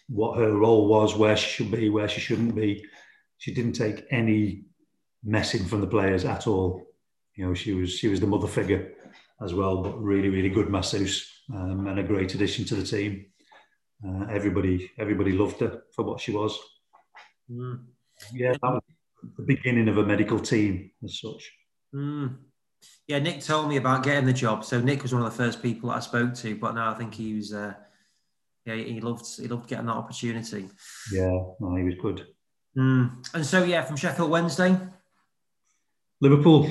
What 0.08 0.38
her 0.38 0.54
role 0.56 0.88
was, 0.88 1.16
where 1.16 1.38
she 1.38 1.50
should 1.50 1.72
be, 1.72 1.90
where 1.90 2.10
she 2.10 2.20
shouldn't 2.20 2.56
be. 2.56 2.86
She 3.38 3.54
didn't 3.54 3.74
take 3.74 4.06
any 4.12 4.66
messing 5.24 5.66
from 5.66 5.82
the 5.82 5.88
players 5.88 6.26
at 6.26 6.48
all. 6.48 6.86
You 7.36 7.46
know, 7.46 7.54
she 7.54 7.74
was 7.74 7.92
she 7.94 8.10
was 8.10 8.20
the 8.20 8.28
mother 8.28 8.48
figure 8.48 8.94
as 9.42 9.54
well, 9.54 9.82
but 9.82 10.02
really, 10.02 10.30
really 10.30 10.50
good 10.50 10.70
masseuse 10.70 11.32
um, 11.54 11.88
and 11.88 12.00
a 12.00 12.04
great 12.04 12.36
addition 12.36 12.66
to 12.66 12.76
the 12.76 12.84
team. 12.84 13.26
Uh, 14.06 14.26
everybody, 14.30 14.92
everybody 14.98 15.32
loved 15.32 15.60
her 15.62 15.84
for 15.96 16.04
what 16.04 16.20
she 16.20 16.32
was. 16.32 16.58
Mm. 17.50 17.86
Yeah, 18.34 18.52
that 18.52 18.62
was 18.64 18.82
the 19.38 19.44
beginning 19.44 19.88
of 19.88 19.98
a 19.98 20.06
medical 20.06 20.40
team 20.40 20.92
as 21.04 21.20
such. 21.20 21.52
Mm. 21.94 22.38
Yeah, 23.08 23.20
Nick 23.20 23.42
told 23.42 23.68
me 23.70 23.78
about 23.78 24.04
getting 24.04 24.26
the 24.26 24.34
job. 24.34 24.64
So 24.64 24.80
Nick 24.80 25.02
was 25.02 25.14
one 25.14 25.24
of 25.24 25.32
the 25.32 25.44
first 25.44 25.62
people 25.62 25.92
I 25.92 26.00
spoke 26.00 26.34
to, 26.36 26.56
but 26.56 26.76
now 26.76 26.92
I 26.92 26.94
think 26.96 27.14
he 27.14 27.34
was. 27.34 27.54
Uh, 27.54 27.74
yeah, 28.66 28.76
he 28.76 29.02
loved 29.02 29.26
he 29.40 29.48
loved 29.48 29.68
getting 29.68 29.88
that 29.88 29.96
opportunity. 29.96 30.70
Yeah, 31.12 31.40
no, 31.60 31.76
he 31.76 31.84
was 31.84 31.96
good. 32.02 32.28
Mm. 32.78 33.26
And 33.34 33.46
so 33.46 33.64
yeah, 33.64 33.84
from 33.84 33.96
Sheffield 33.96 34.30
Wednesday, 34.30 34.78
Liverpool. 36.22 36.70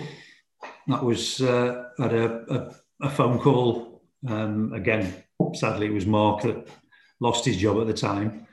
That 0.89 1.05
was 1.05 1.41
uh, 1.41 1.85
had 1.99 2.15
a, 2.15 2.55
a, 2.55 3.07
a 3.07 3.11
phone 3.11 3.39
call. 3.39 4.03
Um, 4.27 4.73
again, 4.73 5.23
sadly, 5.55 5.87
it 5.87 5.93
was 5.93 6.07
Mark 6.07 6.43
that 6.43 6.67
lost 7.21 7.45
his 7.45 7.57
job 7.57 7.81
at 7.81 7.87
the 7.87 7.93
time. 7.93 8.47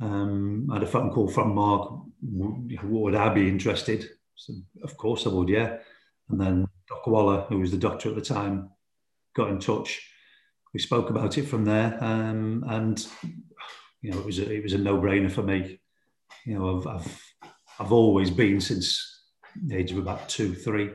Um, 0.00 0.68
I 0.70 0.74
had 0.74 0.82
a 0.82 0.86
phone 0.86 1.10
call 1.10 1.28
from 1.28 1.54
Mark. 1.54 1.92
Would 2.22 3.14
I 3.14 3.28
be 3.32 3.48
interested? 3.48 4.08
So, 4.34 4.54
of 4.82 4.96
course, 4.96 5.26
I 5.26 5.30
would. 5.30 5.48
Yeah. 5.48 5.78
And 6.28 6.40
then 6.40 6.66
Dr. 6.88 7.10
Waller, 7.10 7.42
who 7.42 7.58
was 7.58 7.70
the 7.70 7.76
doctor 7.76 8.08
at 8.08 8.14
the 8.14 8.20
time, 8.20 8.70
got 9.34 9.50
in 9.50 9.58
touch. 9.58 10.06
We 10.72 10.80
spoke 10.80 11.10
about 11.10 11.36
it 11.36 11.46
from 11.46 11.64
there, 11.64 11.98
um, 12.02 12.64
and 12.68 13.04
you 14.02 14.12
know, 14.12 14.20
it 14.20 14.24
was 14.24 14.38
a, 14.38 14.50
it 14.50 14.62
was 14.62 14.72
a 14.72 14.78
no 14.78 14.98
brainer 14.98 15.30
for 15.30 15.42
me. 15.42 15.80
You 16.46 16.58
know, 16.58 16.78
I've, 16.78 16.86
I've 16.86 17.22
I've 17.80 17.92
always 17.92 18.30
been 18.30 18.60
since 18.60 19.22
the 19.66 19.76
age 19.76 19.90
of 19.90 19.98
about 19.98 20.28
two, 20.28 20.54
three. 20.54 20.90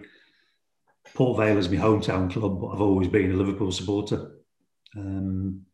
Port 1.14 1.38
Vale 1.38 1.58
is 1.58 1.70
my 1.70 1.78
hometown 1.78 2.32
club, 2.32 2.62
but 2.62 2.68
I've 2.68 2.82
always 2.82 3.08
been 3.08 3.32
a 3.32 3.36
Liverpool 3.36 3.72
supporter. 3.72 4.38
Um, 4.96 5.66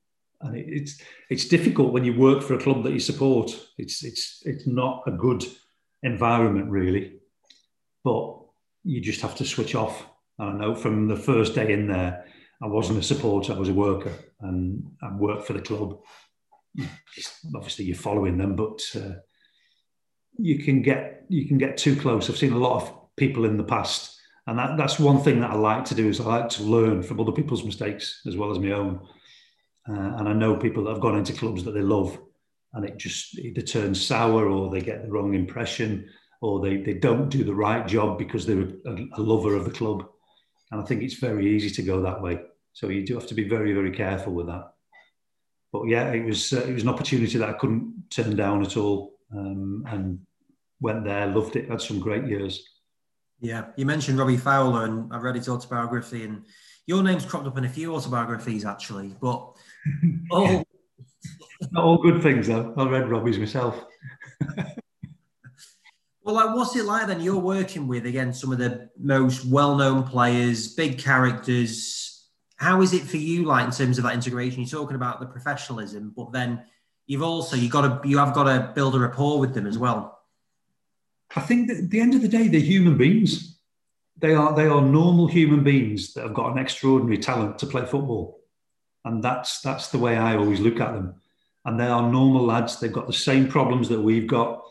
and 0.44 0.56
it, 0.56 0.66
it's 0.68 1.02
it's 1.30 1.46
difficult 1.48 1.94
when 1.94 2.04
you 2.04 2.18
work 2.18 2.44
for 2.44 2.54
a 2.54 2.62
club 2.62 2.84
that 2.84 2.94
you 2.94 3.00
support. 3.00 3.52
It's 3.78 4.04
it's 4.04 4.42
it's 4.46 4.68
not 4.68 5.04
a 5.08 5.12
good 5.12 5.46
environment 6.04 6.70
really, 6.70 7.20
but 8.04 8.40
you 8.84 9.02
just 9.02 9.22
have 9.22 9.36
to 9.36 9.46
switch 9.46 9.76
off. 9.76 10.06
I 10.40 10.52
know 10.54 10.76
from 10.76 11.08
the 11.08 11.16
first 11.16 11.54
day 11.54 11.72
in 11.72 11.88
there, 11.88 12.26
I 12.62 12.68
wasn't 12.68 13.00
a 13.00 13.04
supporter; 13.04 13.54
I 13.54 13.60
was 13.60 13.70
a 13.70 13.74
worker, 13.74 14.14
and 14.42 14.84
I 15.02 15.16
worked 15.16 15.46
for 15.48 15.54
the 15.54 15.62
club. 15.62 16.00
Obviously, 17.56 17.86
you're 17.86 17.96
following 17.96 18.38
them, 18.38 18.56
but 18.56 18.82
uh, 18.96 19.16
you 20.38 20.64
can 20.64 20.82
get 20.82 21.26
you 21.30 21.48
can 21.48 21.58
get 21.58 21.78
too 21.78 21.96
close. 21.96 22.30
I've 22.30 22.38
seen 22.38 22.54
a 22.54 22.58
lot 22.58 22.82
of 22.82 23.16
people 23.18 23.46
in 23.46 23.58
the 23.58 23.64
past, 23.64 24.20
and 24.48 24.58
that, 24.58 24.78
that's 24.78 25.00
one 25.00 25.22
thing 25.22 25.42
that 25.42 25.52
I 25.52 25.56
like 25.56 25.86
to 25.86 25.96
do 25.96 26.08
is 26.08 26.20
I 26.20 26.24
like 26.24 26.50
to 26.50 26.64
learn 26.64 27.04
from 27.04 27.20
other 27.20 27.32
people's 27.32 27.64
mistakes 27.64 28.22
as 28.26 28.36
well 28.36 28.52
as 28.52 28.60
my 28.60 28.72
own. 28.72 29.02
Uh, 29.90 30.16
and 30.18 30.30
I 30.30 30.34
know 30.34 30.56
people 30.56 30.84
that 30.84 30.92
have 30.92 31.02
gone 31.02 31.18
into 31.18 31.34
clubs 31.34 31.64
that 31.64 31.72
they 31.72 31.82
love, 31.82 32.18
and 32.74 32.86
it 32.86 32.98
just 32.98 33.38
either 33.38 33.62
turns 33.62 34.06
sour 34.06 34.48
or 34.48 34.70
they 34.70 34.82
get 34.82 35.04
the 35.04 35.12
wrong 35.12 35.34
impression 35.34 36.08
or 36.42 36.60
they, 36.60 36.78
they 36.78 36.94
don't 36.94 37.30
do 37.30 37.44
the 37.44 37.54
right 37.54 37.88
job 37.88 38.18
because 38.18 38.46
they're 38.46 38.62
a, 38.86 39.08
a 39.18 39.22
lover 39.22 39.56
of 39.56 39.66
the 39.66 39.72
club. 39.72 40.08
And 40.72 40.82
I 40.82 40.86
think 40.86 41.04
it's 41.04 41.16
very 41.16 41.56
easy 41.56 41.70
to 41.70 41.82
go 41.84 42.02
that 42.02 42.22
way. 42.22 42.40
So 42.74 42.90
you 42.90 43.06
do 43.06 43.16
have 43.16 43.28
to 43.28 43.36
be 43.36 43.48
very, 43.48 43.74
very 43.74 43.92
careful 43.92 44.34
with 44.34 44.48
that. 44.48 44.72
But 45.72 45.88
yeah, 45.88 46.12
it 46.12 46.26
was 46.26 46.52
uh, 46.52 46.66
it 46.68 46.74
was 46.74 46.84
an 46.84 46.90
opportunity 46.90 47.38
that 47.38 47.50
I 47.50 47.54
couldn't 47.54 48.10
turn 48.10 48.36
down 48.36 48.62
at 48.62 48.76
all, 48.76 49.14
um, 49.34 49.86
and 49.88 50.20
went 50.82 51.06
there, 51.06 51.28
loved 51.28 51.56
it, 51.56 51.70
had 51.70 51.82
some 51.82 52.00
great 52.00 52.26
years. 52.26 52.62
Yeah, 53.40 53.68
you 53.78 53.86
mentioned 53.86 54.20
Robbie 54.20 54.38
Fowler, 54.38 54.86
and 54.86 55.14
I've 55.14 55.24
read 55.24 55.36
his 55.36 55.48
autobiography, 55.48 56.26
and 56.26 56.44
your 56.88 57.04
name's 57.04 57.26
cropped 57.26 57.48
up 57.48 57.58
in 57.58 57.66
a 57.66 57.70
few 57.70 57.96
autobiographies 57.96 58.66
actually. 58.66 59.16
But 59.22 59.56
all 60.32 60.66
not 61.72 61.84
all 61.84 61.98
good 61.98 62.22
things 62.22 62.48
though. 62.48 62.74
I 62.78 62.88
read 62.88 63.10
Robbie's 63.10 63.38
myself. 63.38 63.84
well, 66.24 66.36
like, 66.36 66.56
what's 66.56 66.76
it 66.76 66.86
like 66.86 67.08
then? 67.08 67.22
You're 67.22 67.38
working 67.38 67.88
with 67.88 68.06
again 68.06 68.34
some 68.34 68.52
of 68.52 68.58
the 68.58 68.90
most 69.00 69.46
well-known 69.46 70.04
players, 70.04 70.74
big 70.74 70.98
characters. 70.98 72.28
How 72.58 72.82
is 72.82 72.94
it 72.94 73.04
for 73.04 73.18
you, 73.18 73.46
like 73.46 73.66
in 73.66 73.72
terms 73.72 73.98
of 73.98 74.04
that 74.04 74.14
integration? 74.14 74.62
You're 74.62 74.70
talking 74.70 74.96
about 74.96 75.20
the 75.20 75.26
professionalism, 75.26 76.14
but 76.16 76.32
then 76.32 76.64
you've 77.06 77.24
also 77.24 77.56
you 77.56 77.70
got 77.70 78.02
to 78.04 78.08
you 78.08 78.18
have 78.18 78.34
got 78.34 78.44
to 78.44 78.72
build 78.74 78.96
a 78.96 79.00
rapport 79.00 79.40
with 79.40 79.54
them 79.54 79.68
as 79.68 79.78
well. 79.78 80.20
I 81.36 81.42
think 81.42 81.70
that 81.70 81.78
at 81.78 81.90
the 81.90 82.02
end 82.02 82.14
of 82.14 82.22
the 82.22 82.28
day, 82.28 82.48
they're 82.48 82.60
human 82.60 82.98
beings. 82.98 83.60
They 84.18 84.34
are 84.36 84.56
they 84.56 84.68
are 84.68 84.82
normal 84.82 85.28
human 85.28 85.64
beings 85.64 86.14
that 86.14 86.24
have 86.24 86.34
got 86.34 86.52
an 86.52 86.58
extraordinary 86.58 87.18
talent 87.18 87.58
to 87.60 87.66
play 87.66 87.86
football, 87.86 88.41
and 89.06 89.24
that's 89.24 89.62
that's 89.62 89.90
the 89.90 90.00
way 90.00 90.18
I 90.18 90.36
always 90.36 90.60
look 90.60 90.80
at 90.80 90.94
them. 90.94 91.16
And 91.66 91.80
they 91.80 91.88
are 91.88 92.02
normal 92.02 92.46
lads. 92.46 92.80
They've 92.80 92.92
got 92.92 93.08
the 93.08 93.14
same 93.14 93.48
problems 93.48 93.88
that 93.90 94.02
we've 94.02 94.28
got. 94.28 94.64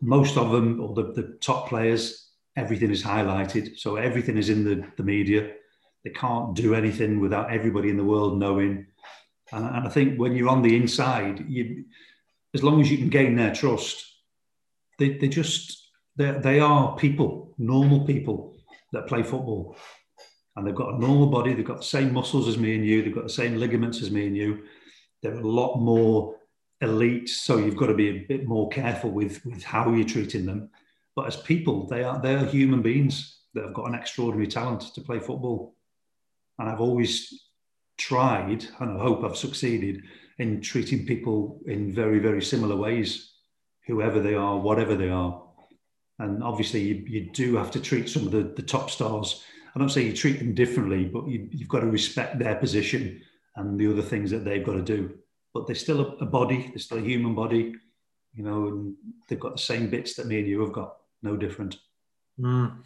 Most 0.00 0.36
of 0.36 0.50
them, 0.50 0.80
or 0.80 0.94
the, 0.94 1.12
the 1.12 1.38
top 1.40 1.68
players, 1.68 2.30
everything 2.56 2.90
is 2.90 3.02
highlighted. 3.02 3.78
So 3.78 3.96
everything 3.96 4.38
is 4.38 4.48
in 4.48 4.64
the, 4.64 4.84
the 4.96 5.02
media. 5.02 5.52
They 6.04 6.10
can't 6.10 6.54
do 6.54 6.74
anything 6.74 7.20
without 7.20 7.52
everybody 7.52 7.90
in 7.90 7.96
the 7.96 8.04
world 8.04 8.38
knowing. 8.38 8.86
And, 9.52 9.64
and 9.66 9.86
I 9.86 9.90
think 9.90 10.18
when 10.18 10.34
you're 10.34 10.48
on 10.48 10.62
the 10.62 10.74
inside, 10.74 11.44
you, 11.48 11.84
as 12.54 12.62
long 12.62 12.80
as 12.80 12.90
you 12.90 12.98
can 12.98 13.10
gain 13.10 13.36
their 13.36 13.54
trust, 13.54 14.04
they, 14.98 15.18
they 15.18 15.28
just 15.28 15.90
they 16.16 16.32
they 16.32 16.60
are 16.60 16.96
people, 16.96 17.54
normal 17.58 18.06
people 18.06 18.56
that 18.92 19.06
play 19.06 19.22
football. 19.22 19.76
And 20.54 20.66
they've 20.66 20.74
got 20.74 20.94
a 20.94 20.98
normal 20.98 21.28
body, 21.28 21.54
they've 21.54 21.64
got 21.64 21.78
the 21.78 21.84
same 21.84 22.12
muscles 22.12 22.46
as 22.46 22.58
me 22.58 22.74
and 22.74 22.84
you, 22.84 23.02
they've 23.02 23.14
got 23.14 23.24
the 23.24 23.30
same 23.30 23.56
ligaments 23.56 24.02
as 24.02 24.10
me 24.10 24.26
and 24.26 24.36
you. 24.36 24.64
They're 25.22 25.34
a 25.34 25.46
lot 25.46 25.76
more 25.76 26.36
elite, 26.80 27.28
so 27.28 27.56
you've 27.56 27.76
got 27.76 27.86
to 27.86 27.94
be 27.94 28.08
a 28.08 28.26
bit 28.28 28.46
more 28.46 28.68
careful 28.68 29.10
with, 29.10 29.44
with 29.46 29.62
how 29.62 29.92
you're 29.92 30.06
treating 30.06 30.44
them. 30.44 30.68
But 31.14 31.26
as 31.26 31.36
people, 31.36 31.86
they 31.86 32.02
are 32.02 32.20
they 32.20 32.34
are 32.34 32.44
human 32.44 32.82
beings 32.82 33.38
that 33.54 33.64
have 33.64 33.74
got 33.74 33.88
an 33.88 33.94
extraordinary 33.94 34.48
talent 34.48 34.80
to 34.94 35.00
play 35.00 35.18
football. 35.18 35.74
And 36.58 36.68
I've 36.68 36.80
always 36.80 37.46
tried, 37.98 38.66
and 38.80 38.98
I 38.98 39.02
hope 39.02 39.24
I've 39.24 39.36
succeeded 39.36 40.02
in 40.38 40.60
treating 40.60 41.06
people 41.06 41.60
in 41.66 41.92
very, 41.92 42.18
very 42.18 42.42
similar 42.42 42.76
ways, 42.76 43.32
whoever 43.86 44.20
they 44.20 44.34
are, 44.34 44.58
whatever 44.58 44.96
they 44.96 45.10
are. 45.10 45.42
And 46.18 46.42
obviously, 46.42 46.80
you, 46.80 47.04
you 47.06 47.30
do 47.32 47.56
have 47.56 47.70
to 47.72 47.80
treat 47.80 48.08
some 48.08 48.26
of 48.26 48.32
the, 48.32 48.52
the 48.56 48.62
top 48.62 48.90
stars. 48.90 49.44
I 49.74 49.78
don't 49.78 49.88
say 49.88 50.02
you 50.02 50.12
treat 50.12 50.38
them 50.38 50.54
differently, 50.54 51.04
but 51.04 51.26
you, 51.28 51.48
you've 51.50 51.68
got 51.68 51.80
to 51.80 51.86
respect 51.86 52.38
their 52.38 52.56
position 52.56 53.22
and 53.56 53.78
the 53.78 53.90
other 53.90 54.02
things 54.02 54.30
that 54.30 54.44
they've 54.44 54.64
got 54.64 54.74
to 54.74 54.82
do. 54.82 55.18
But 55.54 55.66
they're 55.66 55.76
still 55.76 56.00
a, 56.00 56.24
a 56.24 56.26
body, 56.26 56.68
they're 56.68 56.78
still 56.78 56.98
a 56.98 57.02
human 57.02 57.34
body, 57.34 57.74
you 58.34 58.44
know, 58.44 58.68
and 58.68 58.94
they've 59.28 59.40
got 59.40 59.52
the 59.52 59.62
same 59.62 59.88
bits 59.88 60.14
that 60.14 60.26
me 60.26 60.38
and 60.38 60.48
you 60.48 60.60
have 60.60 60.72
got, 60.72 60.96
no 61.22 61.36
different. 61.36 61.78
Mm. 62.38 62.78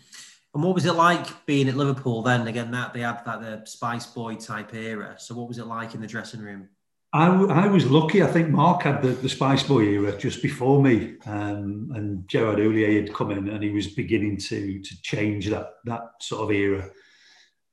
And 0.54 0.62
what 0.62 0.74
was 0.74 0.86
it 0.86 0.94
like 0.94 1.44
being 1.44 1.68
at 1.68 1.76
Liverpool 1.76 2.22
then? 2.22 2.46
Again, 2.46 2.70
that 2.70 2.94
they 2.94 3.00
had 3.00 3.22
that 3.26 3.40
the 3.40 3.66
Spice 3.66 4.06
Boy 4.06 4.36
type 4.36 4.72
era. 4.74 5.16
So 5.18 5.34
what 5.34 5.48
was 5.48 5.58
it 5.58 5.66
like 5.66 5.94
in 5.94 6.00
the 6.00 6.06
dressing 6.06 6.40
room? 6.40 6.68
I, 7.16 7.64
I 7.64 7.66
was 7.68 7.90
lucky. 7.90 8.22
I 8.22 8.26
think 8.26 8.50
Mark 8.50 8.82
had 8.82 9.00
the, 9.00 9.08
the 9.08 9.28
Spice 9.30 9.62
Boy 9.62 9.84
era 9.84 10.14
just 10.18 10.42
before 10.42 10.82
me, 10.82 11.14
um, 11.24 11.90
and 11.94 12.28
Gerard 12.28 12.58
Houllier 12.58 13.00
had 13.00 13.14
come 13.14 13.30
in, 13.30 13.48
and 13.48 13.64
he 13.64 13.70
was 13.70 13.86
beginning 13.86 14.36
to 14.36 14.82
to 14.82 15.02
change 15.02 15.48
that 15.48 15.76
that 15.86 16.10
sort 16.20 16.42
of 16.42 16.50
era. 16.50 16.90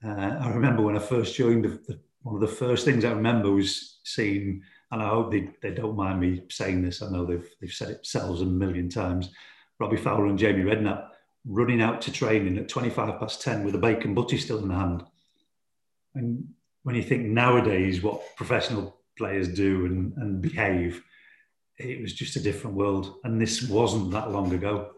Uh, 0.01 0.37
I 0.39 0.49
remember 0.49 0.81
when 0.81 0.95
I 0.95 0.99
first 0.99 1.35
joined, 1.35 1.65
the, 1.65 1.69
the, 1.87 1.99
one 2.21 2.35
of 2.35 2.41
the 2.41 2.55
first 2.55 2.85
things 2.85 3.03
I 3.03 3.11
remember 3.11 3.51
was 3.51 3.99
seeing, 4.05 4.61
and 4.91 5.01
I 5.01 5.09
hope 5.09 5.31
they, 5.31 5.49
they 5.61 5.71
don't 5.71 5.97
mind 5.97 6.21
me 6.21 6.43
saying 6.49 6.81
this. 6.81 7.01
I 7.01 7.09
know 7.09 7.25
they've 7.25 7.49
they've 7.59 7.73
said 7.73 7.89
it 7.89 8.05
sells 8.05 8.41
a 8.41 8.45
million 8.45 8.87
times. 8.87 9.29
Robbie 9.77 9.97
Fowler 9.97 10.27
and 10.27 10.39
Jamie 10.39 10.63
Redknapp 10.63 11.09
running 11.45 11.81
out 11.81 12.01
to 12.03 12.13
training 12.13 12.57
at 12.57 12.69
25 12.69 13.19
past 13.19 13.41
10 13.41 13.65
with 13.65 13.75
a 13.75 13.77
bacon 13.77 14.13
butty 14.13 14.37
still 14.37 14.59
in 14.59 14.69
the 14.69 14.75
hand. 14.75 15.03
And 16.15 16.47
when 16.83 16.95
you 16.95 17.03
think 17.03 17.25
nowadays 17.25 18.01
what 18.01 18.21
professional 18.37 19.02
players 19.17 19.47
do 19.47 19.85
and, 19.85 20.13
and 20.17 20.41
behave, 20.41 21.03
it 21.77 22.01
was 22.01 22.13
just 22.13 22.35
a 22.35 22.41
different 22.41 22.75
world. 22.75 23.15
And 23.23 23.41
this 23.41 23.67
wasn't 23.67 24.11
that 24.11 24.31
long 24.31 24.53
ago. 24.53 24.91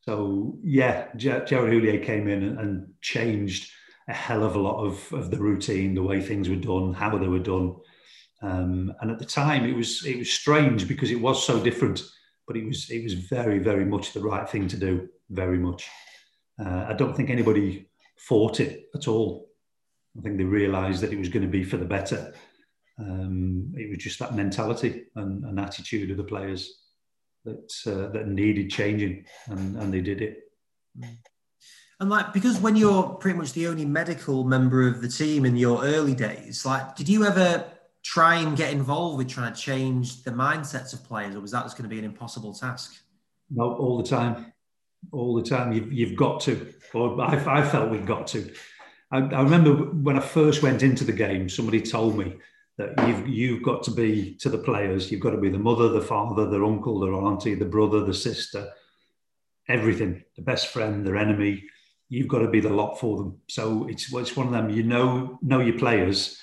So, 0.00 0.58
yeah, 0.62 1.08
Gerard 1.16 1.48
Houllier 1.48 2.04
came 2.04 2.28
in 2.28 2.42
and, 2.42 2.58
and 2.58 2.94
changed 3.00 3.70
a 4.08 4.12
hell 4.12 4.42
of 4.42 4.56
a 4.56 4.60
lot 4.60 4.84
of, 4.84 5.12
of 5.12 5.30
the 5.30 5.38
routine, 5.38 5.94
the 5.94 6.02
way 6.02 6.20
things 6.20 6.48
were 6.48 6.56
done, 6.56 6.92
how 6.92 7.16
they 7.16 7.28
were 7.28 7.38
done. 7.38 7.76
Um, 8.42 8.92
and 9.00 9.10
at 9.10 9.18
the 9.18 9.24
time, 9.24 9.64
it 9.64 9.74
was 9.74 10.04
it 10.04 10.18
was 10.18 10.30
strange 10.30 10.88
because 10.88 11.12
it 11.12 11.20
was 11.20 11.46
so 11.46 11.62
different, 11.62 12.02
but 12.46 12.56
it 12.56 12.66
was 12.66 12.90
it 12.90 13.04
was 13.04 13.14
very 13.14 13.60
very 13.60 13.84
much 13.84 14.12
the 14.12 14.20
right 14.20 14.48
thing 14.48 14.66
to 14.68 14.76
do. 14.76 15.08
Very 15.30 15.58
much. 15.58 15.88
Uh, 16.58 16.86
I 16.88 16.94
don't 16.94 17.16
think 17.16 17.30
anybody 17.30 17.88
fought 18.18 18.60
it 18.60 18.86
at 18.94 19.06
all. 19.06 19.48
I 20.18 20.22
think 20.22 20.36
they 20.36 20.44
realised 20.44 21.00
that 21.02 21.12
it 21.12 21.18
was 21.18 21.28
going 21.28 21.44
to 21.44 21.48
be 21.48 21.64
for 21.64 21.76
the 21.76 21.84
better. 21.84 22.34
Um, 23.02 23.72
it 23.76 23.88
was 23.88 23.98
just 23.98 24.18
that 24.20 24.34
mentality 24.34 25.04
and, 25.16 25.44
and 25.44 25.58
attitude 25.58 26.10
of 26.10 26.16
the 26.16 26.24
players 26.24 26.82
that 27.44 27.72
uh, 27.86 28.12
that 28.12 28.28
needed 28.28 28.70
changing, 28.70 29.24
and, 29.46 29.76
and 29.76 29.92
they 29.92 30.00
did 30.00 30.22
it. 30.22 30.38
And 31.98 32.10
like 32.10 32.32
because 32.32 32.60
when 32.60 32.76
you're 32.76 33.02
pretty 33.02 33.38
much 33.38 33.52
the 33.52 33.66
only 33.66 33.84
medical 33.84 34.44
member 34.44 34.86
of 34.86 35.02
the 35.02 35.08
team 35.08 35.44
in 35.44 35.56
your 35.56 35.84
early 35.84 36.14
days, 36.14 36.64
like 36.64 36.94
did 36.94 37.08
you 37.08 37.24
ever 37.24 37.64
try 38.04 38.36
and 38.36 38.56
get 38.56 38.72
involved 38.72 39.18
with 39.18 39.28
trying 39.28 39.52
to 39.52 39.60
change 39.60 40.22
the 40.22 40.30
mindsets 40.30 40.92
of 40.92 41.04
players, 41.04 41.34
or 41.34 41.40
was 41.40 41.52
that 41.52 41.62
just 41.62 41.76
going 41.76 41.88
to 41.88 41.94
be 41.94 41.98
an 41.98 42.04
impossible 42.04 42.54
task? 42.54 42.94
No, 43.50 43.74
all 43.74 43.98
the 43.98 44.08
time, 44.08 44.52
all 45.12 45.34
the 45.34 45.42
time. 45.42 45.72
You've, 45.72 45.92
you've 45.92 46.16
got 46.16 46.40
to, 46.42 46.72
or 46.94 47.20
I, 47.20 47.60
I 47.60 47.68
felt 47.68 47.90
we've 47.90 48.06
got 48.06 48.26
to. 48.28 48.52
I, 49.10 49.18
I 49.18 49.42
remember 49.42 49.72
when 49.74 50.16
I 50.16 50.20
first 50.20 50.62
went 50.62 50.82
into 50.82 51.04
the 51.04 51.12
game, 51.12 51.48
somebody 51.48 51.80
told 51.80 52.16
me 52.16 52.36
that 52.78 52.92
you've 53.06 53.28
you've 53.28 53.62
got 53.62 53.82
to 53.84 53.90
be 53.90 54.34
to 54.40 54.48
the 54.48 54.58
players. 54.58 55.10
You've 55.10 55.20
got 55.20 55.30
to 55.30 55.40
be 55.40 55.50
the 55.50 55.58
mother, 55.58 55.88
the 55.88 56.00
father, 56.00 56.48
their 56.48 56.64
uncle, 56.64 57.00
their 57.00 57.14
auntie, 57.14 57.54
the 57.54 57.64
brother, 57.64 58.04
the 58.04 58.14
sister, 58.14 58.68
everything. 59.68 60.24
The 60.36 60.42
best 60.42 60.68
friend, 60.68 61.06
their 61.06 61.16
enemy. 61.16 61.64
You've 62.08 62.28
got 62.28 62.40
to 62.40 62.48
be 62.48 62.60
the 62.60 62.70
lot 62.70 62.98
for 62.98 63.16
them. 63.18 63.38
So 63.48 63.86
it's 63.88 64.12
it's 64.12 64.36
one 64.36 64.46
of 64.46 64.52
them. 64.52 64.70
You 64.70 64.82
know 64.82 65.38
know 65.42 65.60
your 65.60 65.78
players, 65.78 66.38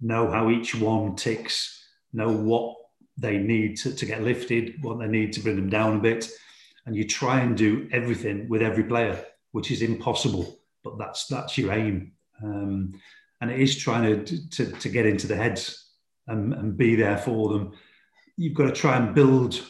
know 0.00 0.30
how 0.30 0.50
each 0.50 0.74
one 0.74 1.16
ticks, 1.16 1.84
know 2.12 2.30
what 2.30 2.76
they 3.16 3.38
need 3.38 3.76
to, 3.78 3.94
to 3.94 4.06
get 4.06 4.22
lifted, 4.22 4.82
what 4.82 4.98
they 4.98 5.06
need 5.06 5.32
to 5.34 5.40
bring 5.40 5.56
them 5.56 5.68
down 5.68 5.96
a 5.96 6.00
bit, 6.00 6.30
and 6.86 6.96
you 6.96 7.06
try 7.06 7.40
and 7.40 7.56
do 7.56 7.88
everything 7.92 8.48
with 8.48 8.62
every 8.62 8.84
player, 8.84 9.22
which 9.52 9.70
is 9.70 9.82
impossible. 9.82 10.58
But 10.82 10.98
that's 10.98 11.26
that's 11.26 11.58
your 11.58 11.72
aim. 11.72 12.12
Um, 12.42 13.00
and 13.40 13.50
it 13.50 13.60
is 13.60 13.76
trying 13.76 14.24
to, 14.24 14.48
to, 14.50 14.72
to 14.72 14.88
get 14.88 15.06
into 15.06 15.26
the 15.26 15.36
heads 15.36 15.92
and, 16.26 16.52
and 16.54 16.76
be 16.76 16.94
there 16.94 17.18
for 17.18 17.48
them. 17.50 17.72
You've 18.36 18.54
got 18.54 18.66
to 18.66 18.72
try 18.72 18.96
and 18.96 19.14
build 19.14 19.60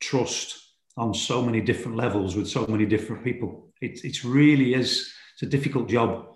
trust 0.00 0.60
on 0.96 1.14
so 1.14 1.42
many 1.42 1.60
different 1.60 1.96
levels 1.96 2.36
with 2.36 2.48
so 2.48 2.66
many 2.66 2.86
different 2.86 3.24
people. 3.24 3.72
It, 3.80 4.04
it 4.04 4.22
really 4.22 4.74
is, 4.74 5.12
it's 5.34 5.42
a 5.42 5.46
difficult 5.46 5.88
job. 5.88 6.26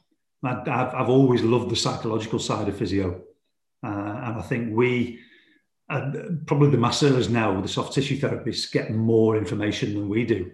I've, 0.44 0.68
I've 0.68 1.08
always 1.08 1.42
loved 1.42 1.70
the 1.70 1.76
psychological 1.76 2.38
side 2.38 2.68
of 2.68 2.76
physio. 2.76 3.22
Uh, 3.84 3.88
and 3.88 4.38
I 4.38 4.42
think 4.42 4.74
we, 4.74 5.20
uh, 5.90 6.10
probably 6.46 6.70
the 6.70 6.78
masseurs 6.78 7.28
now, 7.28 7.60
the 7.60 7.68
soft 7.68 7.92
tissue 7.94 8.18
therapists, 8.18 8.72
get 8.72 8.92
more 8.92 9.36
information 9.36 9.94
than 9.94 10.08
we 10.08 10.24
do. 10.24 10.50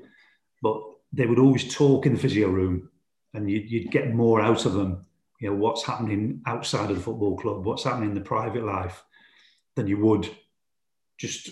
But 0.62 0.80
they 1.12 1.26
would 1.26 1.38
always 1.38 1.72
talk 1.72 2.06
in 2.06 2.14
the 2.14 2.18
physio 2.18 2.48
room 2.48 2.90
and 3.32 3.50
you'd, 3.50 3.70
you'd 3.70 3.90
get 3.90 4.14
more 4.14 4.40
out 4.40 4.66
of 4.66 4.74
them 4.74 5.06
you 5.40 5.50
know 5.50 5.56
what's 5.56 5.84
happening 5.84 6.40
outside 6.46 6.90
of 6.90 6.96
the 6.96 7.02
football 7.02 7.36
club, 7.36 7.64
what's 7.64 7.84
happening 7.84 8.10
in 8.10 8.14
the 8.14 8.20
private 8.20 8.64
life, 8.64 9.02
than 9.76 9.86
you 9.86 9.98
would 9.98 10.28
just 11.18 11.48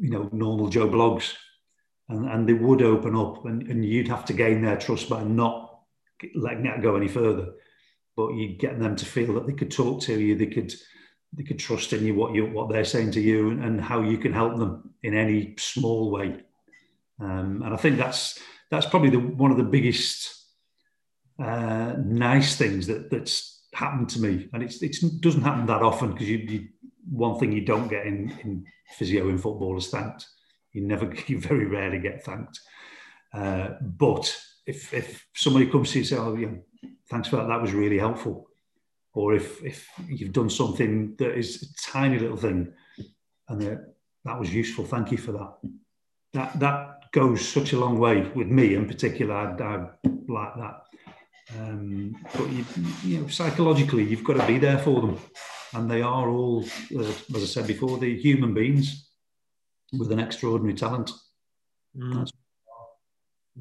you 0.00 0.10
know 0.10 0.28
normal 0.32 0.68
Joe 0.68 0.88
Bloggs, 0.88 1.34
and 2.08 2.28
and 2.28 2.48
they 2.48 2.54
would 2.54 2.82
open 2.82 3.16
up, 3.16 3.44
and, 3.46 3.62
and 3.70 3.84
you'd 3.84 4.08
have 4.08 4.24
to 4.26 4.32
gain 4.32 4.62
their 4.62 4.76
trust 4.76 5.08
by 5.08 5.22
not 5.22 5.80
letting 6.34 6.64
that 6.64 6.82
go 6.82 6.96
any 6.96 7.08
further, 7.08 7.52
but 8.16 8.34
you'd 8.34 8.58
get 8.58 8.78
them 8.78 8.96
to 8.96 9.04
feel 9.04 9.34
that 9.34 9.46
they 9.46 9.52
could 9.52 9.70
talk 9.70 10.00
to 10.02 10.18
you, 10.18 10.36
they 10.36 10.46
could 10.46 10.72
they 11.36 11.42
could 11.42 11.58
trust 11.58 11.92
in 11.92 12.04
you 12.04 12.14
what 12.14 12.34
you 12.34 12.46
what 12.46 12.70
they're 12.70 12.84
saying 12.84 13.10
to 13.12 13.20
you 13.20 13.50
and, 13.50 13.64
and 13.64 13.80
how 13.80 14.00
you 14.00 14.18
can 14.18 14.32
help 14.32 14.56
them 14.56 14.94
in 15.02 15.14
any 15.14 15.54
small 15.58 16.10
way. 16.10 16.40
Um, 17.20 17.62
and 17.64 17.74
I 17.74 17.76
think 17.76 17.98
that's 17.98 18.38
that's 18.70 18.86
probably 18.86 19.10
the, 19.10 19.18
one 19.18 19.50
of 19.50 19.56
the 19.56 19.64
biggest 19.64 20.43
uh, 21.38 21.94
nice 21.98 22.56
things 22.56 22.86
that 22.86 23.10
that's 23.10 23.62
happened 23.72 24.08
to 24.10 24.20
me, 24.20 24.48
and 24.52 24.62
it's, 24.62 24.82
it 24.82 25.20
doesn't 25.20 25.42
happen 25.42 25.66
that 25.66 25.82
often 25.82 26.12
because 26.12 26.28
you, 26.28 26.38
you, 26.38 26.68
one 27.10 27.38
thing 27.38 27.52
you 27.52 27.64
don't 27.64 27.88
get 27.88 28.06
in, 28.06 28.30
in 28.42 28.64
physio 28.96 29.28
in 29.28 29.38
football 29.38 29.76
is 29.76 29.88
thanked. 29.88 30.26
You 30.72 30.82
never, 30.82 31.12
you 31.26 31.40
very 31.40 31.66
rarely 31.66 31.98
get 31.98 32.24
thanked. 32.24 32.60
Uh, 33.32 33.70
but 33.80 34.36
if 34.66 34.94
if 34.94 35.26
somebody 35.34 35.66
comes 35.66 35.90
to 35.90 35.98
you 35.98 36.02
and 36.02 36.08
say, 36.08 36.16
"Oh, 36.16 36.36
yeah, 36.36 36.88
thanks 37.10 37.28
for 37.28 37.36
that. 37.36 37.48
That 37.48 37.60
was 37.60 37.72
really 37.72 37.98
helpful," 37.98 38.46
or 39.12 39.34
if 39.34 39.62
if 39.64 39.88
you've 40.06 40.32
done 40.32 40.50
something 40.50 41.16
that 41.18 41.36
is 41.36 41.62
a 41.62 41.90
tiny 41.90 42.18
little 42.18 42.36
thing, 42.36 42.72
and 43.48 43.80
that 44.24 44.38
was 44.38 44.54
useful, 44.54 44.84
thank 44.84 45.10
you 45.10 45.18
for 45.18 45.32
that. 45.32 45.54
That 46.32 46.60
that 46.60 47.12
goes 47.12 47.46
such 47.46 47.72
a 47.72 47.78
long 47.78 47.98
way 47.98 48.22
with 48.34 48.48
me 48.48 48.74
in 48.74 48.86
particular. 48.86 49.34
I, 49.34 49.62
I 49.62 49.86
like 50.28 50.54
that. 50.56 50.82
Um, 51.58 52.16
but 52.32 52.50
you, 52.50 52.64
you 53.02 53.20
know, 53.20 53.28
psychologically, 53.28 54.04
you've 54.04 54.24
got 54.24 54.34
to 54.34 54.46
be 54.46 54.58
there 54.58 54.78
for 54.78 55.00
them, 55.00 55.18
and 55.74 55.90
they 55.90 56.02
are 56.02 56.28
all, 56.28 56.64
uh, 56.96 57.00
as 57.00 57.42
I 57.42 57.46
said 57.46 57.66
before, 57.66 57.98
the 57.98 58.16
human 58.16 58.54
beings 58.54 59.10
with 59.92 60.10
an 60.10 60.20
extraordinary 60.20 60.74
talent. 60.74 61.10
Mm. 61.96 62.28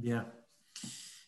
Yeah. 0.01 0.23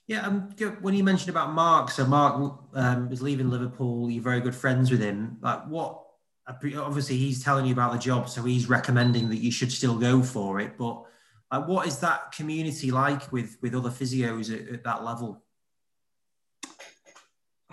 Yeah, 0.07 0.27
um, 0.27 0.49
when 0.81 0.93
you 0.93 1.03
mentioned 1.03 1.31
about 1.31 1.53
Mark, 1.53 1.89
so 1.89 2.05
Mark 2.05 2.59
um, 2.75 3.11
is 3.11 3.23
leaving 3.23 3.49
Liverpool. 3.49 4.09
You're 4.09 4.23
very 4.23 4.39
good 4.39 4.55
friends 4.55 4.91
with 4.91 5.01
him. 5.01 5.37
Like, 5.41 5.65
what? 5.67 6.03
Obviously, 6.47 7.17
he's 7.17 7.43
telling 7.43 7.65
you 7.65 7.73
about 7.73 7.91
the 7.91 7.97
job, 7.97 8.29
so 8.29 8.43
he's 8.43 8.69
recommending 8.69 9.29
that 9.29 9.37
you 9.37 9.51
should 9.51 9.71
still 9.71 9.97
go 9.97 10.21
for 10.21 10.59
it. 10.59 10.77
But 10.77 11.03
like, 11.51 11.67
what 11.67 11.87
is 11.87 11.97
that 11.99 12.33
community 12.33 12.91
like 12.91 13.31
with 13.31 13.57
with 13.63 13.73
other 13.73 13.89
physios 13.89 14.53
at, 14.53 14.71
at 14.71 14.83
that 14.83 15.03
level? 15.03 15.43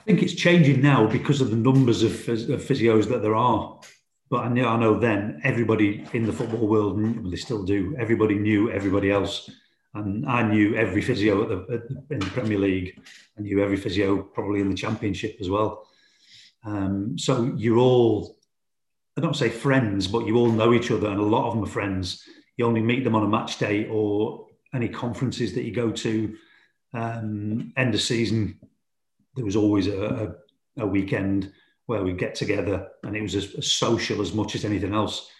I 0.02 0.04
think 0.04 0.24
it's 0.24 0.34
changing 0.34 0.82
now 0.82 1.06
because 1.06 1.40
of 1.40 1.50
the 1.50 1.56
numbers 1.56 2.02
of, 2.02 2.10
of 2.10 2.60
physios 2.60 3.08
that 3.08 3.22
there 3.22 3.36
are. 3.36 3.78
But 4.30 4.44
I 4.44 4.48
know, 4.48 4.66
I 4.66 4.76
know 4.76 4.98
then 4.98 5.40
everybody 5.44 6.04
in 6.12 6.26
the 6.26 6.32
football 6.32 6.66
world, 6.66 7.30
they 7.30 7.36
still 7.36 7.62
do. 7.62 7.94
Everybody 7.96 8.34
knew 8.34 8.68
everybody 8.68 9.12
else, 9.12 9.48
and 9.94 10.26
I 10.26 10.42
knew 10.42 10.74
every 10.74 11.02
physio 11.02 11.44
at 11.44 11.48
the, 11.50 11.74
at 11.74 11.88
the, 11.88 12.14
in 12.14 12.18
the 12.18 12.26
Premier 12.26 12.58
League. 12.58 13.00
I 13.38 13.42
knew 13.42 13.62
every 13.62 13.76
physio 13.76 14.22
probably 14.22 14.60
in 14.60 14.70
the 14.70 14.74
Championship 14.74 15.36
as 15.40 15.48
well. 15.48 15.86
Um, 16.64 17.16
so 17.16 17.54
you're 17.56 17.78
all, 17.78 18.38
I 19.16 19.20
don't 19.20 19.36
say 19.36 19.50
friends, 19.50 20.08
but 20.08 20.26
you 20.26 20.36
all 20.36 20.50
know 20.50 20.74
each 20.74 20.90
other, 20.90 21.10
and 21.10 21.20
a 21.20 21.24
lot 21.24 21.46
of 21.46 21.54
them 21.54 21.62
are 21.62 21.68
friends. 21.68 22.24
You 22.56 22.66
only 22.66 22.82
meet 22.82 23.04
them 23.04 23.14
on 23.14 23.22
a 23.22 23.28
match 23.28 23.58
day 23.58 23.86
or 23.88 24.46
any 24.74 24.88
conferences 24.88 25.54
that 25.54 25.62
you 25.62 25.72
go 25.72 25.92
to. 25.92 26.36
Um, 26.92 27.72
end 27.76 27.94
of 27.94 28.00
season 28.00 28.58
there 29.34 29.44
was 29.44 29.56
always 29.56 29.86
a, 29.86 30.34
a, 30.76 30.82
a 30.82 30.86
weekend 30.86 31.52
where 31.86 32.02
we'd 32.02 32.18
get 32.18 32.34
together 32.34 32.88
and 33.02 33.16
it 33.16 33.22
was 33.22 33.34
as, 33.34 33.54
a, 33.54 33.62
social 33.62 34.20
as 34.20 34.32
much 34.32 34.54
as 34.54 34.64
anything 34.64 34.94
else. 34.94 35.30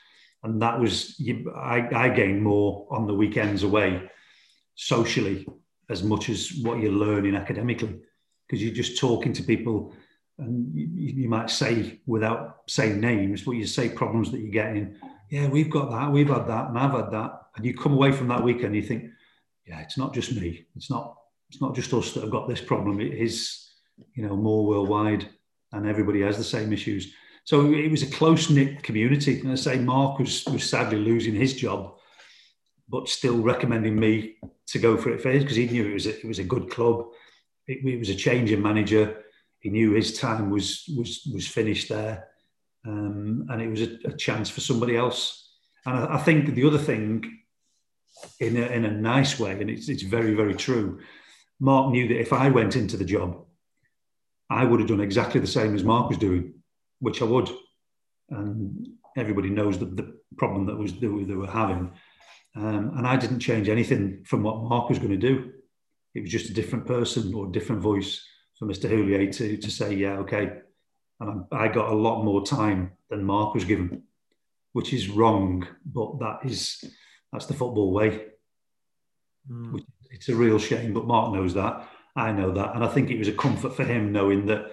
And 0.43 0.61
that 0.61 0.79
was, 0.79 1.19
you, 1.21 1.53
I, 1.55 1.89
I 1.95 2.09
gained 2.09 2.43
more 2.43 2.87
on 2.91 3.07
the 3.07 3.15
weekends 3.15 3.63
away 3.63 4.11
socially 4.75 5.47
as 5.89 6.03
much 6.03 6.29
as 6.29 6.53
what 6.63 6.81
you're 6.81 6.93
learning 6.93 7.37
academically 7.37 8.01
because 8.47 8.63
you're 8.63 8.75
just 8.75 8.99
talking 8.99 9.33
to 9.35 9.43
people 9.43 9.95
and 10.39 10.75
you, 10.75 10.89
you, 11.23 11.29
might 11.29 11.51
say 11.51 12.01
without 12.07 12.63
saying 12.69 13.01
names, 13.01 13.43
but 13.43 13.53
you 13.53 13.67
say 13.67 13.89
problems 13.89 14.31
that 14.31 14.41
you're 14.41 14.51
getting. 14.51 14.97
Yeah, 15.31 15.49
we've 15.49 15.71
got 15.71 15.91
that, 15.91 16.11
we've 16.11 16.29
had 16.29 16.49
that, 16.49 16.69
and 16.69 16.79
I've 16.79 16.93
had 16.93 17.11
that. 17.13 17.43
And 17.57 17.65
you 17.65 17.75
come 17.75 17.93
away 17.93 18.13
from 18.13 18.29
that 18.29 18.43
weekend, 18.43 18.75
you 18.75 18.83
think, 18.83 19.05
yeah, 19.67 19.81
it's 19.81 19.99
not 19.99 20.13
just 20.13 20.33
me. 20.33 20.67
It's 20.75 20.91
not. 20.91 21.17
It's 21.49 21.61
not 21.61 21.75
just 21.75 21.93
us 21.93 22.13
that 22.13 22.23
have 22.23 22.31
got 22.31 22.49
this 22.49 22.63
problem. 22.63 22.99
It 22.99 23.13
is 23.13 23.62
you 24.15 24.27
know, 24.27 24.37
more 24.37 24.67
worldwide, 24.67 25.29
and 25.73 25.87
everybody 25.87 26.21
has 26.23 26.37
the 26.37 26.45
same 26.45 26.73
issues. 26.73 27.15
So 27.45 27.73
it 27.73 27.91
was 27.91 28.03
a 28.03 28.11
close 28.11 28.51
knit 28.51 28.83
community. 28.83 29.41
And 29.41 29.53
I 29.53 29.57
say 29.57 29.79
Mark 29.79 30.19
was, 30.19 30.45
was 30.47 30.69
sadly 30.69 30.99
losing 30.99 31.35
his 31.35 31.55
job, 31.55 31.95
but 32.89 33.09
still 33.09 33.39
recommending 33.39 33.99
me 33.99 34.37
to 34.69 34.79
go 34.79 34.97
for 34.97 35.11
it 35.11 35.21
first 35.21 35.43
because 35.43 35.57
he 35.57 35.67
knew 35.67 35.89
it 35.89 35.95
was 35.95 36.07
a, 36.07 36.19
it 36.19 36.27
was 36.27 36.39
a 36.39 36.45
good 36.45 36.71
club. 36.71 37.07
It, 37.67 37.85
it, 37.85 37.99
was 37.99 38.11
a 38.11 38.15
change 38.15 38.53
in 38.53 38.63
manager. 38.63 39.23
He 39.59 39.71
knew 39.71 39.93
his 39.93 40.19
time 40.19 40.51
was 40.51 40.85
was 40.97 41.29
was 41.33 41.47
finished 41.47 41.89
there, 41.89 42.29
um, 42.87 43.47
and 43.49 43.63
it 43.63 43.69
was 43.69 43.83
a, 43.83 43.99
a, 44.07 44.17
chance 44.17 44.51
for 44.51 44.61
somebody 44.61 44.97
else. 44.97 45.49
And 45.87 45.97
I, 45.97 46.15
I 46.15 46.19
think 46.19 46.55
the 46.55 46.67
other 46.67 46.79
thing, 46.79 47.39
in 48.41 48.57
a, 48.57 48.67
in 48.67 48.85
a 48.85 48.91
nice 48.91 49.39
way, 49.39 49.53
and 49.53 49.71
it's 49.71 49.89
it's 49.89 50.03
very 50.03 50.35
very 50.35 50.55
true. 50.55 51.01
Mark 51.61 51.93
knew 51.93 52.09
that 52.09 52.21
if 52.21 52.33
I 52.33 52.51
went 52.51 52.75
into 52.75 52.97
the 52.97 53.05
job, 53.05 53.45
I 54.53 54.65
would 54.65 54.81
have 54.81 54.89
done 54.89 55.01
exactly 55.01 55.41
the 55.41 55.47
same 55.47 55.75
as 55.75 55.85
Mark 55.85 56.09
was 56.09 56.19
doing, 56.19 56.55
which 57.01 57.23
I 57.23 57.25
would. 57.25 57.51
And 58.31 58.89
Everybody 59.17 59.51
knows 59.51 59.79
the, 59.79 59.85
the 59.85 60.17
problem 60.39 60.67
that 60.67 60.77
was 60.77 60.93
that 60.95 61.25
they 61.29 61.35
were 61.35 61.47
having, 61.47 61.93
um, 62.57 62.93
and 62.97 63.07
I 63.07 63.17
didn't 63.17 63.41
change 63.41 63.69
anything 63.69 64.25
from 64.25 64.43
what 64.43 64.63
Mark 64.63 64.89
was 64.89 64.99
going 64.99 65.11
to 65.11 65.17
do. 65.17 65.53
It 66.15 66.23
was 66.23 66.31
just 66.31 66.49
a 66.49 66.55
different 66.55 66.87
person 66.87 67.35
or 67.35 67.47
a 67.47 67.53
different 67.53 67.83
voice 67.83 68.25
for 68.59 68.67
Mr. 68.67 68.89
Houllier 68.89 69.31
to 69.37 69.57
to 69.59 69.71
say, 69.71 69.95
yeah, 69.95 70.17
okay. 70.19 70.53
And 71.21 71.45
I, 71.53 71.65
I 71.65 71.69
got 71.69 71.93
a 71.93 71.95
lot 71.95 72.25
more 72.25 72.45
time 72.45 72.93
than 73.11 73.23
Mark 73.25 73.55
was 73.55 73.65
given, 73.67 74.05
which 74.73 74.95
is 74.95 75.11
wrong, 75.11 75.67
but 75.85 76.19
that 76.21 76.41
is 76.45 76.83
that's 77.33 77.47
the 77.47 77.55
football 77.55 77.93
way. 77.93 78.29
Mm. 79.51 79.85
It's 80.11 80.31
a 80.31 80.35
real 80.35 80.59
shame, 80.59 80.95
but 80.95 81.07
Mark 81.07 81.35
knows 81.35 81.53
that. 81.55 81.87
I 82.15 82.33
know 82.33 82.51
that, 82.53 82.75
and 82.75 82.85
I 82.85 82.89
think 82.89 83.11
it 83.11 83.19
was 83.19 83.29
a 83.29 83.33
comfort 83.33 83.75
for 83.75 83.85
him 83.85 84.13
knowing 84.13 84.47
that 84.47 84.73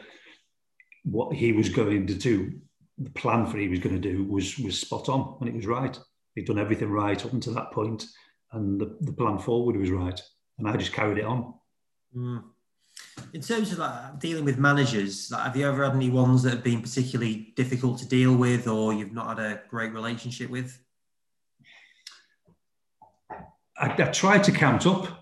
what 1.03 1.35
he 1.35 1.53
was 1.53 1.69
going 1.69 2.07
to 2.07 2.13
do, 2.13 2.59
the 2.97 3.09
plan 3.11 3.45
for 3.45 3.57
he 3.57 3.69
was 3.69 3.79
going 3.79 3.99
to 3.99 4.01
do, 4.01 4.25
was 4.25 4.57
was 4.59 4.79
spot 4.79 5.07
on, 5.09 5.37
and 5.39 5.49
it 5.49 5.55
was 5.55 5.65
right. 5.65 5.97
He'd 6.35 6.45
done 6.45 6.59
everything 6.59 6.89
right 6.89 7.23
up 7.25 7.33
until 7.33 7.53
that 7.53 7.71
point, 7.71 8.05
and 8.51 8.79
the, 8.79 8.97
the 9.01 9.13
plan 9.13 9.37
forward 9.37 9.77
was 9.77 9.89
right, 9.89 10.19
and 10.57 10.67
I 10.67 10.75
just 10.75 10.93
carried 10.93 11.17
it 11.17 11.25
on. 11.25 11.53
Mm. 12.15 12.43
In 13.33 13.41
terms 13.41 13.71
of 13.71 13.79
like 13.79 14.19
dealing 14.19 14.43
with 14.43 14.57
managers, 14.57 15.29
like, 15.31 15.43
have 15.43 15.55
you 15.55 15.67
ever 15.67 15.85
had 15.85 15.95
any 15.95 16.09
ones 16.09 16.43
that 16.43 16.51
have 16.51 16.63
been 16.63 16.81
particularly 16.81 17.53
difficult 17.55 17.99
to 17.99 18.07
deal 18.07 18.35
with, 18.35 18.67
or 18.67 18.93
you've 18.93 19.13
not 19.13 19.37
had 19.37 19.45
a 19.45 19.61
great 19.69 19.93
relationship 19.93 20.49
with? 20.49 20.77
I, 23.77 23.93
I 23.93 24.11
tried 24.11 24.43
to 24.43 24.51
count 24.51 24.85
up 24.85 25.18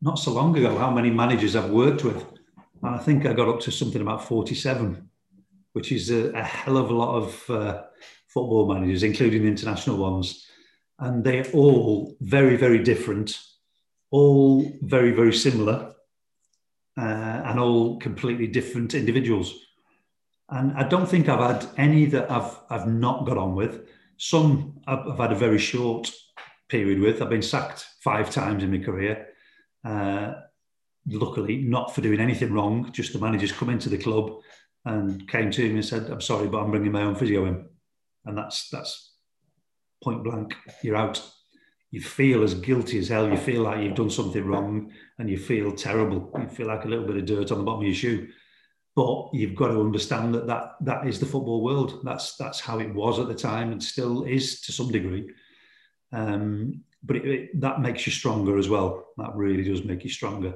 not 0.00 0.18
so 0.18 0.32
long 0.32 0.56
ago 0.56 0.76
how 0.78 0.90
many 0.90 1.10
managers 1.10 1.56
I've 1.56 1.70
worked 1.70 2.04
with. 2.04 2.24
And 2.82 2.94
I 2.94 2.98
think 2.98 3.24
I 3.24 3.32
got 3.32 3.48
up 3.48 3.60
to 3.60 3.70
something 3.70 4.02
about 4.02 4.26
47, 4.26 5.08
which 5.72 5.90
is 5.92 6.10
a, 6.10 6.30
a 6.32 6.42
hell 6.42 6.76
of 6.76 6.90
a 6.90 6.94
lot 6.94 7.16
of 7.16 7.50
uh, 7.50 7.82
football 8.28 8.72
managers, 8.72 9.02
including 9.02 9.46
international 9.46 9.96
ones. 9.96 10.46
And 10.98 11.24
they're 11.24 11.50
all 11.52 12.16
very, 12.20 12.56
very 12.56 12.82
different, 12.82 13.38
all 14.10 14.70
very, 14.82 15.12
very 15.12 15.32
similar, 15.32 15.94
uh, 16.96 17.00
and 17.00 17.58
all 17.58 17.98
completely 17.98 18.46
different 18.46 18.94
individuals. 18.94 19.54
And 20.50 20.72
I 20.74 20.86
don't 20.86 21.08
think 21.08 21.28
I've 21.28 21.40
had 21.40 21.66
any 21.76 22.06
that 22.06 22.30
I've, 22.30 22.56
I've 22.70 22.86
not 22.86 23.26
got 23.26 23.38
on 23.38 23.54
with. 23.54 23.88
Some 24.18 24.80
I've 24.86 25.18
had 25.18 25.32
a 25.32 25.36
very 25.36 25.58
short 25.58 26.12
period 26.68 27.00
with. 27.00 27.20
I've 27.20 27.30
been 27.30 27.42
sacked 27.42 27.86
five 28.00 28.30
times 28.30 28.62
in 28.62 28.70
my 28.70 28.78
career. 28.78 29.28
Uh, 29.84 30.34
luckily, 31.06 31.58
not 31.58 31.94
for 31.94 32.00
doing 32.00 32.20
anything 32.20 32.52
wrong, 32.52 32.90
just 32.92 33.12
the 33.12 33.18
managers 33.18 33.52
come 33.52 33.70
into 33.70 33.88
the 33.88 33.98
club 33.98 34.30
and 34.84 35.28
came 35.28 35.50
to 35.50 35.68
me 35.68 35.76
and 35.76 35.84
said, 35.84 36.10
I'm 36.10 36.20
sorry, 36.20 36.48
but 36.48 36.58
I'm 36.58 36.70
bringing 36.70 36.92
my 36.92 37.02
own 37.02 37.14
physio 37.14 37.46
in. 37.46 37.66
And 38.24 38.36
that's, 38.36 38.68
that's 38.70 39.12
point 40.02 40.24
blank, 40.24 40.54
you're 40.82 40.96
out. 40.96 41.22
You 41.90 42.00
feel 42.00 42.42
as 42.42 42.54
guilty 42.54 42.98
as 42.98 43.08
hell. 43.08 43.28
You 43.28 43.36
feel 43.36 43.62
like 43.62 43.82
you've 43.82 43.94
done 43.94 44.10
something 44.10 44.44
wrong 44.44 44.90
and 45.18 45.30
you 45.30 45.38
feel 45.38 45.72
terrible. 45.72 46.30
You 46.38 46.48
feel 46.48 46.66
like 46.66 46.84
a 46.84 46.88
little 46.88 47.06
bit 47.06 47.16
of 47.16 47.24
dirt 47.24 47.52
on 47.52 47.58
the 47.58 47.64
bottom 47.64 47.80
of 47.80 47.86
your 47.86 47.94
shoe. 47.94 48.28
But 48.96 49.30
you've 49.32 49.54
got 49.54 49.68
to 49.68 49.80
understand 49.80 50.34
that 50.34 50.46
that, 50.48 50.74
that 50.80 51.06
is 51.06 51.20
the 51.20 51.26
football 51.26 51.62
world. 51.62 52.00
That's, 52.04 52.36
that's 52.36 52.60
how 52.60 52.80
it 52.80 52.92
was 52.92 53.18
at 53.18 53.28
the 53.28 53.34
time 53.34 53.70
and 53.70 53.82
still 53.82 54.24
is 54.24 54.60
to 54.62 54.72
some 54.72 54.90
degree. 54.90 55.30
Um, 56.12 56.82
but 57.04 57.16
it, 57.16 57.24
it, 57.24 57.60
that 57.60 57.80
makes 57.80 58.06
you 58.06 58.12
stronger 58.12 58.58
as 58.58 58.68
well. 58.68 59.08
That 59.18 59.34
really 59.34 59.62
does 59.62 59.84
make 59.84 60.04
you 60.04 60.10
stronger. 60.10 60.54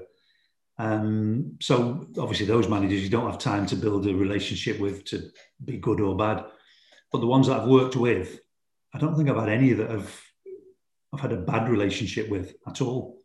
Um, 0.78 1.56
so 1.60 2.06
obviously 2.18 2.46
those 2.46 2.68
managers 2.68 3.02
you 3.02 3.10
don't 3.10 3.28
have 3.28 3.40
time 3.40 3.66
to 3.66 3.76
build 3.76 4.06
a 4.06 4.14
relationship 4.14 4.78
with 4.78 5.04
to 5.06 5.30
be 5.64 5.76
good 5.76 6.00
or 6.00 6.16
bad. 6.16 6.44
But 7.10 7.20
the 7.20 7.26
ones 7.26 7.48
that 7.48 7.60
I've 7.60 7.68
worked 7.68 7.96
with, 7.96 8.40
I 8.94 8.98
don't 8.98 9.16
think 9.16 9.28
I've 9.28 9.36
had 9.36 9.48
any 9.48 9.72
that 9.72 9.90
have 9.90 10.20
I've 11.12 11.20
had 11.20 11.32
a 11.32 11.36
bad 11.36 11.68
relationship 11.68 12.28
with 12.28 12.54
at 12.66 12.80
all. 12.80 13.22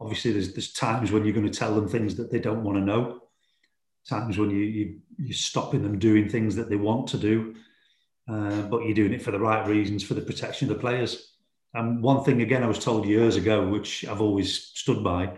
Obviously, 0.00 0.32
there's 0.32 0.52
there's 0.52 0.72
times 0.72 1.10
when 1.10 1.24
you're 1.24 1.34
going 1.34 1.50
to 1.50 1.58
tell 1.58 1.74
them 1.74 1.88
things 1.88 2.16
that 2.16 2.30
they 2.30 2.40
don't 2.40 2.64
want 2.64 2.76
to 2.78 2.84
know. 2.84 3.20
Times 4.08 4.36
when 4.36 4.50
you 4.50 4.58
you 4.58 4.98
you're 5.18 5.32
stopping 5.32 5.82
them 5.82 5.98
doing 5.98 6.28
things 6.28 6.56
that 6.56 6.68
they 6.68 6.76
want 6.76 7.08
to 7.08 7.18
do, 7.18 7.54
uh, 8.28 8.62
but 8.62 8.84
you're 8.84 8.94
doing 8.94 9.12
it 9.12 9.22
for 9.22 9.30
the 9.30 9.38
right 9.38 9.66
reasons 9.66 10.02
for 10.04 10.14
the 10.14 10.20
protection 10.20 10.68
of 10.68 10.76
the 10.76 10.80
players. 10.80 11.33
And 11.74 12.02
one 12.02 12.24
thing, 12.24 12.40
again, 12.40 12.62
I 12.62 12.68
was 12.68 12.78
told 12.78 13.06
years 13.06 13.36
ago, 13.36 13.66
which 13.68 14.04
I've 14.06 14.20
always 14.20 14.70
stood 14.74 15.02
by 15.02 15.34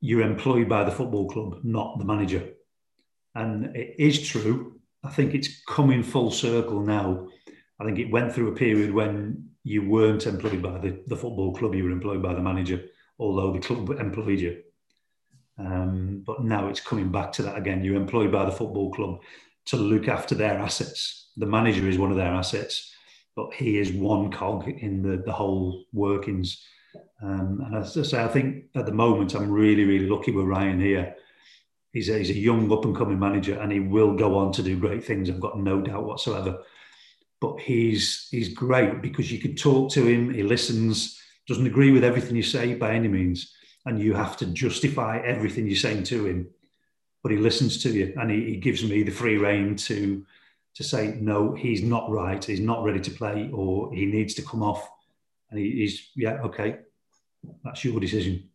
you're 0.00 0.22
employed 0.22 0.68
by 0.68 0.84
the 0.84 0.90
football 0.90 1.28
club, 1.28 1.60
not 1.64 1.98
the 1.98 2.04
manager. 2.04 2.50
And 3.34 3.76
it 3.76 3.96
is 3.98 4.26
true. 4.28 4.80
I 5.04 5.10
think 5.10 5.34
it's 5.34 5.62
coming 5.64 6.02
full 6.02 6.30
circle 6.30 6.80
now. 6.80 7.28
I 7.80 7.84
think 7.84 7.98
it 7.98 8.10
went 8.10 8.32
through 8.32 8.48
a 8.48 8.56
period 8.56 8.92
when 8.92 9.50
you 9.64 9.88
weren't 9.88 10.26
employed 10.26 10.62
by 10.62 10.78
the, 10.78 11.02
the 11.06 11.16
football 11.16 11.54
club, 11.54 11.74
you 11.74 11.84
were 11.84 11.90
employed 11.90 12.22
by 12.22 12.34
the 12.34 12.40
manager, 12.40 12.84
although 13.18 13.52
the 13.52 13.58
club 13.58 13.90
employed 13.90 14.40
you. 14.40 14.62
Um, 15.58 16.22
but 16.24 16.44
now 16.44 16.68
it's 16.68 16.80
coming 16.80 17.10
back 17.10 17.32
to 17.32 17.42
that 17.42 17.58
again. 17.58 17.84
You're 17.84 17.96
employed 17.96 18.32
by 18.32 18.44
the 18.44 18.52
football 18.52 18.92
club 18.92 19.20
to 19.66 19.76
look 19.76 20.08
after 20.08 20.34
their 20.34 20.58
assets. 20.58 21.30
The 21.36 21.46
manager 21.46 21.88
is 21.88 21.98
one 21.98 22.10
of 22.10 22.16
their 22.16 22.32
assets 22.32 22.94
but 23.38 23.54
he 23.54 23.78
is 23.78 23.92
one 23.92 24.32
cog 24.32 24.66
in 24.66 25.00
the, 25.00 25.22
the 25.24 25.30
whole 25.30 25.84
workings. 25.92 26.66
Um, 27.22 27.62
and 27.64 27.76
as 27.76 27.96
I 27.96 28.02
say, 28.02 28.24
I 28.24 28.26
think 28.26 28.64
at 28.74 28.84
the 28.84 28.90
moment 28.90 29.32
I'm 29.36 29.48
really, 29.48 29.84
really 29.84 30.08
lucky 30.08 30.32
with 30.32 30.46
Ryan 30.46 30.80
here. 30.80 31.14
He's 31.92 32.08
a, 32.08 32.18
he's 32.18 32.30
a 32.30 32.34
young 32.36 32.72
up 32.72 32.84
and 32.84 32.96
coming 32.96 33.20
manager 33.20 33.56
and 33.60 33.70
he 33.70 33.78
will 33.78 34.16
go 34.16 34.36
on 34.36 34.50
to 34.54 34.62
do 34.64 34.76
great 34.76 35.04
things. 35.04 35.30
I've 35.30 35.38
got 35.38 35.56
no 35.56 35.80
doubt 35.80 36.02
whatsoever. 36.02 36.64
But 37.40 37.60
he's 37.60 38.26
he's 38.32 38.52
great 38.52 39.02
because 39.02 39.30
you 39.30 39.38
can 39.38 39.54
talk 39.54 39.92
to 39.92 40.04
him, 40.04 40.34
he 40.34 40.42
listens, 40.42 41.22
doesn't 41.46 41.64
agree 41.64 41.92
with 41.92 42.02
everything 42.02 42.34
you 42.34 42.42
say 42.42 42.74
by 42.74 42.90
any 42.90 43.06
means, 43.06 43.54
and 43.86 44.02
you 44.02 44.14
have 44.14 44.36
to 44.38 44.46
justify 44.46 45.18
everything 45.18 45.68
you're 45.68 45.76
saying 45.76 46.02
to 46.04 46.26
him. 46.26 46.48
But 47.22 47.30
he 47.30 47.38
listens 47.38 47.80
to 47.84 47.90
you 47.90 48.14
and 48.16 48.32
he, 48.32 48.46
he 48.46 48.56
gives 48.56 48.82
me 48.82 49.04
the 49.04 49.12
free 49.12 49.36
rein 49.36 49.76
to 49.76 50.26
to 50.74 50.84
say 50.84 51.16
no, 51.20 51.54
he's 51.54 51.82
not 51.82 52.10
right, 52.10 52.44
he's 52.44 52.60
not 52.60 52.84
ready 52.84 53.00
to 53.00 53.10
play, 53.10 53.50
or 53.52 53.92
he 53.92 54.06
needs 54.06 54.34
to 54.34 54.42
come 54.42 54.62
off. 54.62 54.88
And 55.50 55.58
he, 55.58 55.70
he's 55.72 56.10
yeah, 56.14 56.40
okay, 56.42 56.78
that's 57.64 57.84
your 57.84 58.00
decision. 58.00 58.48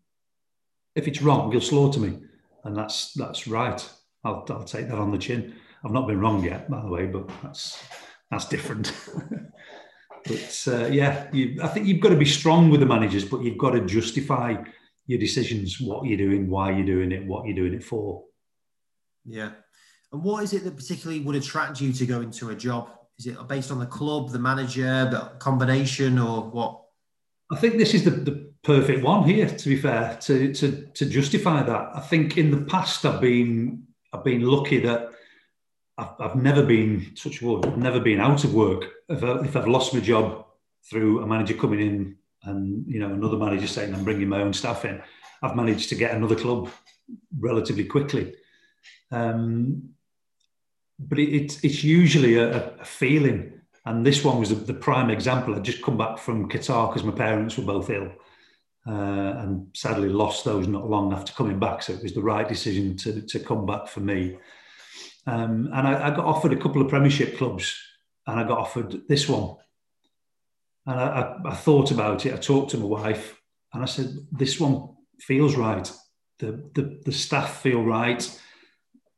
If 0.96 1.08
it's 1.08 1.22
wrong, 1.22 1.52
he'll 1.52 1.62
slaughter 1.62 2.00
me, 2.00 2.20
and 2.64 2.76
that's 2.76 3.14
that's 3.14 3.48
right. 3.48 3.90
I'll, 4.24 4.46
I'll 4.50 4.64
take 4.64 4.88
that 4.88 4.98
on 4.98 5.12
the 5.12 5.18
chin. 5.18 5.56
I've 5.84 5.92
not 5.92 6.08
been 6.08 6.20
wrong 6.20 6.44
yet, 6.44 6.70
by 6.70 6.82
the 6.82 6.88
way, 6.88 7.08
but 7.08 7.30
that's 7.42 7.84
that's 8.32 8.48
different. 8.48 8.94
but 10.26 10.64
uh, 10.68 10.86
yeah, 10.88 11.28
you, 11.34 11.62
I 11.62 11.68
think 11.68 11.88
you've 11.88 12.02
got 12.02 12.10
to 12.10 12.16
be 12.16 12.26
strong 12.26 12.70
with 12.70 12.80
the 12.80 12.86
managers, 12.86 13.26
but 13.26 13.42
you've 13.44 13.58
got 13.58 13.72
to 13.72 13.86
justify 13.86 14.56
your 15.08 15.20
decisions, 15.20 15.82
what 15.82 16.06
you're 16.06 16.18
doing, 16.18 16.50
why 16.50 16.72
you're 16.72 16.86
doing 16.86 17.12
it, 17.12 17.26
what 17.26 17.46
you're 17.46 17.56
doing 17.56 17.74
it 17.74 17.84
for. 17.84 18.24
Yeah, 19.26 19.52
and 20.14 20.24
what 20.24 20.44
is 20.44 20.54
it 20.54 20.64
that 20.64 20.78
particularly 20.78 21.22
would 21.22 21.36
attract 21.36 21.82
you 21.82 21.92
to 21.92 22.06
go 22.06 22.22
into 22.22 22.52
a 22.52 22.56
job? 22.56 22.90
Is 23.18 23.26
it 23.26 23.48
based 23.48 23.72
on 23.72 23.80
the 23.80 23.86
club, 23.86 24.32
the 24.32 24.40
manager, 24.40 25.10
the 25.10 25.32
combination, 25.40 26.20
or 26.20 26.44
what? 26.44 26.82
I 27.52 27.58
think 27.58 27.78
this 27.78 27.94
is 27.94 28.04
the, 28.06 28.12
the 28.12 28.52
perfect 28.64 29.04
one 29.04 29.28
here. 29.28 29.48
To 29.48 29.70
be 29.70 29.76
fair, 29.76 30.18
to, 30.22 30.54
to 30.54 30.88
to 30.94 31.06
justify 31.06 31.64
that, 31.64 31.90
I 31.96 32.00
think 32.00 32.38
in 32.38 32.52
the 32.52 32.62
past 32.62 33.06
I've 33.06 33.22
been 33.22 33.84
I've 34.14 34.24
been 34.24 34.42
lucky 34.42 34.80
that 34.82 35.10
I've, 35.98 36.10
I've 36.20 36.36
never 36.36 36.64
been 36.64 37.12
such 37.16 37.42
wood. 37.42 37.66
I've 37.66 37.78
never 37.78 38.00
been 38.00 38.20
out 38.20 38.44
of 38.44 38.54
work. 38.54 38.86
If, 39.10 39.24
I, 39.24 39.40
if 39.42 39.56
I've 39.56 39.68
lost 39.68 39.94
my 39.94 40.00
job 40.00 40.46
through 40.90 41.22
a 41.22 41.28
manager 41.28 41.56
coming 41.56 41.82
in 41.82 42.16
and 42.44 42.86
you 42.88 43.00
know 43.00 43.14
another 43.14 43.38
manager 43.38 43.68
saying 43.68 43.94
I'm 43.94 44.04
bringing 44.04 44.30
my 44.30 44.42
own 44.42 44.54
staff 44.54 44.86
in, 44.86 45.02
I've 45.42 45.56
managed 45.56 45.90
to 45.90 45.96
get 45.96 46.16
another 46.16 46.36
club 46.36 46.70
relatively 47.40 47.86
quickly. 47.86 48.36
Um, 49.12 49.94
but 51.00 51.20
it, 51.20 51.30
it's 51.30 51.64
it's 51.64 51.84
usually 51.84 52.38
a, 52.38 52.74
a, 52.80 52.86
feeling. 52.86 53.62
And 53.86 54.06
this 54.06 54.24
one 54.24 54.40
was 54.40 54.50
the, 54.50 54.56
the 54.56 54.74
prime 54.74 55.10
example. 55.10 55.56
I'd 55.56 55.64
just 55.64 55.84
come 55.84 55.98
back 55.98 56.18
from 56.18 56.50
Qatar 56.50 56.90
because 56.90 57.04
my 57.04 57.12
parents 57.12 57.58
were 57.58 57.66
both 57.66 57.90
ill, 57.90 58.12
uh, 58.88 59.40
and 59.42 59.68
sadly 59.74 60.10
lost 60.10 60.46
those 60.46 60.68
not 60.68 60.90
long 60.90 61.12
after 61.14 61.34
coming 61.34 61.60
back. 61.60 61.84
So 61.84 61.94
it 61.94 62.04
was 62.04 62.14
the 62.14 62.22
right 62.22 62.48
decision 62.48 62.96
to 62.98 63.22
to 63.22 63.40
come 63.40 63.66
back 63.66 63.88
for 63.88 64.00
me. 64.00 64.38
Um, 65.26 65.70
and 65.74 65.88
I, 65.88 66.08
I, 66.08 66.10
got 66.10 66.26
offered 66.26 66.52
a 66.52 66.58
couple 66.58 66.82
of 66.82 66.90
Premiership 66.90 67.38
clubs, 67.38 67.78
and 68.28 68.40
I 68.40 68.44
got 68.44 68.58
offered 68.58 69.08
this 69.08 69.30
one. 69.30 69.56
And 70.86 71.00
I, 71.00 71.06
I, 71.06 71.52
I 71.52 71.56
thought 71.56 71.92
about 71.92 72.26
it. 72.26 72.34
I 72.34 72.38
talked 72.38 72.72
to 72.72 72.78
my 72.78 72.86
wife, 72.86 73.40
and 73.74 73.84
I 73.84 73.86
said, 73.86 74.16
"This 74.32 74.60
one 74.60 74.90
feels 75.20 75.56
right. 75.56 75.90
The 76.40 76.70
the, 76.74 77.02
the 77.06 77.12
staff 77.12 77.62
feel 77.62 77.84
right." 77.84 78.40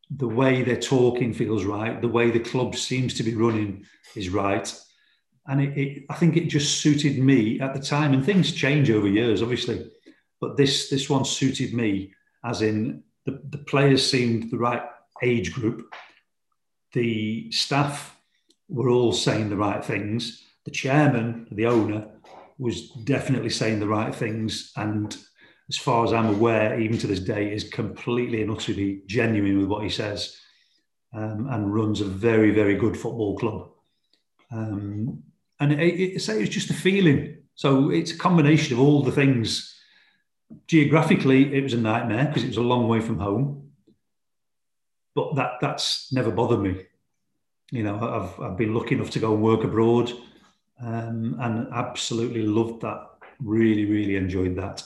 The 0.10 0.28
way 0.28 0.62
they're 0.62 0.80
talking 0.80 1.34
feels 1.34 1.66
right. 1.66 2.02
The 2.02 2.08
way 2.08 2.32
the 2.32 2.40
club 2.40 2.76
seems 2.76 3.14
to 3.16 3.24
be 3.24 3.36
running 3.36 3.86
is 4.16 4.30
right. 4.30 4.74
And 5.48 5.62
it, 5.62 5.78
it, 5.78 6.06
I 6.10 6.16
think 6.16 6.38
it 6.38 6.48
just 6.48 6.80
suited 6.80 7.20
me 7.20 7.60
at 7.60 7.74
the 7.74 7.80
time. 7.80 8.14
And 8.14 8.26
things 8.26 8.52
change 8.52 8.90
over 8.90 9.08
years, 9.08 9.42
obviously. 9.42 9.92
But 10.42 10.58
this 10.58 10.90
this 10.90 11.10
one 11.10 11.26
suited 11.26 11.74
me, 11.74 12.14
as 12.44 12.62
in 12.62 13.04
the, 13.26 13.42
the 13.50 13.60
players 13.60 14.10
seemed 14.10 14.52
the 14.52 14.58
right 14.58 14.84
age 15.24 15.54
group. 15.54 15.94
The 16.94 17.52
staff 17.52 18.18
were 18.70 18.90
all 18.90 19.12
saying 19.12 19.50
the 19.50 19.58
right 19.58 19.84
things. 19.84 20.44
The 20.66 20.72
chairman, 20.72 21.48
the 21.52 21.68
owner, 21.68 22.08
was 22.58 22.90
definitely 22.90 23.50
saying 23.50 23.80
the 23.80 23.88
right 23.88 24.14
things. 24.14 24.72
And 24.76 25.16
as 25.70 25.78
far 25.78 26.06
as 26.06 26.14
I'm 26.14 26.28
aware, 26.28 26.80
even 26.80 26.98
to 27.00 27.08
this 27.08 27.20
day, 27.20 27.52
is 27.52 27.64
completely 27.64 28.42
and 28.42 28.52
utterly 28.52 29.02
genuine 29.08 29.60
with 29.60 29.68
what 29.68 29.84
he 29.84 29.90
says 29.90 30.40
um, 31.14 31.48
and 31.50 31.74
runs 31.74 32.02
a 32.02 32.06
very, 32.06 32.52
very 32.52 32.76
good 32.76 32.98
football 32.98 33.38
club. 33.38 33.70
Um, 34.52 35.24
and 35.60 35.72
it, 35.72 35.80
it, 35.80 36.30
it's 36.30 36.50
just 36.54 36.70
a 36.70 36.74
feeling. 36.74 37.38
So 37.56 37.90
it's 37.90 38.12
a 38.12 38.18
combination 38.18 38.74
of 38.74 38.82
all 38.82 39.02
the 39.02 39.12
things. 39.12 39.74
Geographically, 40.68 41.56
it 41.56 41.64
was 41.64 41.74
a 41.74 41.78
nightmare 41.78 42.26
because 42.26 42.44
it 42.44 42.50
was 42.50 42.58
a 42.58 42.62
long 42.62 42.88
way 42.88 43.00
from 43.00 43.18
home. 43.18 43.72
But 45.16 45.36
that 45.36 45.54
that's 45.62 46.12
never 46.12 46.30
bothered 46.30 46.60
me. 46.60 46.86
You 47.72 47.84
know, 47.84 47.96
I've 47.98 48.40
I've 48.44 48.58
been 48.58 48.76
lucky 48.76 48.96
enough 48.96 49.10
to 49.12 49.20
go 49.20 49.34
and 49.34 49.42
work 49.42 49.64
abroad, 49.64 50.12
um, 50.82 51.38
and 51.40 51.74
absolutely 51.74 52.44
loved 52.44 52.82
that. 52.82 53.08
Really, 53.40 53.86
really 53.86 54.18
enjoyed 54.18 54.58
that. 54.58 54.84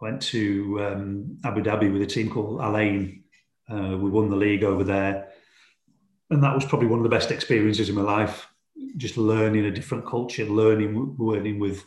Went 0.00 0.22
to 0.22 0.80
um, 0.80 1.38
Abu 1.44 1.62
Dhabi 1.62 1.92
with 1.92 2.02
a 2.02 2.06
team 2.06 2.30
called 2.30 2.60
Al 2.60 2.76
Ain. 2.76 3.24
Uh, 3.68 3.96
we 3.98 4.10
won 4.10 4.30
the 4.30 4.36
league 4.36 4.64
over 4.64 4.84
there, 4.84 5.28
and 6.30 6.42
that 6.42 6.54
was 6.54 6.64
probably 6.64 6.86
one 6.86 7.00
of 7.00 7.02
the 7.02 7.08
best 7.08 7.30
experiences 7.30 7.88
in 7.88 7.94
my 7.94 8.02
life 8.02 8.48
just 8.96 9.16
learning 9.16 9.64
a 9.64 9.70
different 9.70 10.06
culture, 10.06 10.44
learning 10.44 11.16
learning 11.18 11.58
with 11.58 11.84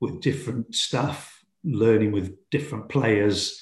with 0.00 0.20
different 0.20 0.74
staff, 0.74 1.44
learning 1.62 2.12
with 2.12 2.36
different 2.50 2.88
players. 2.88 3.60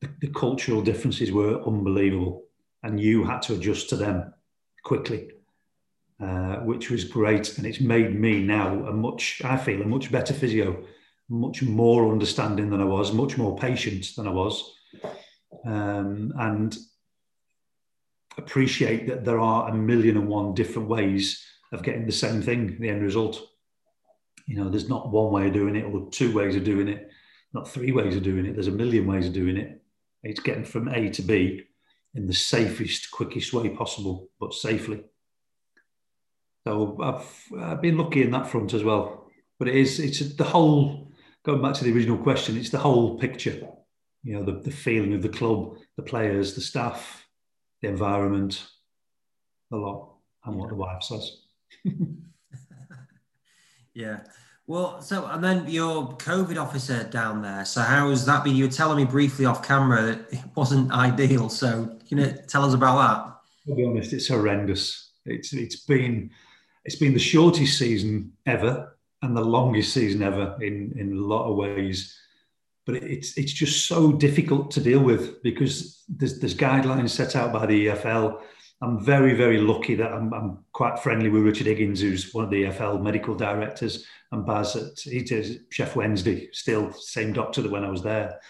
The, 0.00 0.10
the, 0.20 0.28
cultural 0.28 0.82
differences 0.82 1.30
were 1.30 1.62
unbelievable, 1.62 2.44
and 2.82 3.00
you 3.00 3.24
had 3.24 3.42
to 3.42 3.54
adjust 3.54 3.88
to 3.90 3.96
them 3.96 4.34
quickly, 4.82 5.30
uh, 6.20 6.56
which 6.56 6.90
was 6.90 7.04
great. 7.04 7.56
And 7.56 7.66
it's 7.66 7.80
made 7.80 8.18
me 8.18 8.42
now 8.42 8.84
a 8.86 8.92
much, 8.92 9.42
I 9.44 9.56
feel, 9.56 9.80
a 9.80 9.86
much 9.86 10.10
better 10.10 10.34
physio, 10.34 10.84
much 11.28 11.62
more 11.62 12.12
understanding 12.12 12.70
than 12.70 12.80
I 12.80 12.84
was, 12.84 13.12
much 13.12 13.38
more 13.38 13.56
patient 13.56 14.06
than 14.16 14.26
I 14.26 14.30
was, 14.30 14.74
um, 15.64 16.32
and 16.38 16.76
appreciate 18.38 19.06
that 19.08 19.24
there 19.24 19.38
are 19.38 19.68
a 19.68 19.74
million 19.74 20.16
and 20.16 20.28
one 20.28 20.54
different 20.54 20.88
ways 20.88 21.44
of 21.72 21.82
getting 21.82 22.06
the 22.06 22.12
same 22.12 22.42
thing, 22.42 22.78
the 22.80 22.88
end 22.88 23.02
result. 23.02 23.40
You 24.46 24.56
know, 24.56 24.68
there's 24.68 24.88
not 24.88 25.10
one 25.10 25.32
way 25.32 25.46
of 25.46 25.52
doing 25.52 25.76
it 25.76 25.84
or 25.84 26.10
two 26.10 26.34
ways 26.34 26.56
of 26.56 26.64
doing 26.64 26.88
it, 26.88 27.10
not 27.52 27.68
three 27.68 27.92
ways 27.92 28.16
of 28.16 28.22
doing 28.22 28.46
it. 28.46 28.54
There's 28.54 28.68
a 28.68 28.72
million 28.72 29.06
ways 29.06 29.26
of 29.26 29.32
doing 29.32 29.56
it. 29.56 29.82
It's 30.22 30.40
getting 30.40 30.64
from 30.64 30.88
A 30.88 31.10
to 31.10 31.22
B 31.22 31.62
in 32.14 32.26
the 32.26 32.34
safest, 32.34 33.10
quickest 33.10 33.52
way 33.52 33.70
possible, 33.70 34.28
but 34.38 34.54
safely. 34.54 35.02
So 36.64 36.98
I've, 37.02 37.60
I've 37.60 37.82
been 37.82 37.98
lucky 37.98 38.22
in 38.22 38.30
that 38.32 38.46
front 38.46 38.74
as 38.74 38.84
well. 38.84 39.30
But 39.58 39.68
it 39.68 39.76
is, 39.76 39.98
it's 39.98 40.34
the 40.34 40.44
whole, 40.44 41.11
going 41.44 41.62
back 41.62 41.74
to 41.74 41.84
the 41.84 41.92
original 41.92 42.18
question, 42.18 42.56
it's 42.56 42.70
the 42.70 42.78
whole 42.78 43.18
picture. 43.18 43.68
You 44.22 44.34
know, 44.34 44.44
the, 44.44 44.60
the 44.60 44.70
feeling 44.70 45.14
of 45.14 45.22
the 45.22 45.28
club, 45.28 45.76
the 45.96 46.02
players, 46.02 46.54
the 46.54 46.60
staff, 46.60 47.26
the 47.80 47.88
environment, 47.88 48.64
a 49.72 49.76
lot, 49.76 50.14
and 50.44 50.56
what 50.56 50.68
the 50.68 50.76
wife 50.76 51.02
says. 51.02 51.38
yeah. 53.94 54.20
Well, 54.68 55.02
so 55.02 55.26
and 55.26 55.42
then 55.42 55.68
your 55.68 56.16
COVID 56.18 56.56
officer 56.56 57.02
down 57.04 57.42
there. 57.42 57.64
So 57.64 57.80
how 57.80 58.10
has 58.10 58.24
that 58.26 58.44
been? 58.44 58.54
You 58.54 58.66
were 58.66 58.70
telling 58.70 58.96
me 58.96 59.04
briefly 59.04 59.44
off 59.44 59.66
camera 59.66 60.02
that 60.02 60.32
it 60.32 60.40
wasn't 60.54 60.92
ideal. 60.92 61.48
So 61.48 61.98
can 62.08 62.18
you 62.18 62.32
tell 62.46 62.64
us 62.64 62.72
about 62.72 63.42
that? 63.66 63.70
To 63.70 63.74
be 63.74 63.84
honest, 63.84 64.12
it's 64.12 64.28
horrendous. 64.28 65.10
It's 65.26 65.52
it's 65.52 65.84
been 65.84 66.30
it's 66.84 66.96
been 66.96 67.12
the 67.12 67.18
shortest 67.18 67.76
season 67.76 68.32
ever 68.46 68.96
and 69.22 69.36
the 69.36 69.44
longest 69.44 69.92
season 69.94 70.22
ever 70.22 70.56
in 70.60 70.94
in 70.98 71.16
a 71.16 71.20
lot 71.20 71.48
of 71.48 71.56
ways. 71.56 72.18
But 72.84 72.96
it's 72.96 73.38
it's 73.38 73.52
just 73.52 73.86
so 73.86 74.12
difficult 74.12 74.72
to 74.72 74.80
deal 74.80 75.00
with 75.00 75.42
because 75.42 76.04
there's 76.08 76.40
there's 76.40 76.54
guidelines 76.54 77.10
set 77.10 77.36
out 77.36 77.52
by 77.52 77.66
the 77.66 77.86
EFL 77.88 78.42
I'm 78.82 78.98
very, 78.98 79.34
very 79.34 79.58
lucky 79.58 79.94
that 79.94 80.12
I'm, 80.12 80.34
I'm, 80.34 80.58
quite 80.72 80.98
friendly 80.98 81.28
with 81.28 81.44
Richard 81.44 81.68
Higgins, 81.68 82.00
who's 82.00 82.34
one 82.34 82.44
of 82.44 82.50
the 82.50 82.64
EFL 82.64 83.00
medical 83.00 83.34
directors, 83.36 84.04
and 84.32 84.44
Baz 84.44 84.74
at 84.74 84.98
he 84.98 85.22
does 85.22 85.58
Sheff 85.70 85.94
Wednesday, 85.94 86.48
still 86.52 86.92
same 86.92 87.32
doctor 87.32 87.62
that 87.62 87.70
when 87.70 87.84
I 87.84 87.90
was 87.90 88.02
there, 88.02 88.40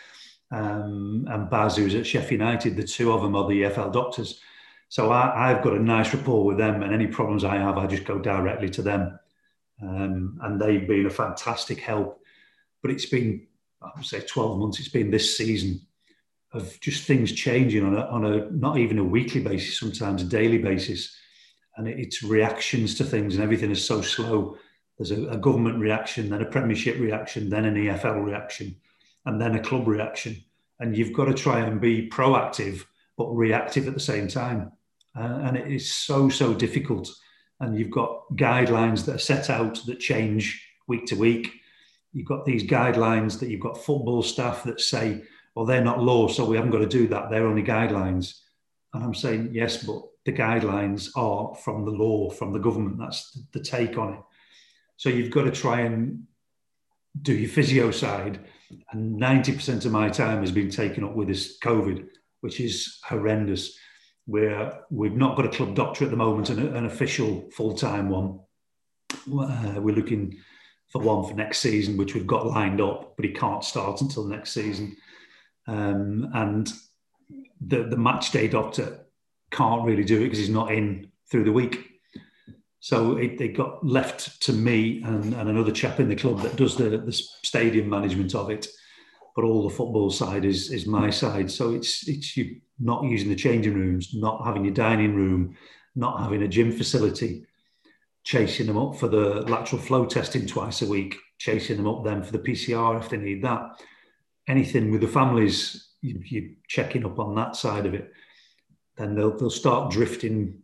um, 0.51 1.27
and 1.29 1.51
Baz, 1.51 1.77
who's 1.77 1.95
at 1.95 2.05
Sheff 2.05 2.31
United. 2.31 2.77
The 2.77 2.85
two 2.85 3.13
of 3.13 3.21
them 3.21 3.37
are 3.37 3.47
the 3.47 3.63
EFL 3.63 3.93
doctors. 3.93 4.41
So 4.89 5.13
I, 5.13 5.51
have 5.51 5.63
got 5.63 5.75
a 5.75 5.83
nice 5.83 6.15
rapport 6.15 6.47
with 6.47 6.57
them, 6.57 6.83
and 6.83 6.95
any 6.95 7.09
problems 7.09 7.45
I 7.45 7.57
have, 7.57 7.77
I 7.77 7.87
just 7.87 8.05
go 8.05 8.19
directly 8.19 8.71
to 8.71 8.83
them, 8.83 9.19
um, 9.83 10.39
and 10.43 10.61
they've 10.61 10.87
been 10.87 11.07
a 11.07 11.11
fantastic 11.11 11.81
help. 11.81 12.21
But 12.83 12.93
it's 12.93 13.07
been, 13.07 13.47
I 13.83 13.91
would 13.97 14.07
say, 14.07 14.21
12 14.21 14.59
months. 14.59 14.79
It's 14.79 14.89
been 14.89 15.11
this 15.11 15.37
season 15.37 15.81
of 16.53 16.79
just 16.81 17.05
things 17.05 17.33
changing 17.33 17.85
on 17.85 17.97
a, 17.97 18.03
on 18.07 18.25
a 18.25 18.51
not 18.51 18.79
even 18.79 18.99
a 18.99 19.05
weekly 19.05 19.41
basis, 19.41 19.79
sometimes 19.79 20.23
a 20.23 20.27
daily 20.27 20.59
basis. 20.59 21.17
And 21.77 21.89
it's 21.89 22.23
reactions 22.23 22.95
to 22.97 23.05
things, 23.05 23.35
and 23.35 23.43
everything 23.43 23.71
is 23.71 23.85
so 23.85 24.03
slow. 24.03 24.59
There's 24.99 25.11
a, 25.11 25.29
a 25.29 25.39
government 25.39 25.79
reaction, 25.79 26.29
then 26.29 26.43
a 26.43 26.47
Premiership 26.47 26.99
reaction, 26.99 27.49
then 27.49 27.65
an 27.65 27.77
EFL 27.77 28.25
reaction, 28.25 28.77
and 29.25 29.41
then 29.41 29.55
a 29.55 29.61
club 29.61 29.89
reaction. 29.89 30.37
And 30.81 30.97
you've 30.97 31.15
got 31.15 31.27
to 31.27 31.35
try 31.35 31.61
and 31.61 31.81
be 31.81 32.09
proactive, 32.11 32.85
but 33.17 33.33
reactive 33.33 33.89
at 33.89 33.95
the 33.95 34.01
same 34.01 34.29
time. 34.29 34.73
Uh, 35.17 35.41
and 35.45 35.57
it 35.57 35.69
is 35.69 35.91
so, 35.91 36.29
so 36.29 36.53
difficult. 36.53 37.11
And 37.63 37.79
you've 37.79 37.91
got 37.91 38.29
guidelines 38.35 39.07
that 39.07 39.15
are 39.15 39.19
set 39.19 39.49
out 39.49 39.81
that 39.87 40.01
change 40.01 40.67
week 40.89 41.07
to 41.07 41.15
week. 41.15 41.53
You've 42.13 42.27
got 42.27 42.45
these 42.45 42.65
guidelines 42.65 43.39
that 43.39 43.49
you've 43.49 43.61
got 43.61 43.79
football 43.79 44.23
staff 44.23 44.65
that 44.65 44.81
say, 44.81 45.23
well, 45.55 45.65
they're 45.65 45.85
not 45.85 46.03
law, 46.03 46.27
so 46.27 46.45
we 46.45 46.57
haven't 46.57 46.73
got 46.73 46.79
to 46.81 46.87
do 46.87 47.07
that. 47.09 47.31
They're 47.31 47.47
only 47.47 47.63
guidelines. 47.63 48.41
And 48.93 49.05
I'm 49.05 49.15
saying, 49.15 49.51
yes, 49.53 49.85
but 49.85 50.03
the 50.25 50.33
guidelines 50.33 51.11
are 51.17 51.55
from 51.55 51.85
the 51.85 51.93
law, 51.93 52.31
from 52.31 52.53
the 52.53 52.59
government. 52.59 52.99
That's 52.99 53.39
the 53.53 53.61
take 53.61 53.97
on 53.97 54.15
it. 54.15 54.21
So 54.97 55.09
you've 55.09 55.31
got 55.31 55.45
to 55.45 55.53
try 55.53 55.83
and 55.83 56.25
do 57.21 57.33
your 57.33 57.49
physio 57.49 57.93
side. 57.93 58.41
And 58.91 59.21
90% 59.21 59.85
of 59.85 59.93
my 59.93 60.09
time 60.09 60.41
has 60.41 60.51
been 60.51 60.71
taken 60.71 61.05
up 61.05 61.15
with 61.15 61.29
this 61.29 61.59
COVID, 61.61 62.09
which 62.41 62.59
is 62.61 62.99
horrendous. 63.05 63.79
Where 64.27 64.81
we've 64.91 65.17
not 65.17 65.37
got 65.37 65.47
a 65.47 65.51
club 65.51 65.75
doctor 65.75 66.05
at 66.05 66.11
the 66.11 66.17
moment, 66.17 66.51
and 66.51 66.61
an 66.61 66.87
official 66.87 67.51
full 67.51 67.75
time 67.75 68.09
one. 68.09 68.41
Uh, 69.27 69.81
we're 69.81 69.95
looking 69.95 70.37
for 70.93 71.01
one 71.01 71.29
for 71.29 71.35
next 71.35 71.59
season, 71.59 71.97
which 71.97 72.15
we've 72.15 72.27
got 72.27 72.47
lined 72.47 72.81
up, 72.81 73.15
but 73.17 73.25
he 73.25 73.33
can't 73.33 73.65
start 73.65 74.01
until 74.01 74.25
next 74.25 74.53
season. 74.53 74.97
Um, 75.67 76.31
and 76.35 76.73
the, 77.61 77.85
the 77.85 77.97
match 77.97 78.31
day 78.31 78.47
doctor 78.49 79.07
can't 79.51 79.85
really 79.85 80.05
do 80.05 80.19
it 80.19 80.25
because 80.25 80.39
he's 80.39 80.49
not 80.51 80.73
in 80.73 81.11
through 81.31 81.45
the 81.45 81.53
week. 81.53 81.89
So 82.81 83.17
it, 83.17 83.41
it 83.41 83.57
got 83.57 83.87
left 83.87 84.43
to 84.43 84.53
me 84.53 85.03
and, 85.05 85.35
and 85.35 85.49
another 85.49 85.71
chap 85.73 86.01
in 86.01 86.09
the 86.09 86.17
club 86.17 86.43
that 86.43 86.57
does 86.57 86.77
the, 86.77 86.99
the 86.99 87.13
stadium 87.13 87.89
management 87.89 88.35
of 88.35 88.51
it. 88.51 88.67
But 89.37 89.45
all 89.45 89.67
the 89.67 89.75
football 89.75 90.11
side 90.11 90.45
is, 90.45 90.71
is 90.71 90.87
my 90.87 91.09
side. 91.09 91.51
So 91.51 91.71
it's, 91.71 92.07
it's 92.09 92.37
you 92.37 92.61
not 92.83 93.05
using 93.05 93.29
the 93.29 93.37
changing 93.37 93.75
rooms, 93.75 94.13
not 94.15 94.45
having 94.45 94.65
your 94.65 94.75
dining 94.75 95.15
room, 95.15 95.57
not 95.95 96.21
having 96.21 96.43
a 96.43 96.49
gym 96.49 96.73
facility, 96.73 97.47
chasing 98.25 98.67
them 98.67 98.79
up 98.79 98.97
for 98.97 99.09
the 99.09 99.43
lateral 99.43 99.81
flow 99.81 100.05
testing 100.05 100.47
twice 100.47 100.83
a 100.83 100.87
week, 100.87 101.17
chasing 101.39 101.77
them 101.77 101.87
up 101.87 102.05
then 102.05 102.23
for 102.23 102.33
the 102.33 102.39
PCR 102.39 103.01
if 103.01 103.09
they 103.09 103.17
need 103.17 103.43
that 103.43 103.81
anything 104.49 104.91
with 104.91 105.01
the 105.01 105.09
families, 105.09 105.89
you, 106.01 106.19
are 106.19 106.55
checking 106.69 107.05
up 107.05 107.19
on 107.19 107.35
that 107.35 107.57
side 107.57 107.87
of 107.87 107.95
it, 107.95 108.13
then 108.97 109.15
they'll, 109.15 109.37
they'll 109.37 109.51
start 109.51 109.91
drifting 109.91 110.59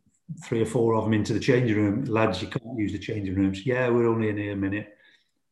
three 0.44 0.60
or 0.60 0.66
four 0.66 0.94
of 0.94 1.04
them 1.04 1.14
into 1.14 1.32
the 1.32 1.40
changing 1.40 1.76
room. 1.76 2.04
Lads, 2.04 2.42
you 2.42 2.48
can't 2.48 2.78
use 2.78 2.92
the 2.92 2.98
changing 2.98 3.34
rooms. 3.34 3.64
Yeah, 3.64 3.88
we're 3.88 4.08
only 4.08 4.28
in 4.28 4.36
here 4.36 4.52
a 4.52 4.56
minute. 4.56 4.94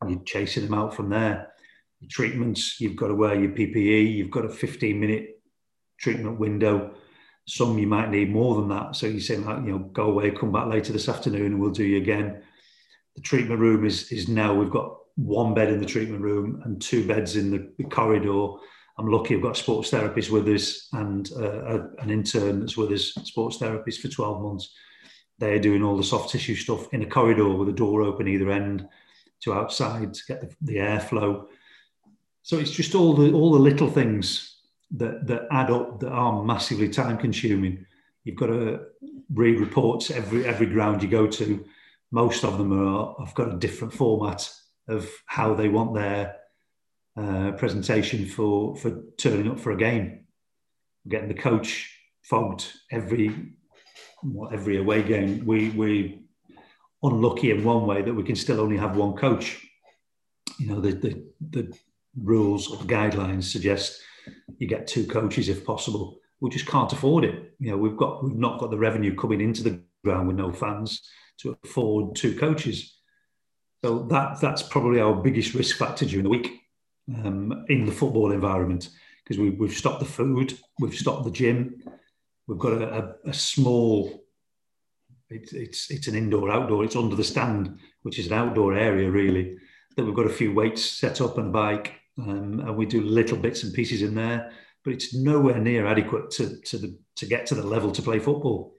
And 0.01 0.11
you're 0.11 0.23
chasing 0.23 0.65
them 0.65 0.75
out 0.75 0.93
from 0.93 1.09
there. 1.09 1.51
Your 1.99 2.09
treatments, 2.09 2.79
you've 2.79 2.95
got 2.95 3.07
to 3.07 3.15
wear 3.15 3.39
your 3.39 3.51
PPE. 3.51 4.15
You've 4.15 4.29
got 4.29 4.45
a 4.45 4.49
15 4.49 4.99
minute 4.99 5.36
treatment 5.97 6.39
window. 6.39 6.91
Some 7.45 7.77
you 7.77 7.87
might 7.87 8.09
need 8.09 8.31
more 8.31 8.55
than 8.55 8.69
that. 8.69 8.95
So 8.95 9.07
you're 9.07 9.21
saying, 9.21 9.45
like, 9.45 9.65
you 9.65 9.71
know, 9.71 9.79
go 9.79 10.11
away, 10.11 10.31
come 10.31 10.51
back 10.51 10.67
later 10.67 10.91
this 10.93 11.09
afternoon 11.09 11.53
and 11.53 11.59
we'll 11.59 11.71
do 11.71 11.83
you 11.83 11.97
again. 11.97 12.43
The 13.15 13.21
treatment 13.21 13.59
room 13.59 13.85
is, 13.85 14.11
is 14.11 14.27
now, 14.27 14.53
we've 14.53 14.69
got 14.69 14.97
one 15.15 15.53
bed 15.53 15.69
in 15.69 15.79
the 15.79 15.85
treatment 15.85 16.21
room 16.21 16.61
and 16.65 16.81
two 16.81 17.07
beds 17.07 17.35
in 17.35 17.49
the, 17.49 17.71
the 17.77 17.85
corridor. 17.85 18.57
I'm 18.97 19.07
lucky 19.07 19.35
I've 19.35 19.41
got 19.41 19.57
a 19.57 19.59
sports 19.59 19.89
therapist 19.89 20.29
with 20.29 20.47
us 20.47 20.89
and 20.93 21.29
uh, 21.37 21.65
a, 21.65 21.89
an 21.99 22.09
intern 22.09 22.59
that's 22.59 22.77
with 22.77 22.91
us, 22.91 23.13
sports 23.23 23.57
therapist 23.57 24.01
for 24.01 24.09
12 24.09 24.41
months. 24.41 24.73
They're 25.39 25.59
doing 25.59 25.83
all 25.83 25.95
the 25.95 26.03
soft 26.03 26.31
tissue 26.31 26.55
stuff 26.55 26.93
in 26.93 27.03
a 27.03 27.05
corridor 27.05 27.49
with 27.49 27.69
a 27.69 27.73
door 27.73 28.01
open 28.01 28.27
either 28.27 28.51
end 28.51 28.87
to 29.41 29.53
outside 29.53 30.13
to 30.13 30.21
get 30.27 30.41
the, 30.41 30.55
the 30.61 30.77
airflow. 30.77 31.45
So 32.41 32.57
it's 32.57 32.71
just 32.71 32.95
all 32.95 33.13
the 33.13 33.33
all 33.33 33.51
the 33.51 33.59
little 33.59 33.89
things 33.89 34.56
that 34.91 35.27
that 35.27 35.47
add 35.51 35.69
up 35.69 35.99
that 35.99 36.11
are 36.11 36.43
massively 36.43 36.89
time 36.89 37.17
consuming. 37.17 37.85
You've 38.23 38.37
got 38.37 38.47
to 38.47 38.81
read 39.33 39.59
reports 39.59 40.11
every 40.11 40.45
every 40.45 40.67
ground 40.67 41.03
you 41.03 41.09
go 41.09 41.27
to. 41.27 41.65
Most 42.11 42.43
of 42.43 42.57
them 42.57 42.71
are 42.71 43.15
have 43.19 43.35
got 43.35 43.53
a 43.53 43.57
different 43.57 43.93
format 43.93 44.49
of 44.87 45.09
how 45.25 45.53
they 45.53 45.67
want 45.67 45.93
their 45.93 46.35
uh, 47.17 47.51
presentation 47.53 48.25
for 48.25 48.75
for 48.77 49.01
turning 49.17 49.51
up 49.51 49.59
for 49.59 49.71
a 49.71 49.77
game. 49.77 50.25
Getting 51.07 51.29
the 51.29 51.33
coach 51.33 51.93
fogged 52.23 52.71
every 52.91 53.53
what, 54.21 54.53
every 54.53 54.77
away 54.77 55.03
game. 55.03 55.45
We 55.45 55.69
we 55.69 56.21
unlucky 57.03 57.51
in 57.51 57.63
one 57.63 57.85
way 57.85 58.01
that 58.01 58.13
we 58.13 58.23
can 58.23 58.35
still 58.35 58.59
only 58.59 58.77
have 58.77 58.95
one 58.95 59.13
coach. 59.13 59.61
You 60.59 60.67
know 60.67 60.79
the 60.79 60.91
the, 60.93 61.25
the 61.49 61.77
rules 62.15 62.71
or 62.71 62.77
guidelines 62.77 63.43
suggest 63.43 64.01
you 64.57 64.67
get 64.67 64.87
two 64.87 65.05
coaches 65.05 65.49
if 65.49 65.65
possible. 65.65 66.19
We 66.39 66.49
just 66.49 66.67
can't 66.67 66.91
afford 66.91 67.25
it. 67.25 67.53
You 67.59 67.71
know 67.71 67.77
we've 67.77 67.97
got 67.97 68.23
we've 68.23 68.35
not 68.35 68.59
got 68.59 68.71
the 68.71 68.77
revenue 68.77 69.15
coming 69.15 69.41
into 69.41 69.63
the 69.63 69.81
ground 70.03 70.27
with 70.27 70.37
no 70.37 70.51
fans 70.51 71.01
to 71.39 71.57
afford 71.63 72.15
two 72.15 72.35
coaches. 72.37 72.93
So 73.83 74.03
that 74.09 74.39
that's 74.41 74.63
probably 74.63 74.99
our 74.99 75.15
biggest 75.15 75.53
risk 75.53 75.77
factor 75.77 76.05
during 76.05 76.23
the 76.23 76.29
week 76.29 76.61
um, 77.15 77.65
in 77.69 77.85
the 77.85 77.91
football 77.91 78.31
environment 78.31 78.89
because 79.23 79.39
we, 79.39 79.49
we've 79.49 79.73
stopped 79.73 79.99
the 79.99 80.05
food, 80.05 80.57
we've 80.79 80.95
stopped 80.95 81.25
the 81.25 81.31
gym, 81.31 81.83
we've 82.47 82.57
got 82.57 82.81
a, 82.81 83.15
a, 83.25 83.29
a 83.29 83.33
small. 83.33 84.23
It's 85.29 85.51
it's 85.51 85.91
it's 85.91 86.07
an 86.07 86.15
indoor 86.15 86.49
outdoor. 86.49 86.85
It's 86.85 86.95
under 86.95 87.15
the 87.15 87.23
stand, 87.23 87.77
which 88.03 88.19
is 88.19 88.27
an 88.27 88.33
outdoor 88.33 88.75
area 88.75 89.09
really. 89.11 89.57
That 89.95 90.05
we've 90.05 90.15
got 90.15 90.27
a 90.27 90.29
few 90.29 90.53
weights 90.53 90.83
set 90.83 91.19
up 91.21 91.37
and 91.37 91.47
a 91.47 91.51
bike, 91.51 91.96
um, 92.19 92.59
and 92.59 92.75
we 92.75 92.85
do 92.85 93.01
little 93.01 93.37
bits 93.37 93.63
and 93.63 93.73
pieces 93.73 94.01
in 94.01 94.15
there. 94.15 94.51
But 94.83 94.93
it's 94.93 95.13
nowhere 95.13 95.59
near 95.59 95.85
adequate 95.85 96.31
to 96.31 96.59
to 96.61 96.77
the 96.77 96.97
to 97.17 97.25
get 97.25 97.45
to 97.47 97.55
the 97.55 97.65
level 97.65 97.91
to 97.91 98.01
play 98.01 98.19
football. 98.19 98.73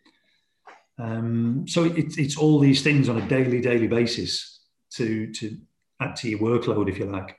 Um, 0.99 1.67
so 1.69 1.85
it's 1.85 2.19
it's 2.19 2.37
all 2.37 2.59
these 2.59 2.83
things 2.83 3.09
on 3.09 3.19
a 3.19 3.29
daily 3.29 3.61
daily 3.61 3.89
basis 3.89 4.61
to 4.95 5.33
to 5.35 5.57
add 6.01 6.17
to 6.17 6.29
your 6.29 6.41
workload, 6.41 6.89
if 6.89 6.99
you 6.99 7.07
like. 7.07 7.37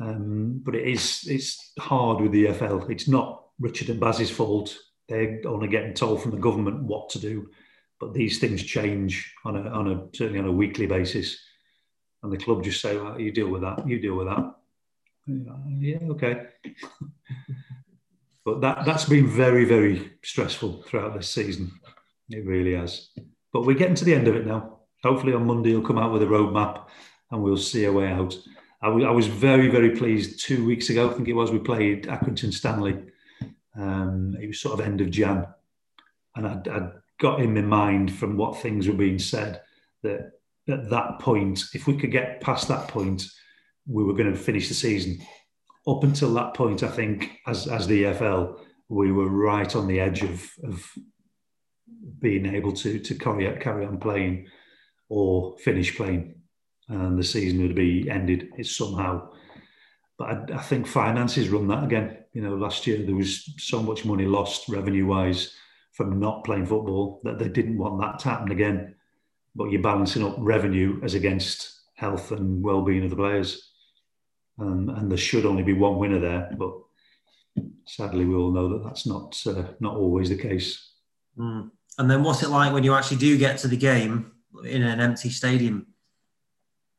Um, 0.00 0.60
but 0.64 0.74
it 0.74 0.86
is 0.86 1.24
it's 1.26 1.72
hard 1.78 2.20
with 2.20 2.32
the 2.32 2.46
EFL. 2.46 2.90
It's 2.90 3.08
not 3.08 3.44
Richard 3.60 3.90
and 3.90 4.00
Baz's 4.00 4.30
fault. 4.30 4.76
They're 5.08 5.40
only 5.46 5.68
getting 5.68 5.94
told 5.94 6.22
from 6.22 6.30
the 6.30 6.38
government 6.38 6.84
what 6.84 7.10
to 7.10 7.18
do. 7.18 7.50
But 8.00 8.14
these 8.14 8.38
things 8.38 8.62
change 8.62 9.32
on 9.44 9.56
a, 9.56 9.70
on 9.70 9.92
a 9.92 10.16
certainly 10.16 10.40
on 10.40 10.46
a 10.46 10.52
weekly 10.52 10.86
basis. 10.86 11.38
And 12.22 12.32
the 12.32 12.38
club 12.38 12.64
just 12.64 12.80
say, 12.80 12.96
well, 12.96 13.20
you 13.20 13.32
deal 13.32 13.48
with 13.48 13.62
that, 13.62 13.86
you 13.86 13.98
deal 13.98 14.16
with 14.16 14.28
that. 14.28 14.54
Yeah, 15.26 15.98
okay. 16.10 16.46
but 18.44 18.60
that, 18.60 18.84
that's 18.84 19.06
been 19.06 19.26
very, 19.26 19.64
very 19.64 20.12
stressful 20.22 20.82
throughout 20.82 21.14
this 21.14 21.30
season. 21.30 21.72
It 22.30 22.44
really 22.44 22.74
has. 22.74 23.08
But 23.52 23.62
we're 23.62 23.76
getting 23.76 23.94
to 23.96 24.04
the 24.04 24.14
end 24.14 24.28
of 24.28 24.36
it 24.36 24.46
now. 24.46 24.80
Hopefully 25.02 25.34
on 25.34 25.46
Monday, 25.46 25.70
he'll 25.70 25.82
come 25.82 25.98
out 25.98 26.12
with 26.12 26.22
a 26.22 26.26
roadmap 26.26 26.86
and 27.30 27.42
we'll 27.42 27.56
see 27.56 27.84
a 27.84 27.92
way 27.92 28.08
out. 28.08 28.36
I, 28.82 28.86
w- 28.88 29.06
I 29.06 29.10
was 29.10 29.26
very, 29.26 29.68
very 29.68 29.90
pleased 29.90 30.44
two 30.44 30.64
weeks 30.64 30.90
ago, 30.90 31.10
I 31.10 31.14
think 31.14 31.28
it 31.28 31.32
was, 31.32 31.50
we 31.50 31.58
played 31.58 32.04
Accrington 32.04 32.52
Stanley. 32.52 33.02
Um, 33.76 34.36
it 34.40 34.46
was 34.46 34.60
sort 34.60 34.78
of 34.78 34.86
end 34.86 35.00
of 35.00 35.10
Jan. 35.10 35.46
And 36.36 36.46
I'd, 36.46 36.68
I'd 36.68 36.92
got 37.18 37.40
in 37.40 37.54
my 37.54 37.60
mind 37.60 38.12
from 38.12 38.36
what 38.36 38.60
things 38.60 38.86
were 38.88 38.94
being 38.94 39.18
said 39.18 39.62
that 40.02 40.32
at 40.68 40.90
that 40.90 41.18
point, 41.18 41.64
if 41.74 41.86
we 41.86 41.96
could 41.96 42.12
get 42.12 42.40
past 42.40 42.68
that 42.68 42.88
point, 42.88 43.24
we 43.86 44.04
were 44.04 44.14
going 44.14 44.32
to 44.32 44.38
finish 44.38 44.68
the 44.68 44.74
season. 44.74 45.18
Up 45.86 46.02
until 46.02 46.32
that 46.34 46.54
point, 46.54 46.82
I 46.82 46.88
think, 46.88 47.38
as, 47.46 47.66
as 47.66 47.86
the 47.86 48.04
EFL, 48.04 48.58
we 48.88 49.12
were 49.12 49.28
right 49.28 49.74
on 49.76 49.86
the 49.86 50.00
edge 50.00 50.22
of, 50.22 50.50
of 50.62 50.90
being 52.20 52.46
able 52.46 52.72
to, 52.72 52.98
to 52.98 53.14
carry, 53.14 53.54
carry 53.60 53.84
on 53.84 53.98
playing 53.98 54.46
or 55.08 55.56
finish 55.58 55.94
playing 55.96 56.34
and 56.88 57.18
the 57.18 57.24
season 57.24 57.62
would 57.62 57.74
be 57.74 58.08
ended 58.10 58.48
somehow. 58.62 59.28
But 60.18 60.28
I, 60.28 60.58
I, 60.58 60.62
think 60.62 60.86
finances 60.86 61.48
run 61.48 61.68
that 61.68 61.84
again. 61.84 62.18
You 62.32 62.42
know, 62.42 62.54
last 62.54 62.86
year 62.86 63.04
there 63.04 63.14
was 63.14 63.50
so 63.58 63.82
much 63.82 64.04
money 64.04 64.26
lost 64.26 64.68
revenue 64.68 65.06
wise 65.06 65.54
from 65.92 66.20
not 66.20 66.44
playing 66.44 66.66
football 66.66 67.20
that 67.24 67.38
they 67.38 67.48
didn't 67.48 67.78
want 67.78 68.00
that 68.00 68.18
to 68.20 68.28
happen 68.28 68.52
again. 68.52 68.94
But 69.56 69.70
you're 69.70 69.82
balancing 69.82 70.24
up 70.24 70.36
revenue 70.38 71.00
as 71.02 71.14
against 71.14 71.82
health 71.94 72.32
and 72.32 72.62
well-being 72.62 73.04
of 73.04 73.10
the 73.10 73.16
players, 73.16 73.70
um, 74.58 74.88
and 74.88 75.10
there 75.10 75.18
should 75.18 75.46
only 75.46 75.62
be 75.62 75.72
one 75.72 75.98
winner 75.98 76.20
there. 76.20 76.50
But 76.56 76.72
sadly, 77.86 78.24
we 78.24 78.34
all 78.34 78.52
know 78.52 78.68
that 78.68 78.84
that's 78.84 79.06
not 79.06 79.40
uh, 79.46 79.64
not 79.80 79.96
always 79.96 80.28
the 80.28 80.36
case. 80.36 80.90
Mm. 81.38 81.70
And 81.98 82.10
then, 82.10 82.22
what's 82.22 82.42
it 82.42 82.48
like 82.48 82.72
when 82.72 82.84
you 82.84 82.94
actually 82.94 83.18
do 83.18 83.38
get 83.38 83.58
to 83.58 83.68
the 83.68 83.76
game 83.76 84.32
in 84.64 84.82
an 84.82 85.00
empty 85.00 85.30
stadium? 85.30 85.86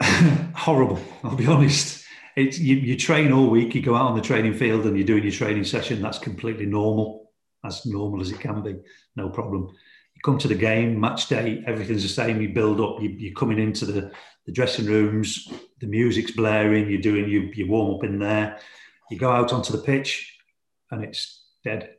horrible. 0.56 1.00
I'll 1.24 1.36
be 1.36 1.48
honest. 1.48 2.04
It's 2.36 2.60
you, 2.60 2.76
you 2.76 2.98
train 2.98 3.32
all 3.32 3.50
week. 3.50 3.76
You 3.76 3.82
go 3.82 3.96
out 3.96 4.10
on 4.10 4.16
the 4.16 4.22
training 4.22 4.56
field 4.56 4.86
and 4.86 4.98
you're 4.98 5.06
doing 5.06 5.24
your 5.24 5.32
training 5.32 5.64
session. 5.64 6.02
That's 6.02 6.20
completely 6.20 6.66
normal, 6.66 7.32
as 7.64 7.86
normal 7.86 8.22
as 8.22 8.32
it 8.32 8.40
can 8.40 8.62
be. 8.62 8.76
No 9.16 9.30
problem. 9.30 9.70
You 10.16 10.22
come 10.24 10.38
to 10.40 10.48
the 10.48 10.56
game, 10.56 11.00
match 11.00 11.28
day, 11.28 11.64
everything's 11.66 12.04
the 12.04 12.10
same. 12.10 12.42
You 12.42 12.50
build 12.50 12.82
up. 12.82 13.02
You, 13.02 13.32
are 13.32 13.40
coming 13.40 13.60
into 13.60 13.86
the, 13.86 14.12
the 14.46 14.52
dressing 14.52 14.86
rooms. 14.86 15.48
The 15.80 15.88
music's 15.88 16.32
blaring. 16.32 16.90
You're 16.90 17.02
doing 17.02 17.30
you, 17.30 17.52
you 17.54 17.68
warm 17.68 17.96
up 17.96 18.04
in 18.04 18.20
there. 18.20 18.60
You 19.10 19.18
go 19.18 19.32
out 19.32 19.54
onto 19.54 19.72
the 19.72 19.84
pitch, 19.84 20.38
and 20.92 21.04
it's 21.04 21.44
dead. 21.64 21.96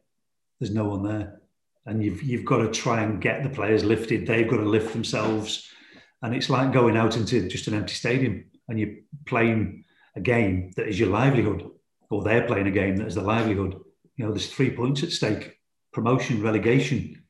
There's 0.58 0.74
no 0.74 0.84
one 0.84 1.02
there, 1.02 1.40
and 1.84 2.02
you've 2.02 2.22
you've 2.22 2.44
got 2.44 2.58
to 2.58 2.70
try 2.70 3.02
and 3.02 3.20
get 3.20 3.42
the 3.42 3.50
players 3.50 3.84
lifted. 3.84 4.26
They've 4.26 4.48
got 4.48 4.56
to 4.56 4.64
lift 4.64 4.92
themselves 4.92 5.70
and 6.22 6.34
it's 6.34 6.50
like 6.50 6.72
going 6.72 6.96
out 6.96 7.16
into 7.16 7.46
just 7.48 7.68
an 7.68 7.74
empty 7.74 7.94
stadium 7.94 8.44
and 8.68 8.80
you're 8.80 8.96
playing 9.26 9.84
a 10.16 10.20
game 10.20 10.72
that 10.76 10.88
is 10.88 10.98
your 10.98 11.10
livelihood, 11.10 11.70
or 12.10 12.22
they're 12.22 12.46
playing 12.46 12.66
a 12.66 12.72
game 12.72 12.96
that 12.96 13.06
is 13.06 13.14
their 13.14 13.24
livelihood. 13.24 13.78
You 14.16 14.24
know, 14.24 14.32
there's 14.32 14.52
three 14.52 14.74
points 14.74 15.02
at 15.02 15.12
stake 15.12 15.58
promotion, 15.92 16.42
relegation, 16.42 17.22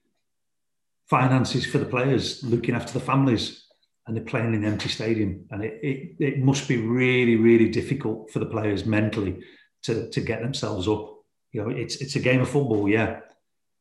finances 1.09 1.67
for 1.67 1.79
the 1.79 1.85
players, 1.85 2.43
looking 2.43 2.75
after 2.75 2.93
the 2.93 3.05
families, 3.05 3.66
and 4.07 4.17
they're 4.17 4.25
playing 4.25 4.55
in 4.55 4.55
an 4.55 4.65
empty 4.65 4.89
stadium. 4.89 5.45
And 5.51 5.65
it, 5.65 5.81
it, 5.83 6.17
it 6.21 6.39
must 6.39 6.69
be 6.69 6.77
really, 6.77 7.37
really 7.37 7.69
difficult 7.69 8.31
for 8.31 8.39
the 8.39 8.47
players 8.47 8.87
mentally 8.87 9.41
to, 9.83 10.09
to 10.11 10.21
get 10.21 10.43
themselves 10.43 10.87
up. 10.87 11.13
You 11.53 11.63
know, 11.63 11.71
it's, 11.71 11.97
it's 11.97 12.17
a 12.17 12.21
game 12.21 12.41
of 12.41 12.49
football, 12.49 12.89
yeah, 12.89 13.21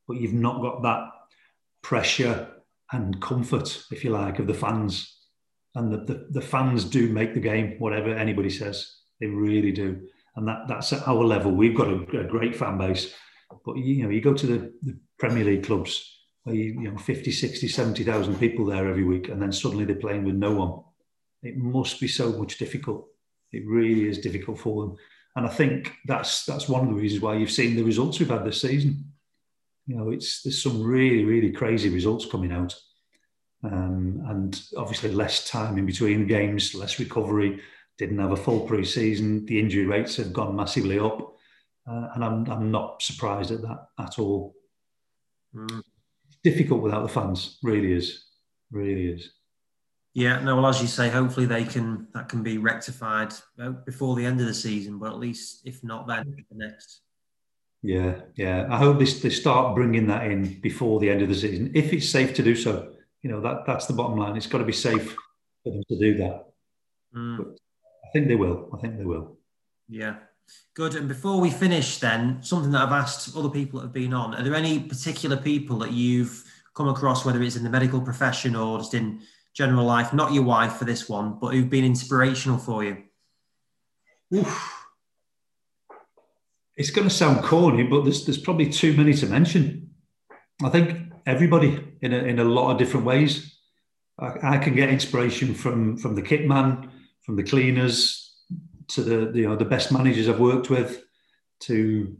but 0.07 0.17
you've 0.17 0.33
not 0.33 0.61
got 0.61 0.81
that 0.83 1.09
pressure 1.83 2.47
and 2.91 3.21
comfort, 3.21 3.83
if 3.91 4.03
you 4.03 4.11
like, 4.11 4.39
of 4.39 4.47
the 4.47 4.53
fans. 4.53 5.11
And 5.75 5.91
the, 5.91 5.97
the, 5.97 6.27
the, 6.31 6.41
fans 6.41 6.85
do 6.85 7.09
make 7.09 7.33
the 7.33 7.39
game, 7.39 7.75
whatever 7.79 8.09
anybody 8.09 8.49
says. 8.49 8.95
They 9.19 9.27
really 9.27 9.71
do. 9.71 10.07
And 10.35 10.47
that, 10.47 10.67
that's 10.67 10.93
at 10.93 11.07
our 11.07 11.23
level. 11.23 11.51
We've 11.51 11.75
got 11.75 11.89
a, 11.89 12.19
a 12.19 12.23
great 12.23 12.55
fan 12.55 12.77
base. 12.77 13.13
But, 13.65 13.77
you 13.77 14.03
know, 14.03 14.09
you 14.09 14.21
go 14.21 14.33
to 14.33 14.47
the, 14.47 14.73
the 14.81 14.97
Premier 15.19 15.43
League 15.43 15.65
clubs, 15.65 16.14
you, 16.53 16.91
know, 16.91 16.97
50, 16.97 17.31
60, 17.31 17.67
70,000 17.67 18.35
people 18.39 18.65
there 18.65 18.87
every 18.87 19.03
week, 19.03 19.29
and 19.29 19.41
then 19.41 19.51
suddenly 19.51 19.85
they're 19.85 19.95
playing 19.95 20.25
with 20.25 20.35
no 20.35 20.51
one. 20.51 20.83
It 21.43 21.57
must 21.57 21.99
be 21.99 22.07
so 22.07 22.31
much 22.33 22.57
difficult. 22.57 23.07
It 23.51 23.65
really 23.65 24.07
is 24.07 24.19
difficult 24.19 24.59
for 24.59 24.85
them. 24.85 24.95
And 25.35 25.45
I 25.45 25.49
think 25.49 25.93
that's 26.05 26.45
that's 26.45 26.69
one 26.69 26.81
of 26.81 26.87
the 26.87 27.01
reasons 27.01 27.21
why 27.21 27.35
you've 27.35 27.51
seen 27.51 27.75
the 27.75 27.83
results 27.83 28.19
we've 28.19 28.29
had 28.29 28.45
this 28.45 28.61
season 28.61 29.11
you 29.87 29.95
know, 29.95 30.11
it's 30.11 30.41
there's 30.41 30.61
some 30.61 30.81
really 30.81 31.23
really 31.25 31.51
crazy 31.51 31.89
results 31.89 32.25
coming 32.25 32.51
out, 32.51 32.75
um, 33.63 34.23
and 34.27 34.61
obviously 34.77 35.11
less 35.11 35.47
time 35.47 35.77
in 35.77 35.85
between 35.85 36.27
games, 36.27 36.73
less 36.73 36.99
recovery. 36.99 37.61
Didn't 37.97 38.19
have 38.19 38.31
a 38.31 38.37
full 38.37 38.61
pre-season. 38.61 39.45
The 39.45 39.57
injury 39.57 39.85
rates 39.85 40.17
have 40.17 40.33
gone 40.33 40.55
massively 40.55 40.99
up, 40.99 41.35
uh, 41.87 42.09
and 42.15 42.25
I'm 42.25 42.49
I'm 42.49 42.71
not 42.71 43.01
surprised 43.01 43.51
at 43.51 43.61
that 43.61 43.87
at 43.99 44.17
all. 44.17 44.55
Mm. 45.55 45.83
Difficult 46.45 46.83
without 46.83 47.01
the 47.01 47.09
fans, 47.09 47.57
really 47.63 47.91
is, 47.91 48.25
really 48.71 49.07
is. 49.09 49.31
Yeah, 50.13 50.39
no. 50.41 50.55
Well, 50.55 50.67
as 50.67 50.79
you 50.79 50.87
say, 50.87 51.09
hopefully 51.09 51.47
they 51.47 51.63
can 51.63 52.07
that 52.13 52.29
can 52.29 52.43
be 52.43 52.59
rectified 52.59 53.33
before 53.83 54.15
the 54.15 54.25
end 54.25 54.39
of 54.39 54.45
the 54.45 54.53
season, 54.53 54.99
but 54.99 55.09
at 55.09 55.17
least 55.17 55.61
if 55.65 55.83
not, 55.83 56.07
then 56.07 56.35
the 56.51 56.57
next. 56.65 57.01
Yeah, 57.81 58.15
yeah. 58.35 58.67
I 58.69 58.77
hope 58.77 58.99
they, 58.99 59.05
they 59.05 59.31
start 59.31 59.75
bringing 59.75 60.05
that 60.07 60.25
in 60.25 60.61
before 60.61 60.99
the 60.99 61.09
end 61.09 61.23
of 61.23 61.29
the 61.29 61.35
season, 61.35 61.71
if 61.73 61.91
it's 61.91 62.07
safe 62.07 62.35
to 62.35 62.43
do 62.43 62.55
so. 62.55 62.93
You 63.23 63.31
know, 63.31 63.41
that 63.41 63.65
that's 63.65 63.87
the 63.87 63.93
bottom 63.93 64.17
line. 64.17 64.37
It's 64.37 64.47
got 64.47 64.59
to 64.59 64.65
be 64.65 64.71
safe 64.89 65.15
for 65.63 65.71
them 65.71 65.83
to 65.89 65.99
do 65.99 66.17
that. 66.19 66.45
Mm. 67.15 67.55
I 68.05 68.09
think 68.13 68.27
they 68.27 68.35
will. 68.35 68.69
I 68.71 68.77
think 68.77 68.97
they 68.99 69.05
will. 69.05 69.37
Yeah. 69.89 70.17
Good. 70.75 70.95
And 70.95 71.07
before 71.07 71.39
we 71.39 71.49
finish, 71.49 71.99
then, 71.99 72.43
something 72.43 72.71
that 72.71 72.81
I've 72.81 72.91
asked 72.91 73.35
other 73.35 73.49
people 73.49 73.79
that 73.79 73.87
have 73.87 73.93
been 73.93 74.13
on, 74.13 74.35
are 74.35 74.43
there 74.43 74.55
any 74.55 74.79
particular 74.79 75.37
people 75.37 75.79
that 75.79 75.91
you've 75.91 76.43
come 76.75 76.89
across, 76.89 77.23
whether 77.23 77.41
it's 77.41 77.55
in 77.55 77.63
the 77.63 77.69
medical 77.69 78.01
profession 78.01 78.55
or 78.55 78.79
just 78.79 78.93
in 78.93 79.21
general 79.53 79.85
life, 79.85 80.13
not 80.13 80.33
your 80.33 80.43
wife 80.43 80.73
for 80.73 80.85
this 80.85 81.07
one, 81.07 81.37
but 81.39 81.53
who've 81.53 81.69
been 81.69 81.85
inspirational 81.85 82.57
for 82.57 82.83
you? 82.83 83.03
Oof 84.33 84.85
it's 86.77 86.89
going 86.89 87.07
to 87.07 87.13
sound 87.13 87.43
corny, 87.43 87.83
but 87.83 88.03
there's 88.03 88.25
there's 88.25 88.37
probably 88.37 88.69
too 88.69 88.95
many 88.95 89.13
to 89.13 89.27
mention. 89.27 89.91
I 90.63 90.69
think 90.69 91.13
everybody 91.25 91.95
in 92.01 92.13
a, 92.13 92.17
in 92.17 92.39
a 92.39 92.43
lot 92.43 92.71
of 92.71 92.77
different 92.77 93.05
ways. 93.05 93.51
I, 94.19 94.55
I 94.55 94.57
can 94.57 94.75
get 94.75 94.89
inspiration 94.89 95.53
from 95.53 95.97
from 95.97 96.15
the 96.15 96.21
kit 96.21 96.47
man, 96.47 96.91
from 97.23 97.35
the 97.35 97.43
cleaners, 97.43 98.24
to 98.89 99.01
the, 99.01 99.39
you 99.39 99.47
know 99.47 99.55
the 99.55 99.65
best 99.65 99.91
managers 99.91 100.29
I've 100.29 100.39
worked 100.39 100.69
with, 100.69 101.03
to 101.61 102.17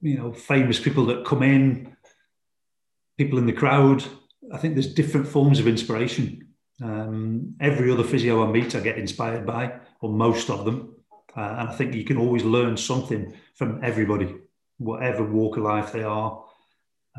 you 0.00 0.18
know 0.18 0.32
famous 0.32 0.80
people 0.80 1.06
that 1.06 1.24
come 1.24 1.42
in, 1.42 1.96
people 3.18 3.38
in 3.38 3.46
the 3.46 3.52
crowd. 3.52 4.04
I 4.52 4.58
think 4.58 4.74
there's 4.74 4.94
different 4.94 5.28
forms 5.28 5.58
of 5.58 5.66
inspiration. 5.66 6.48
Um, 6.82 7.54
every 7.60 7.90
other 7.90 8.02
physio 8.02 8.46
I 8.46 8.50
meet, 8.50 8.74
I 8.74 8.80
get 8.80 8.98
inspired 8.98 9.46
by, 9.46 9.74
or 10.00 10.10
most 10.10 10.50
of 10.50 10.64
them. 10.64 10.96
Uh, 11.36 11.56
and 11.58 11.68
I 11.68 11.72
think 11.72 11.94
you 11.94 12.04
can 12.04 12.18
always 12.18 12.44
learn 12.44 12.76
something 12.76 13.34
from 13.54 13.80
everybody, 13.82 14.34
whatever 14.78 15.24
walk 15.24 15.56
of 15.56 15.62
life 15.62 15.92
they 15.92 16.02
are. 16.02 16.44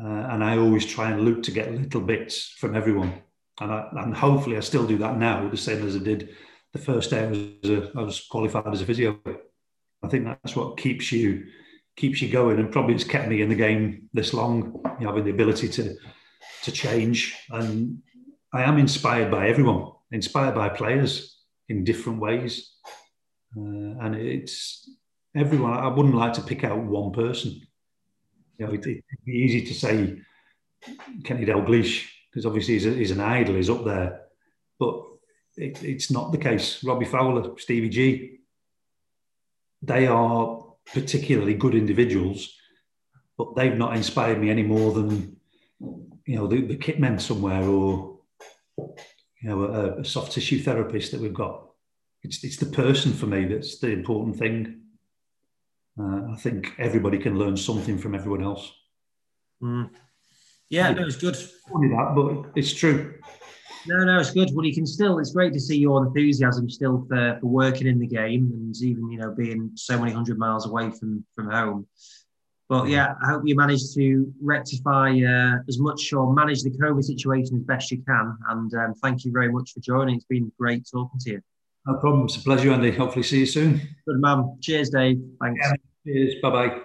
Uh, 0.00 0.28
and 0.30 0.44
I 0.44 0.58
always 0.58 0.84
try 0.86 1.10
and 1.10 1.24
look 1.24 1.42
to 1.44 1.50
get 1.50 1.72
little 1.72 2.00
bits 2.00 2.48
from 2.58 2.74
everyone. 2.76 3.22
And, 3.60 3.72
I, 3.72 3.88
and 3.92 4.14
hopefully 4.14 4.56
I 4.56 4.60
still 4.60 4.86
do 4.86 4.98
that 4.98 5.18
now, 5.18 5.48
the 5.48 5.56
same 5.56 5.86
as 5.86 5.96
I 5.96 6.00
did 6.00 6.34
the 6.74 6.80
first 6.80 7.10
day 7.10 7.24
I 7.24 7.28
was, 7.28 7.70
a, 7.70 7.90
I 7.96 8.02
was 8.02 8.20
qualified 8.28 8.66
as 8.74 8.82
a 8.82 8.86
physio. 8.86 9.18
I 10.02 10.08
think 10.08 10.24
that's 10.24 10.56
what 10.56 10.76
keeps 10.76 11.10
you 11.10 11.46
keeps 11.96 12.20
you 12.20 12.28
going, 12.28 12.58
and 12.58 12.72
probably 12.72 12.94
it's 12.94 13.04
kept 13.04 13.28
me 13.28 13.40
in 13.40 13.48
the 13.48 13.54
game 13.54 14.10
this 14.12 14.34
long. 14.34 14.82
You 14.98 15.06
know, 15.06 15.12
having 15.12 15.24
the 15.24 15.30
ability 15.30 15.68
to 15.68 15.94
to 16.64 16.72
change, 16.72 17.38
and 17.50 18.02
I 18.52 18.64
am 18.64 18.78
inspired 18.78 19.30
by 19.30 19.48
everyone, 19.48 19.92
inspired 20.10 20.56
by 20.56 20.68
players 20.68 21.38
in 21.68 21.84
different 21.84 22.20
ways, 22.20 22.74
uh, 23.56 23.60
and 24.02 24.16
it's 24.16 24.90
everyone. 25.34 25.72
I 25.72 25.86
wouldn't 25.86 26.16
like 26.16 26.34
to 26.34 26.42
pick 26.42 26.64
out 26.64 26.82
one 26.82 27.12
person. 27.12 27.60
You 28.58 28.66
know, 28.66 28.72
it, 28.72 28.84
would 28.84 29.02
be 29.24 29.32
easy 29.32 29.64
to 29.64 29.74
say 29.74 30.18
Kenny 31.24 31.46
Dalglish 31.46 32.08
because 32.30 32.46
obviously 32.46 32.74
he's, 32.74 32.86
a, 32.86 32.90
he's, 32.90 33.10
an 33.12 33.20
idol, 33.20 33.54
he's 33.54 33.70
up 33.70 33.84
there, 33.84 34.22
but 34.78 35.04
it, 35.56 35.82
it's 35.82 36.10
not 36.10 36.32
the 36.32 36.38
case. 36.38 36.82
Robbie 36.84 37.04
Fowler, 37.04 37.56
Stevie 37.58 37.88
G, 37.88 38.38
they 39.82 40.06
are 40.06 40.64
particularly 40.92 41.54
good 41.54 41.74
individuals, 41.74 42.54
but 43.36 43.54
they've 43.56 43.76
not 43.76 43.96
inspired 43.96 44.40
me 44.40 44.50
any 44.50 44.62
more 44.62 44.92
than 44.92 45.36
you 46.26 46.36
know 46.36 46.46
the, 46.46 46.62
the 46.62 46.76
kit 46.76 46.98
men 46.98 47.18
somewhere 47.18 47.62
or 47.64 48.18
you 48.78 49.48
know 49.48 49.64
a, 49.64 50.00
a 50.00 50.04
soft 50.04 50.32
tissue 50.32 50.60
therapist 50.60 51.12
that 51.12 51.20
we've 51.20 51.34
got. 51.34 51.66
It's 52.22 52.42
it's 52.42 52.56
the 52.56 52.66
person 52.66 53.12
for 53.12 53.26
me 53.26 53.44
that's 53.44 53.78
the 53.78 53.90
important 53.90 54.38
thing. 54.38 54.80
Uh, 55.98 56.32
I 56.32 56.36
think 56.36 56.74
everybody 56.78 57.18
can 57.18 57.38
learn 57.38 57.56
something 57.56 57.98
from 57.98 58.14
everyone 58.14 58.42
else. 58.42 58.72
Mm. 59.62 59.90
Yeah, 60.68 60.90
no, 60.92 61.06
it's 61.06 61.16
good. 61.16 61.36
Funny 61.36 61.88
that, 61.88 62.14
but 62.16 62.58
it's 62.58 62.72
true. 62.72 63.14
No, 63.86 64.04
no, 64.04 64.18
it's 64.20 64.30
good. 64.30 64.50
Well, 64.54 64.64
you 64.64 64.74
can 64.74 64.86
still. 64.86 65.18
It's 65.18 65.32
great 65.32 65.52
to 65.52 65.60
see 65.60 65.76
your 65.76 66.06
enthusiasm 66.06 66.70
still 66.70 67.04
for, 67.08 67.38
for 67.40 67.46
working 67.46 67.86
in 67.86 67.98
the 67.98 68.06
game, 68.06 68.50
and 68.52 68.74
even 68.82 69.10
you 69.10 69.18
know 69.18 69.30
being 69.30 69.70
so 69.74 69.98
many 69.98 70.12
hundred 70.12 70.38
miles 70.38 70.66
away 70.66 70.90
from 70.90 71.24
from 71.34 71.50
home. 71.50 71.86
But 72.68 72.88
yeah, 72.88 73.14
I 73.22 73.30
hope 73.30 73.42
you 73.44 73.54
manage 73.54 73.92
to 73.94 74.32
rectify 74.40 75.10
uh, 75.10 75.58
as 75.68 75.78
much 75.78 76.12
or 76.14 76.32
manage 76.32 76.62
the 76.62 76.70
COVID 76.70 77.04
situation 77.04 77.56
as 77.56 77.62
best 77.62 77.90
you 77.90 78.02
can. 78.02 78.36
And 78.48 78.72
um, 78.74 78.94
thank 79.02 79.24
you 79.24 79.32
very 79.32 79.52
much 79.52 79.72
for 79.72 79.80
joining. 79.80 80.16
It's 80.16 80.24
been 80.24 80.50
great 80.58 80.88
talking 80.90 81.20
to 81.20 81.30
you. 81.32 81.40
No 81.86 81.98
problem. 81.98 82.24
It's 82.24 82.36
a 82.36 82.40
pleasure, 82.40 82.72
Andy. 82.72 82.90
Hopefully, 82.90 83.22
see 83.22 83.40
you 83.40 83.46
soon. 83.46 83.82
Good 84.06 84.20
man. 84.20 84.56
Cheers, 84.62 84.88
Dave. 84.90 85.20
Thanks. 85.40 85.60
Yeah. 85.62 85.74
Cheers. 86.06 86.34
Bye 86.42 86.50
bye. 86.50 86.80